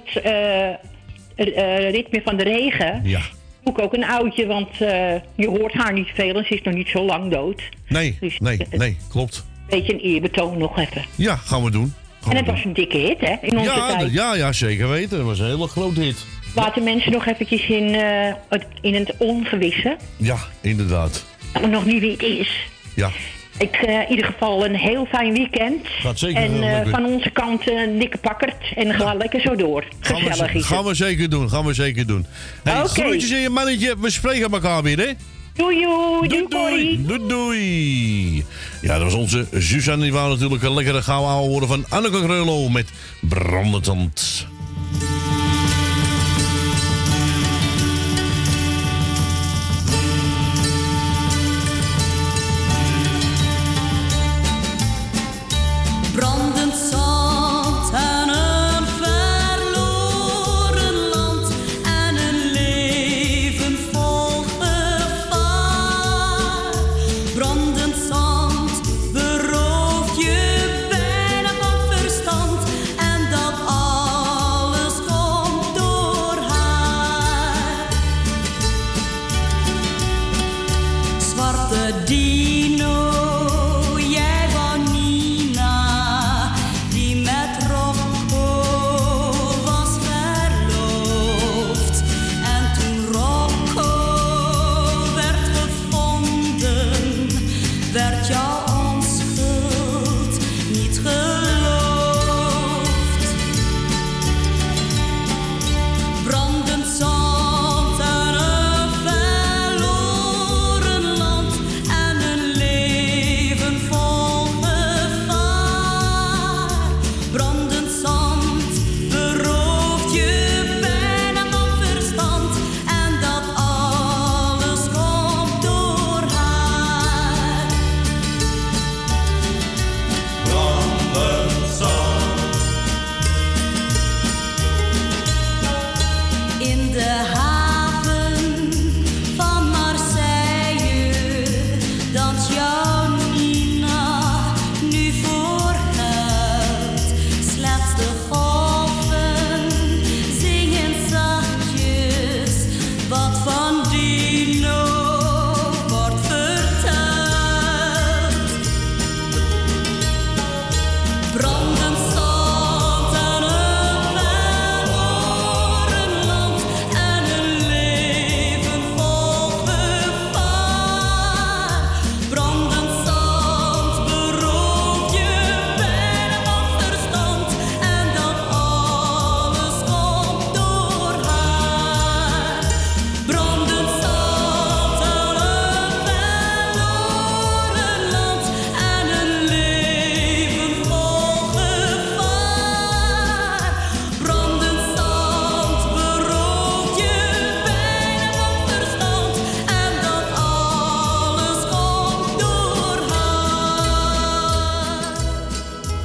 het 1.35 1.49
ritme 1.91 2.21
van 2.25 2.37
de 2.37 2.43
regen. 2.43 3.01
Ja. 3.05 3.21
Ook 3.65 3.93
een 3.93 4.05
oudje, 4.05 4.47
want 4.47 4.69
eh, 4.71 5.15
je 5.35 5.49
hoort 5.49 5.73
haar 5.73 5.93
niet 5.93 6.09
veel 6.15 6.35
en 6.35 6.45
ze 6.45 6.55
is 6.55 6.63
nog 6.63 6.75
niet 6.75 6.89
zo 6.89 7.05
lang 7.05 7.31
dood. 7.31 7.63
Nee, 7.89 8.19
nee, 8.39 8.67
nee, 8.71 8.97
klopt. 9.09 9.45
Beetje 9.69 9.93
een 9.93 10.01
eerbetoon 10.01 10.59
nog 10.59 10.79
even. 10.79 11.05
Ja, 11.15 11.37
gaan 11.37 11.65
we 11.65 11.71
doen. 11.71 11.95
Gaan 12.21 12.33
en 12.33 12.37
het 12.39 12.47
was 12.47 12.65
een 12.65 12.73
dikke 12.73 12.97
hit, 12.97 13.21
hè, 13.21 13.37
in 13.41 13.59
onze 13.59 13.71
ja, 13.71 13.97
tijd. 13.97 14.13
ja, 14.13 14.35
ja, 14.35 14.53
zeker 14.53 14.89
weten. 14.89 15.17
Dat 15.17 15.27
was 15.27 15.39
een 15.39 15.47
hele 15.47 15.67
grote 15.67 16.01
hit. 16.01 16.27
Laten 16.55 16.83
mensen 16.83 17.13
nog 17.13 17.27
eventjes 17.27 17.69
in, 17.69 17.95
eh, 17.95 18.35
het, 18.49 18.67
in 18.81 18.95
het 18.95 19.15
ongewisse. 19.19 19.97
Ja, 20.17 20.37
inderdaad. 20.61 21.25
Dat 21.53 21.63
het 21.63 21.71
nog 21.71 21.85
niet 21.85 22.01
wie 22.01 22.11
het 22.11 22.23
is. 22.23 22.67
Ja. 22.95 23.11
Ik, 23.59 23.75
eh, 23.75 24.01
in 24.01 24.11
ieder 24.11 24.25
geval 24.25 24.65
een 24.65 24.75
heel 24.75 25.07
fijn 25.07 25.33
weekend. 25.33 25.87
Zeker 26.15 26.43
en 26.43 26.63
eh, 26.63 26.91
van 26.91 27.05
onze 27.05 27.31
kant 27.31 27.69
eh, 27.69 27.83
een 27.83 27.99
dikke 27.99 28.19
pakkert. 28.19 28.73
En 28.75 28.95
ga 28.95 29.15
lekker 29.15 29.41
zo 29.41 29.57
door. 29.57 29.85
Gaan 30.01 30.23
we, 30.23 30.31
Gezellig 30.31 30.55
is 30.55 30.65
gaan 30.65 30.85
we 30.85 30.95
zeker 30.95 31.31
doen, 31.31 31.51
gaan 31.51 31.65
we 31.65 31.75
zeker 31.75 32.07
doen. 32.07 32.27
Hey. 32.63 32.85
Groetjes 32.85 33.31
in 33.31 33.41
je 33.41 33.51
mannetje, 33.51 33.95
we 33.99 34.11
spreken 34.11 34.53
elkaar 34.53 34.83
weer, 34.83 34.99
hè? 34.99 35.13
Doei, 35.55 35.81
doei, 35.81 36.29
doei, 36.29 36.49
doei, 36.49 37.05
doei, 37.07 37.29
doei. 37.29 38.45
Ja, 38.81 38.95
dat 38.95 39.03
was 39.03 39.15
onze 39.15 39.47
Suzanne. 39.53 40.03
Die 40.03 40.13
wou 40.13 40.31
natuurlijk 40.31 40.63
een 40.63 40.75
lekkere 40.75 41.03
gouden 41.03 41.31
ouwe 41.31 41.49
horen 41.49 41.69
van 41.69 41.85
Anneke 41.89 42.23
Greulow 42.23 42.73
met 42.73 42.89
Brandetand. 43.21 44.47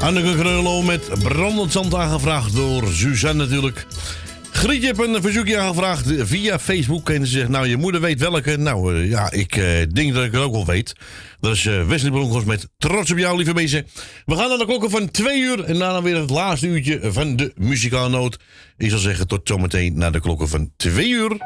Anneke 0.09 0.37
Greulow 0.37 0.85
met 0.85 1.09
Brandend 1.23 1.71
Zand 1.71 1.95
aangevraagd 1.95 2.55
door 2.55 2.87
Suzanne 2.87 3.43
natuurlijk. 3.43 3.85
Grietje 4.51 4.87
heeft 4.87 4.99
een 4.99 5.21
verzoekje 5.21 5.57
aangevraagd 5.57 6.05
via 6.17 6.59
Facebook. 6.59 7.09
En 7.09 7.25
ze 7.27 7.31
zegt, 7.31 7.49
nou, 7.49 7.67
je 7.67 7.77
moeder 7.77 8.01
weet 8.01 8.19
welke. 8.19 8.57
Nou, 8.57 8.95
eh, 8.95 9.09
ja, 9.09 9.31
ik 9.31 9.55
eh, 9.55 9.63
denk 9.91 10.13
dat 10.13 10.23
ik 10.23 10.31
het 10.31 10.41
ook 10.41 10.51
wel 10.51 10.65
weet. 10.65 10.93
Dat 11.39 11.55
is 11.55 11.65
eh, 11.65 11.87
Wesley 11.87 12.11
Broncos 12.11 12.43
met 12.43 12.69
Trots 12.77 13.11
op 13.11 13.17
jou, 13.17 13.37
lieve 13.37 13.53
mensen. 13.53 13.87
We 14.25 14.35
gaan 14.35 14.49
naar 14.49 14.57
de 14.57 14.65
klokken 14.65 14.89
van 14.89 15.11
twee 15.11 15.41
uur. 15.41 15.63
En 15.63 15.79
daarna 15.79 16.01
weer 16.01 16.17
het 16.17 16.29
laatste 16.29 16.67
uurtje 16.67 16.99
van 17.03 17.35
de 17.35 17.51
muzikaalnoot. 17.55 18.39
Ik 18.77 18.89
zal 18.89 18.99
zeggen, 18.99 19.27
tot 19.27 19.47
zometeen 19.47 19.97
naar 19.97 20.11
de 20.11 20.19
klokken 20.21 20.49
van 20.49 20.71
twee 20.77 21.09
uur. 21.09 21.37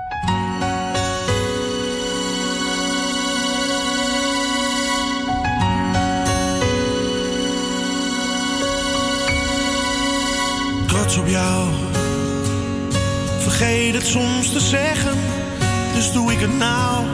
Trots 10.94 11.18
op 11.18 11.28
jou. 11.28 11.68
Vergeet 13.40 13.94
het 13.94 14.06
soms 14.06 14.52
te 14.52 14.60
zeggen, 14.60 15.18
dus 15.94 16.12
doe 16.12 16.32
ik 16.32 16.40
het 16.40 16.58
nou. 16.58 17.06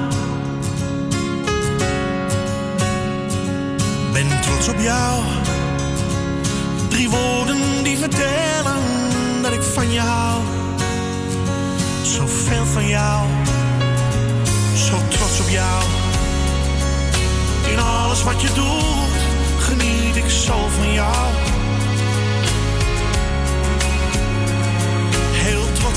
Ben 4.13 4.41
trots 4.41 4.67
op 4.67 4.79
jou. 4.79 5.23
Drie 6.87 7.09
woorden 7.09 7.83
die 7.83 7.97
vertellen 7.97 8.83
dat 9.41 9.51
ik 9.51 9.61
van 9.61 9.91
je 9.91 9.99
hou. 9.99 10.41
Zoveel 12.01 12.65
van 12.65 12.87
jou, 12.87 13.27
zo 14.75 14.97
trots 15.07 15.39
op 15.39 15.49
jou. 15.49 15.83
In 17.71 17.79
alles 17.79 18.23
wat 18.23 18.41
je 18.41 18.47
doet, 18.53 19.19
geniet 19.59 20.15
ik 20.15 20.29
zo 20.29 20.67
van 20.77 20.93
jou. 20.93 21.58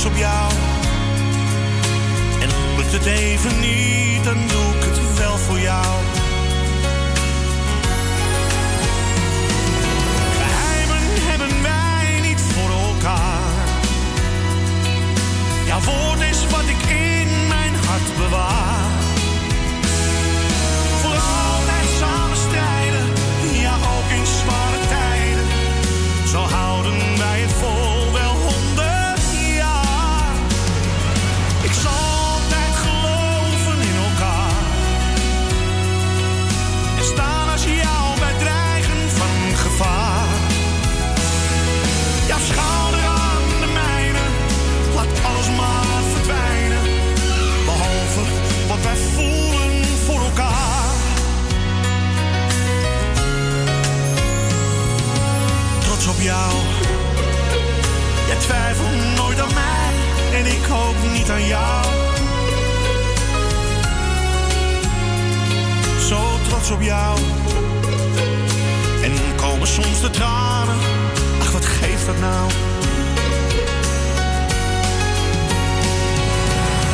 Op 0.05 0.17
jou. 0.17 0.53
En 2.41 2.49
lukt 2.77 2.93
het 2.93 3.05
even 3.05 3.61
niet, 3.61 4.25
dan 4.25 4.35
doe 4.35 4.77
ik 4.77 4.83
het 4.85 5.19
wel 5.19 5.39
voor 5.39 5.61
jou. 5.61 5.97
Geheimen 10.39 11.07
hebben 11.29 11.63
wij 11.63 12.21
niet 12.29 12.41
voor 12.41 12.71
elkaar. 12.71 13.67
Jouw 15.67 15.81
woord 15.81 16.21
is 16.21 16.47
wat 16.47 16.69
ik 16.69 16.91
in 16.91 17.49
mijn 17.49 17.75
hart 17.75 18.17
bewaar. 18.19 18.82
Niet 61.13 61.31
aan 61.31 61.47
jou. 61.47 61.85
Zo 66.09 66.21
trots 66.49 66.71
op 66.71 66.83
jou. 66.83 67.19
En 69.03 69.13
komen 69.37 69.67
soms 69.67 70.01
de 70.01 70.11
tranen. 70.11 70.77
Ach, 71.41 71.53
wat 71.53 71.65
geeft 71.65 72.07
dat 72.07 72.19
nou? 72.19 72.51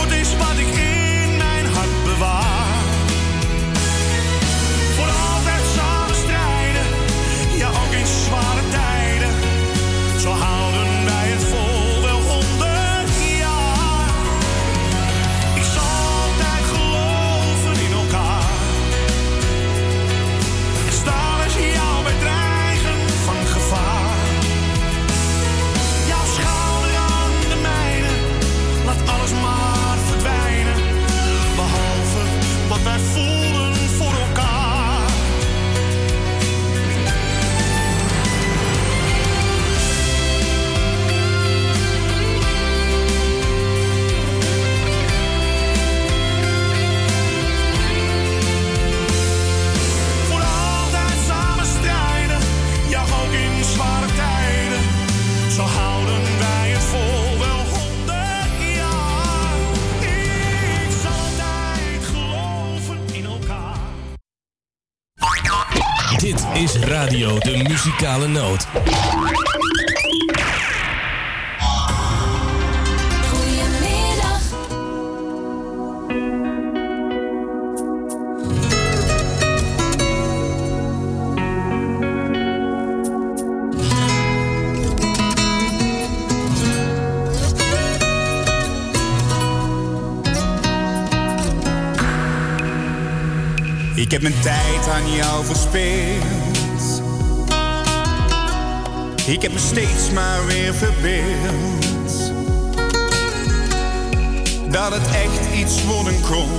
Radio 67.07 67.39
de 67.39 67.57
Muzikale 67.57 68.27
Noot. 68.27 68.67
Goedemiddag. 73.29 74.41
Ik 93.95 94.11
heb 94.11 94.21
mijn 94.21 94.39
tijd 94.41 94.87
aan 94.89 95.11
jou 95.11 95.45
verspeeld. 95.45 96.36
Ik 99.27 99.41
heb 99.41 99.51
me 99.51 99.59
steeds 99.59 100.11
maar 100.13 100.45
weer 100.45 100.73
verbeeld. 100.73 101.85
Dat 104.71 104.93
het 104.93 105.07
echt 105.07 105.55
iets 105.55 105.85
worden 105.85 106.21
kon. 106.21 106.49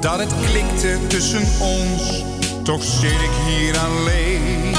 Dat 0.00 0.18
het 0.18 0.32
klikte 0.46 0.98
tussen 1.06 1.42
ons. 1.60 2.24
Toch 2.62 2.82
zit 2.82 3.10
ik 3.10 3.30
hier 3.46 3.78
alleen. 3.78 4.74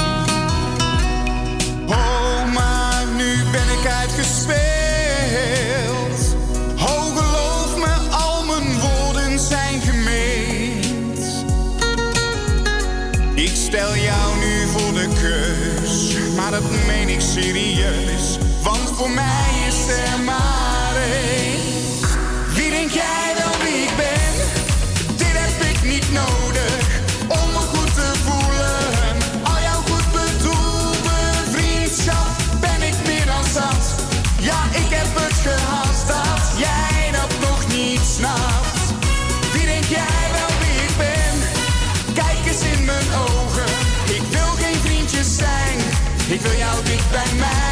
Oh, 1.86 2.52
maar 2.54 3.04
nu 3.16 3.42
ben 3.52 3.78
ik 3.80 3.86
uitgespeeld. 3.86 4.58
Voor 18.98 19.10
mij 19.10 19.50
is 19.68 19.88
er 19.88 20.20
maar 20.24 20.94
één. 21.12 21.60
Wie 22.54 22.70
denk 22.70 22.90
jij 22.90 23.32
wel 23.38 23.54
wie 23.62 23.82
ik 23.82 23.96
ben? 23.96 24.34
Dit 25.16 25.34
heb 25.42 25.62
ik 25.72 25.82
niet 25.92 26.12
nodig 26.12 26.82
om 27.28 27.48
me 27.54 27.62
goed 27.72 27.94
te 27.94 28.10
voelen. 28.26 28.82
Al 29.50 29.60
jouw 29.68 29.82
goed 29.90 30.08
bedoelde 30.18 31.18
vriendschap 31.54 32.28
ben 32.60 32.80
ik 32.90 32.96
meer 33.06 33.26
dan 33.26 33.44
zat. 33.44 33.84
Ja, 34.38 34.60
ik 34.82 34.90
heb 34.98 35.10
het 35.22 35.38
gehad 35.46 35.96
dat 36.14 36.42
jij 36.64 37.10
dat 37.18 37.32
nog 37.48 37.60
niet 37.76 38.00
snapt. 38.16 38.80
Wie 39.52 39.66
denk 39.66 39.84
jij 39.84 40.24
wel 40.36 40.52
wie 40.62 40.78
ik 40.88 40.94
ben? 41.06 41.34
Kijk 42.14 42.40
eens 42.50 42.62
in 42.74 42.84
mijn 42.84 43.08
ogen. 43.26 43.70
Ik 44.18 44.24
wil 44.36 44.50
geen 44.62 44.78
vriendjes 44.84 45.36
zijn. 45.36 45.78
Ik 46.28 46.40
wil 46.40 46.56
jou 46.64 46.84
dicht 46.84 47.10
bij 47.10 47.32
mij. 47.38 47.67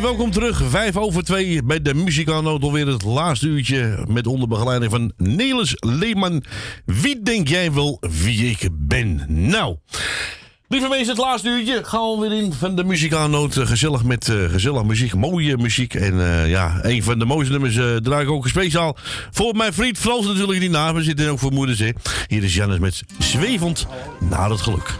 welkom 0.00 0.30
terug. 0.30 0.62
Vijf 0.68 0.96
over 0.96 1.24
twee 1.24 1.62
bij 1.62 1.82
de 1.82 1.94
Muzikanoot. 1.94 2.62
Alweer 2.62 2.86
het 2.86 3.02
laatste 3.02 3.46
uurtje 3.46 4.04
met 4.08 4.26
onder 4.26 4.48
begeleiding 4.48 4.90
van 4.90 5.12
Nelis 5.16 5.74
Leeman. 5.78 6.44
Wie 6.84 7.22
denk 7.22 7.48
jij 7.48 7.72
wel 7.72 8.02
wie 8.24 8.50
ik 8.50 8.68
ben? 8.72 9.24
Nou... 9.28 9.76
Lieve 10.68 10.88
mensen, 10.88 11.08
het 11.08 11.18
laatste 11.24 11.48
uurtje 11.48 11.84
gaan 11.84 12.10
we 12.10 12.28
weer 12.28 12.38
in 12.38 12.52
van 12.52 12.74
de 12.76 12.84
muzikaannoot. 12.84 13.56
Eh, 13.56 13.66
gezellig 13.66 14.04
met 14.04 14.28
uh, 14.28 14.50
gezellig 14.50 14.84
muziek, 14.84 15.14
mooie 15.14 15.56
muziek. 15.56 15.94
En 15.94 16.20
eh, 16.20 16.48
ja, 16.48 16.78
een 16.82 17.02
van 17.02 17.18
de 17.18 17.24
mooiste 17.24 17.52
nummers 17.52 17.76
uh, 17.76 17.96
draai 17.96 18.24
ik 18.24 18.30
ook 18.30 18.48
speciaal 18.48 18.96
voor 19.30 19.56
mijn 19.56 19.72
vriend 19.72 19.98
Frans 19.98 20.26
natuurlijk. 20.26 20.60
Die 20.60 20.70
we 20.70 21.02
zitten 21.02 21.30
ook 21.30 21.38
voor 21.38 21.52
moeders. 21.52 21.78
Hè. 21.78 21.90
Hier 22.26 22.44
is 22.44 22.54
Jannes 22.54 22.78
met 22.78 23.02
Zwevend 23.18 23.86
naar 24.20 24.50
het 24.50 24.60
geluk. 24.60 24.98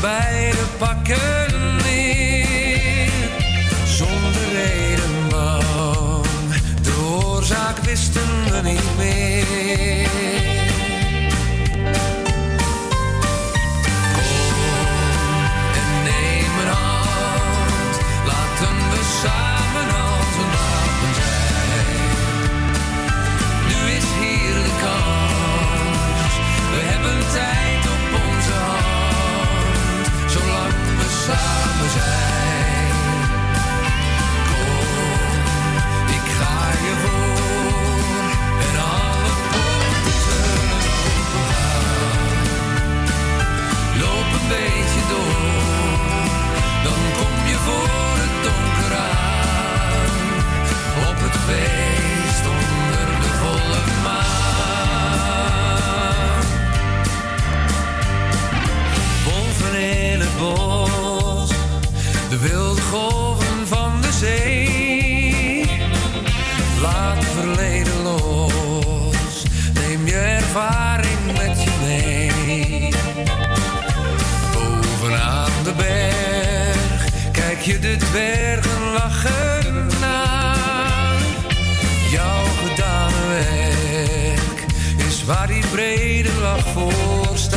beide 0.00 0.64
pakken 0.78 1.76
neer. 1.84 3.10
Zonder 3.84 4.48
reden 4.52 5.30
lang, 5.30 6.24
de 6.82 6.92
oorzaak 7.22 7.78
wisten 7.78 8.47
ervaring 70.58 71.36
met 71.36 71.62
je 71.62 71.70
mee. 71.82 72.92
Bovenaan 74.52 75.50
de 75.64 75.72
berg 75.76 77.04
kijk 77.32 77.60
je 77.60 77.78
de 77.78 77.96
dwergen 77.96 78.92
lachen 78.92 79.86
naar 80.00 81.18
Jouw 82.10 82.44
gedane 82.44 83.26
werk 83.28 84.64
is 85.06 85.24
waar 85.24 85.46
die 85.46 85.66
brede 85.70 86.30
lach 86.40 86.68
voor. 86.68 87.47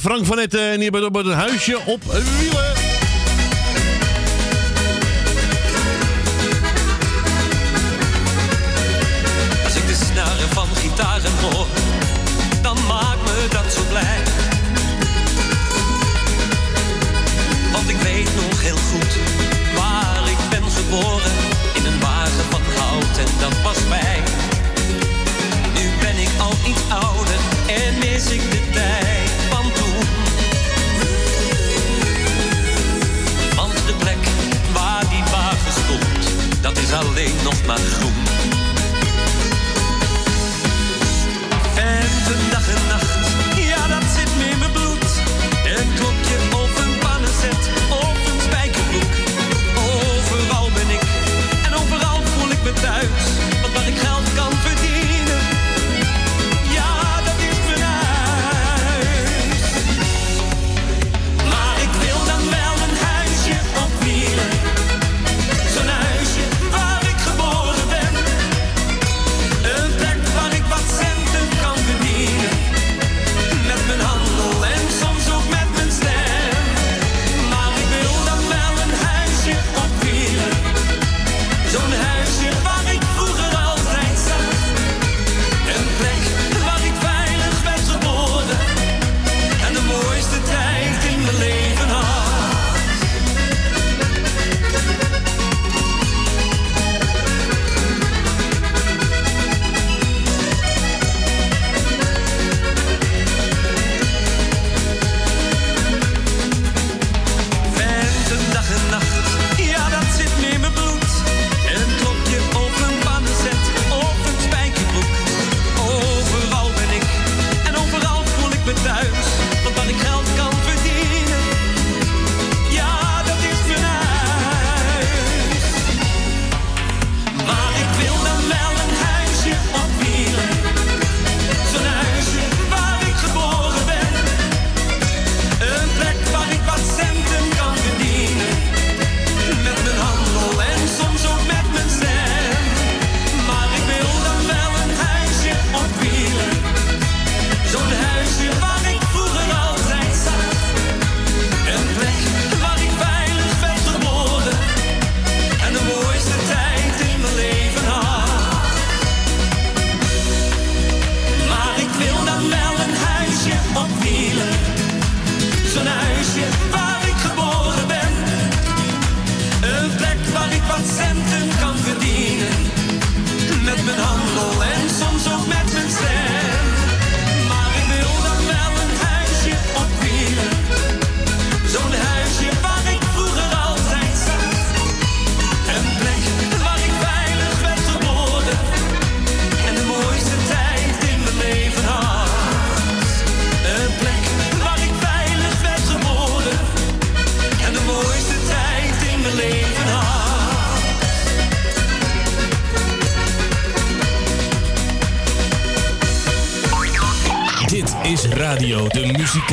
Frank 0.00 0.26
van 0.26 0.38
Etten. 0.38 0.70
En 0.70 0.80
hier 0.80 0.90
bij 0.90 1.00
op 1.00 1.14
het 1.14 1.26
huisje 1.26 1.78
op 1.86 2.02
wielen. 2.38 2.95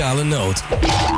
Muzikale 0.03 0.23
Noot. 0.25 1.12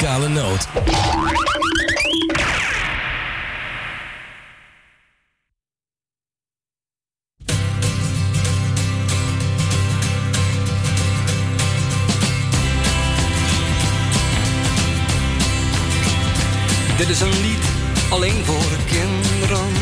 Noot. 0.00 0.68
Dit 16.96 17.08
is 17.08 17.20
een 17.20 17.28
lied 17.28 17.64
alleen 18.10 18.44
voor 18.44 18.56
kinderen. 18.86 19.72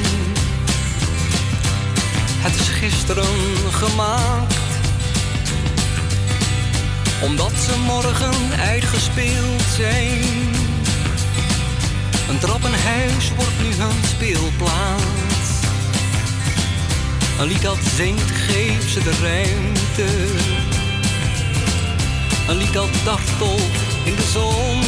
Het 2.38 2.54
is 2.54 2.68
gisteren 2.68 3.24
gemaakt. 3.70 4.54
Omdat 7.22 7.52
ze 7.52 7.78
morgen 7.78 8.49
uitgespeeld 8.80 9.62
zijn. 9.76 10.22
Een 12.28 12.38
trappenhuis 12.38 13.32
wordt 13.36 13.62
nu 13.62 13.82
hun 13.82 14.04
speelplaats. 14.04 15.50
Een 17.38 17.46
lied 17.46 17.62
dat 17.62 17.78
zingt 17.96 18.30
geeft 18.30 18.90
ze 18.90 19.02
de 19.02 19.12
ruimte. 19.22 20.06
Een 22.48 22.56
lied 22.56 22.72
dat 22.72 22.88
dartelt 23.04 23.70
in 24.04 24.14
de 24.14 24.28
zon. 24.32 24.82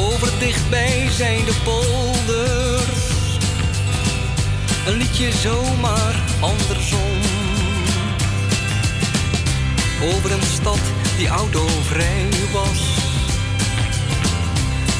Over 0.00 0.28
dichtbij 0.38 1.08
zijn 1.10 1.44
de 1.44 1.54
polders. 1.64 3.38
Een 4.86 4.96
liedje 4.96 5.32
zomaar 5.32 6.14
andersom. 6.40 7.22
Over 10.02 10.32
een 10.32 10.46
stad 10.52 10.93
die 11.16 11.28
autovrij 11.28 12.28
was. 12.52 12.82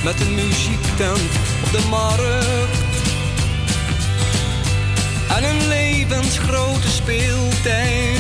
Met 0.05 0.21
een 0.21 0.35
muziektent 0.35 1.31
op 1.65 1.73
de 1.73 1.87
markt. 1.89 2.83
En 5.37 5.45
een 5.45 5.69
levensgrote 5.69 6.89
speeltuin. 6.89 8.17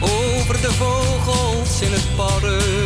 Over 0.00 0.60
de 0.60 0.72
vogels 0.72 1.80
in 1.80 1.92
het 1.92 2.16
park. 2.16 2.76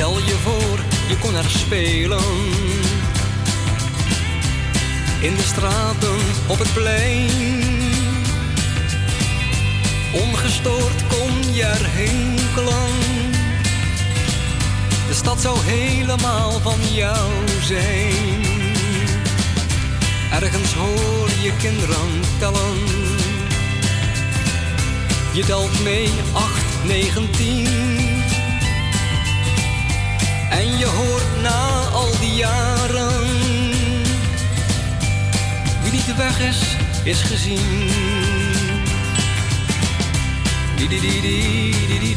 Stel 0.00 0.18
je 0.18 0.36
voor, 0.42 0.78
je 1.08 1.18
kon 1.18 1.34
er 1.34 1.50
spelen. 1.50 2.20
In 5.20 5.34
de 5.34 5.42
straten, 5.42 6.16
op 6.46 6.58
het 6.58 6.72
plein. 6.72 7.28
Ongestoord 10.12 11.06
kon 11.08 11.54
je 11.54 11.64
er 11.64 11.86
hinkelen. 11.96 12.90
De 15.08 15.14
stad 15.14 15.40
zou 15.40 15.58
helemaal 15.64 16.60
van 16.60 16.78
jou 16.92 17.30
zijn. 17.62 18.49
Ergens 20.40 20.74
hoor 20.74 21.28
je 21.42 21.52
kinderen 21.58 22.20
tellen. 22.38 22.78
Je 25.32 25.44
telt 25.44 25.82
mee 25.82 26.10
8, 26.32 26.52
19. 26.84 27.66
En 30.50 30.78
je 30.78 30.86
hoort 30.86 31.42
na 31.42 31.88
al 31.92 32.10
die 32.20 32.34
jaren. 32.34 33.28
Wie 35.82 35.92
niet 35.92 36.16
weg 36.16 36.40
is, 36.40 36.76
is 37.04 37.22
gezien. 37.22 37.88
Di 40.76 40.88
di 40.88 41.00
di 41.00 41.20
di 41.20 41.74
di 41.88 41.98
di. 41.98 42.14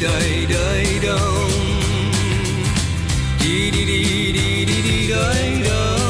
Di 3.38 3.70
di 3.70 3.84
di 3.84 4.32
di 4.32 4.64
di 4.64 4.82
di. 4.82 5.06
Di 5.06 6.03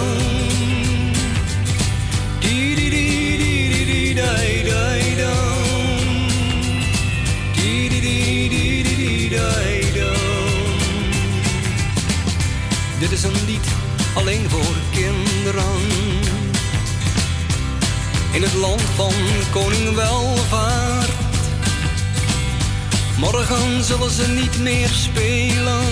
In 18.34 18.42
het 18.42 18.54
land 18.54 18.80
van 18.80 19.12
koning 19.50 19.94
welvaart. 19.94 21.10
Morgen 23.18 23.84
zullen 23.84 24.10
ze 24.10 24.28
niet 24.28 24.58
meer 24.58 24.88
spelen. 24.88 25.84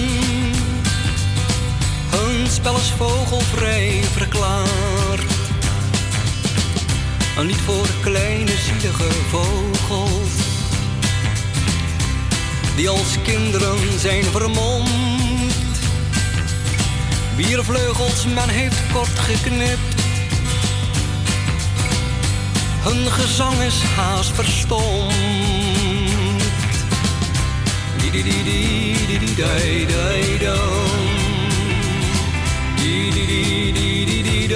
Hun 2.10 2.46
spel 2.50 2.76
is 2.76 2.90
vogelvrij 2.96 4.00
verklaard. 4.12 5.32
Een 7.36 7.46
lied 7.46 7.60
voor 7.60 7.86
kleine 8.00 8.56
zielige 8.56 9.10
vogels. 9.28 10.34
Die 12.76 12.88
als 12.88 13.16
kinderen 13.22 13.98
zijn 13.98 14.24
vermomd. 14.24 15.54
Wier 17.36 17.64
vleugels 17.64 18.26
men 18.26 18.48
heeft 18.48 18.92
kort 18.92 19.18
geknipt. 19.18 19.81
Gezang 23.10 23.60
is 23.66 23.82
haast 23.96 24.32
verstomd. 24.32 25.12
Di 27.98 28.10
di 28.10 28.22
di 28.22 28.38
di 28.42 29.06
di 29.06 29.16
di 29.18 29.34
dai 29.34 29.86
dai 29.86 30.38
dum. 30.38 31.02
Di 32.76 33.10
di 33.10 33.26
di 33.26 34.02
di 34.18 34.46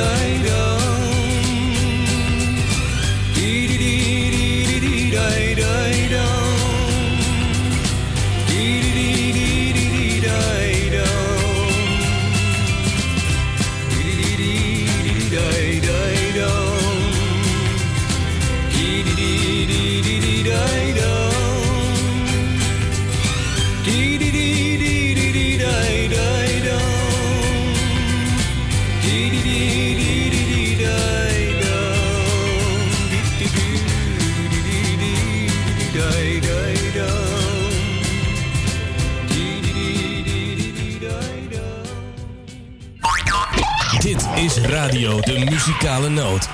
De 44.96 45.44
Muzikale 45.50 46.08
Noot. 46.08 46.48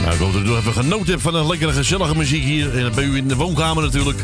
Nou, 0.00 0.14
ik 0.14 0.20
hoop 0.20 0.32
dat 0.32 0.42
u 0.42 0.56
even 0.56 0.72
genoten 0.72 1.10
hebt 1.10 1.22
van 1.22 1.34
een 1.34 1.46
lekkere 1.46 1.72
gezellige 1.72 2.16
muziek 2.16 2.42
hier. 2.42 2.90
Bij 2.94 3.04
u 3.04 3.16
in 3.16 3.28
de 3.28 3.36
woonkamer 3.36 3.82
natuurlijk. 3.82 4.18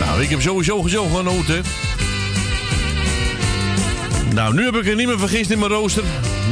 Nou, 0.00 0.22
ik 0.22 0.28
heb 0.28 0.40
sowieso 0.40 0.82
gezellig 0.82 1.16
genoten. 1.16 1.62
Nou, 4.34 4.54
nu 4.54 4.64
heb 4.64 4.74
ik 4.74 4.86
er 4.86 4.94
niet 4.94 5.06
meer 5.06 5.18
vergist 5.18 5.50
in 5.50 5.58
mijn 5.58 5.70
rooster. 5.70 6.02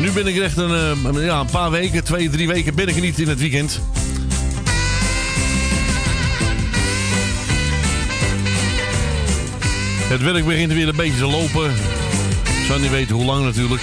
Nu 0.01 0.11
ben 0.11 0.27
ik 0.27 0.37
echt 0.37 0.57
een, 0.57 0.75
eh, 0.75 1.25
ja, 1.25 1.41
een 1.41 1.51
paar 1.51 1.71
weken, 1.71 2.05
twee, 2.05 2.31
drie 2.31 2.47
weken 2.47 2.75
ben 2.75 2.89
ik 2.89 3.01
niet 3.01 3.19
in 3.19 3.29
het 3.29 3.39
weekend. 3.39 3.81
Het 10.09 10.23
werk 10.23 10.45
begint 10.45 10.73
weer 10.73 10.89
een 10.89 10.97
beetje 10.97 11.19
te 11.19 11.27
lopen. 11.27 11.73
Zou 12.67 12.81
niet 12.81 12.91
weten 12.91 13.15
hoe 13.15 13.25
lang 13.25 13.45
natuurlijk. 13.45 13.83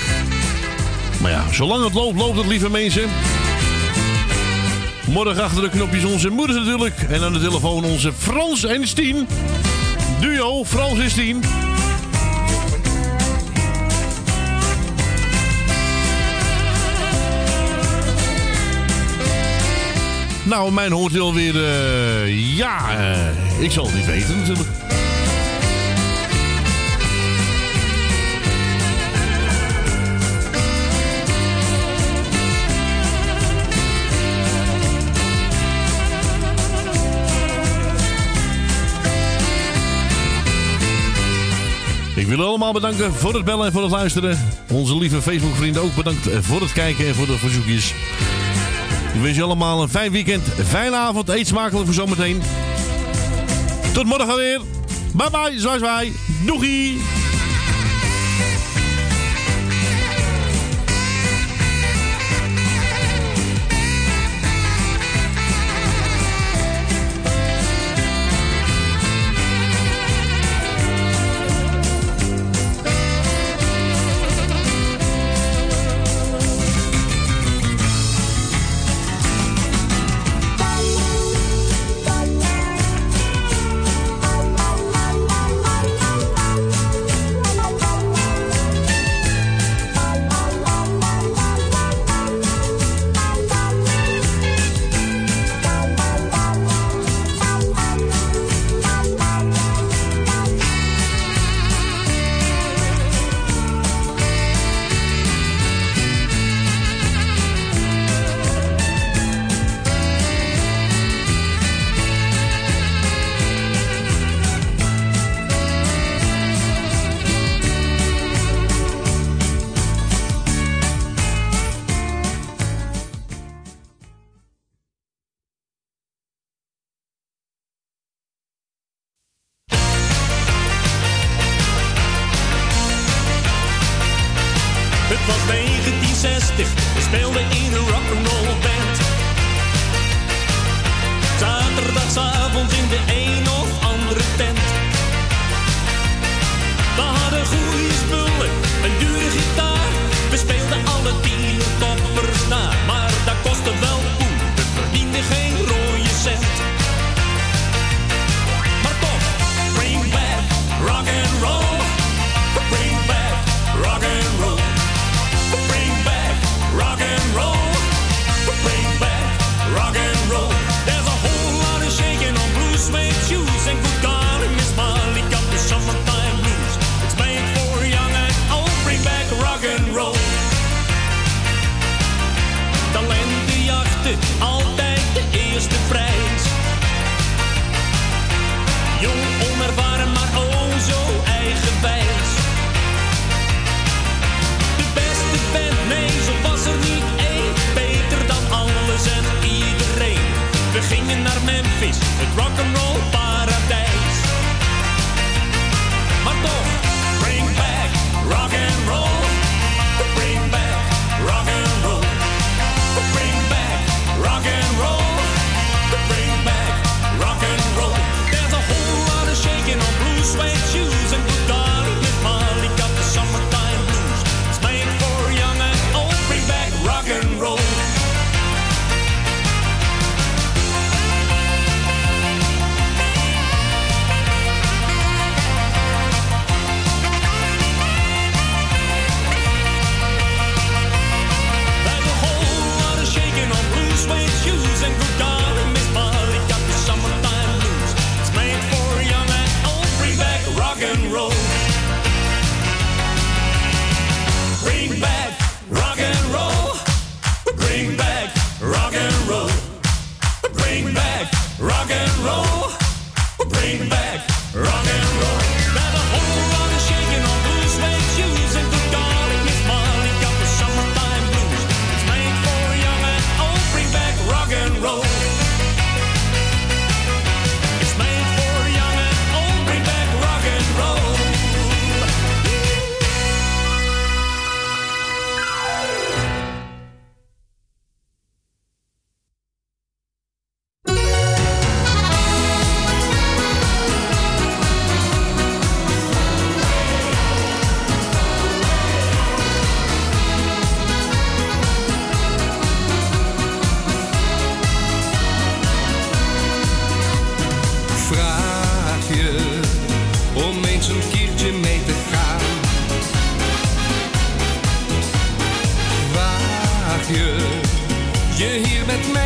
Maar 1.22 1.32
ja, 1.32 1.44
zolang 1.52 1.84
het 1.84 1.94
loopt, 1.94 2.18
loopt 2.18 2.38
het, 2.38 2.46
lieve 2.46 2.70
mensen. 2.70 3.10
Morgen 5.06 5.44
achter 5.44 5.62
de 5.62 5.70
knopjes 5.70 6.04
onze 6.04 6.30
moeders 6.30 6.58
natuurlijk. 6.58 7.02
En 7.10 7.24
aan 7.24 7.34
de 7.34 7.40
telefoon 7.40 7.84
onze 7.84 8.14
Frans 8.18 8.64
en 8.64 8.88
Stien. 8.88 9.28
Duo 10.20 10.64
Frans 10.66 11.00
en 11.00 11.10
Stien. 11.10 11.44
Nou, 20.44 20.72
mijn 20.72 20.92
hoort 20.92 21.34
weer. 21.34 21.66
eh, 21.66 22.58
ja, 22.58 22.98
eh, 22.98 23.64
ik 23.64 23.72
zal 23.72 23.86
het 23.86 23.96
niet 23.96 24.06
weten 24.06 24.38
natuurlijk. 24.38 24.87
Ik 42.18 42.28
wil 42.28 42.46
allemaal 42.46 42.74
bedanken 42.74 43.14
voor 43.14 43.34
het 43.34 43.46
bellen 43.46 43.66
en 43.66 43.72
voor 43.72 43.82
het 43.82 43.92
luisteren. 43.92 44.40
Onze 44.72 44.98
lieve 44.98 45.22
Facebook-vrienden 45.22 45.82
ook 45.82 45.96
bedankt 45.96 46.30
voor 46.42 46.62
het 46.62 46.74
kijken 46.74 47.08
en 47.08 47.16
voor 47.16 47.26
de 47.26 47.38
verzoekjes. 47.38 47.94
Ik 49.14 49.22
wens 49.22 49.36
je 49.36 49.44
allemaal 49.44 49.82
een 49.82 49.90
fijn 49.90 50.12
weekend, 50.12 50.48
fijne 50.66 50.96
avond. 50.96 51.30
Eet 51.30 51.48
smakelijk 51.48 51.86
voor 51.86 51.94
zometeen. 51.94 52.42
Tot 53.94 54.06
morgen 54.06 54.36
weer. 54.36 54.62
Bye 55.14 55.30
bye, 55.32 55.60
zwaai 55.60 55.80
zwaai. 55.80 56.14
Doegie. 56.46 57.17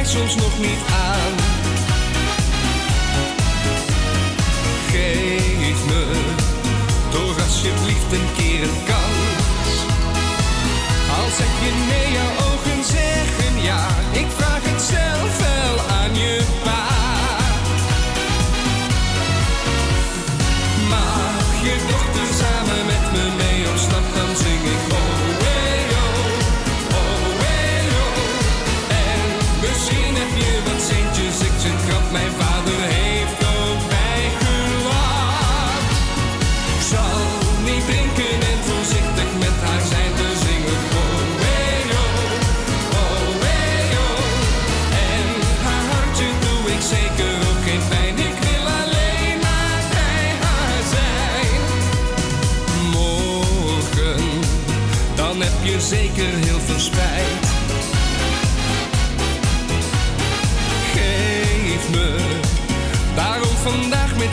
soms 0.07 0.35
nog 0.35 0.59
niet 0.59 0.79
aan. 0.93 1.40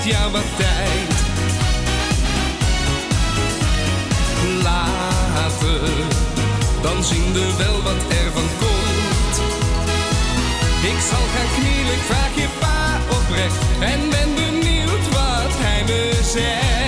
Ja 0.04 0.30
wat 0.30 0.42
tijd. 0.56 1.14
Later, 4.62 5.80
dan 6.82 7.04
zien 7.04 7.32
we 7.32 7.54
wel 7.58 7.82
wat 7.82 8.02
er 8.08 8.32
van 8.32 8.48
komt. 8.58 9.36
Ik 10.82 10.98
zal 11.10 11.24
gaan 11.34 11.48
knielen, 11.56 11.92
ik 11.92 12.04
vraag 12.06 12.34
je 12.34 12.48
pa 12.58 13.00
oprecht 13.16 13.56
en 13.80 14.10
ben 14.10 14.34
benieuwd 14.34 15.08
wat 15.12 15.52
hij 15.58 15.84
me 15.84 16.20
zegt. 16.32 16.87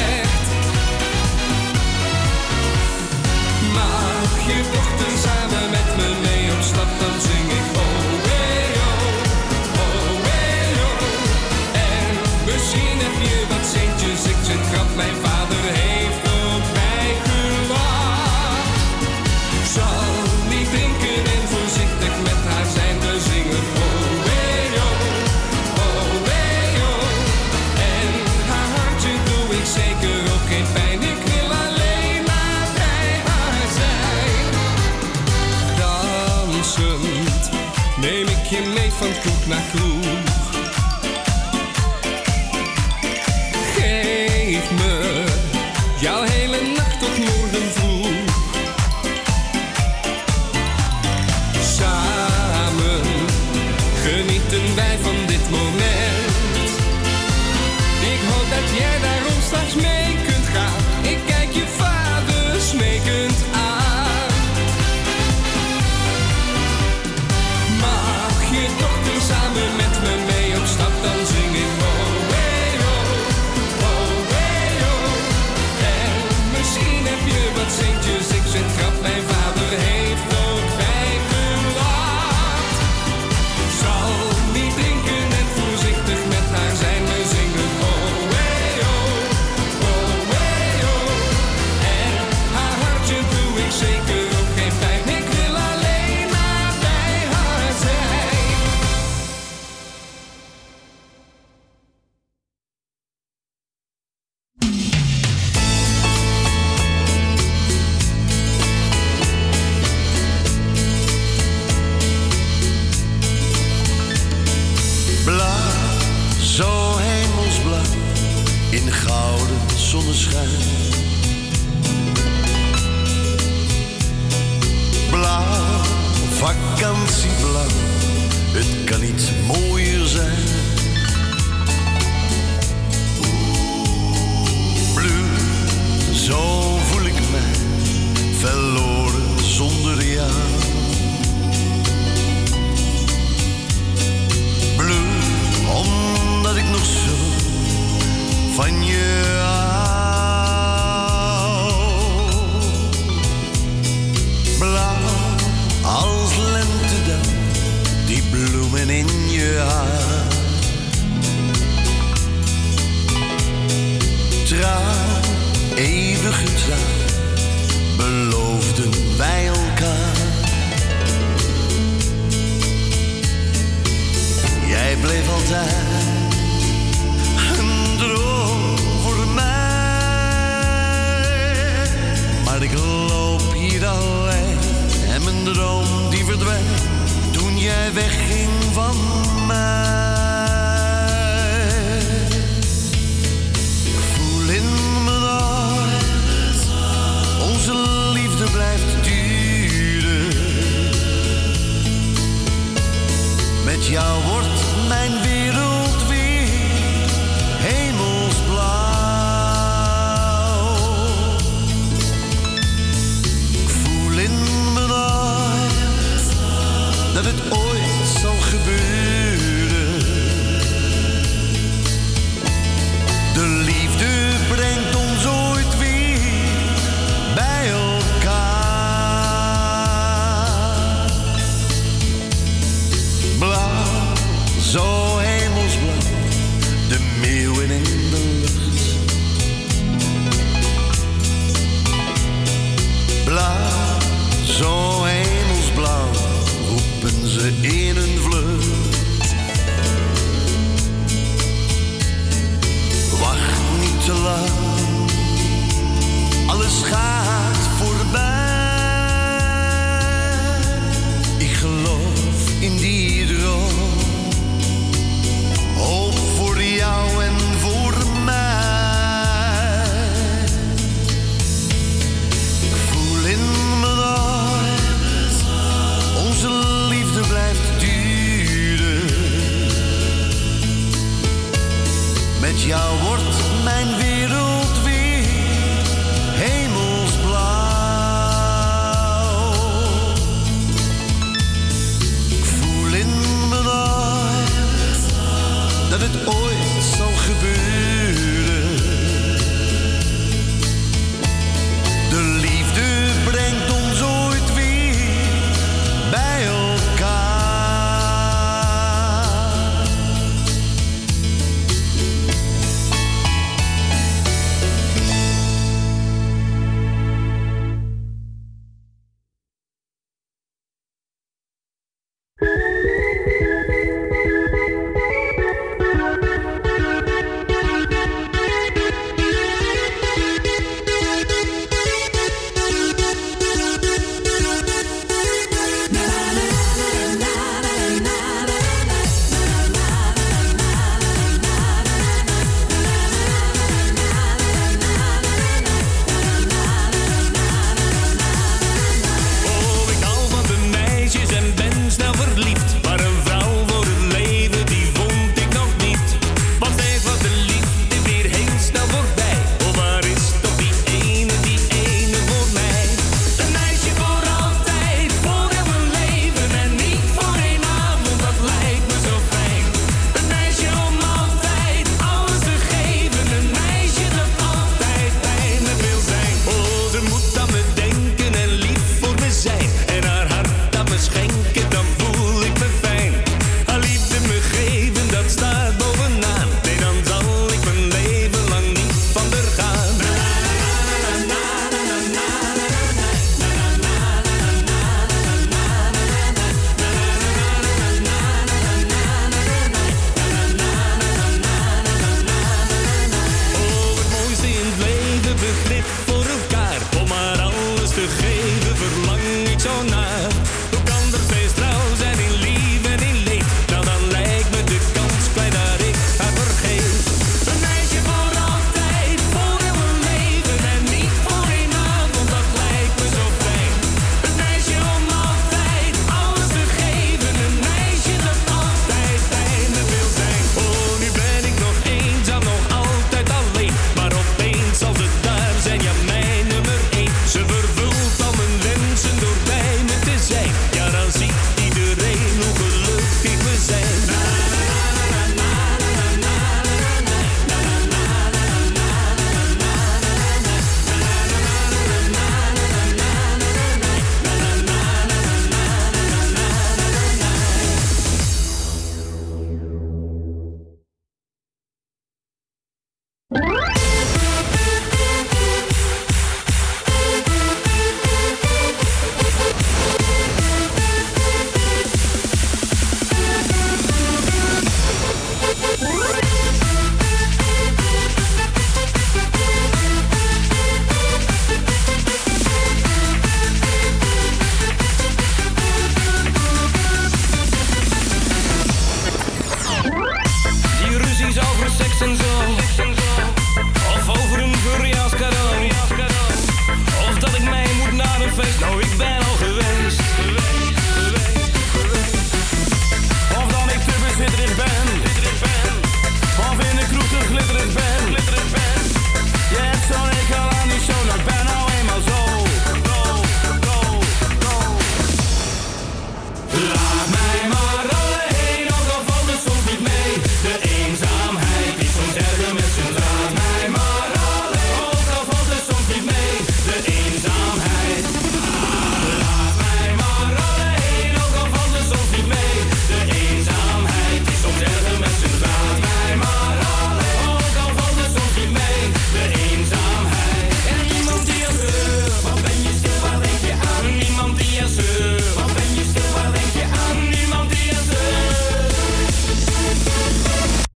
flame 15.00 15.29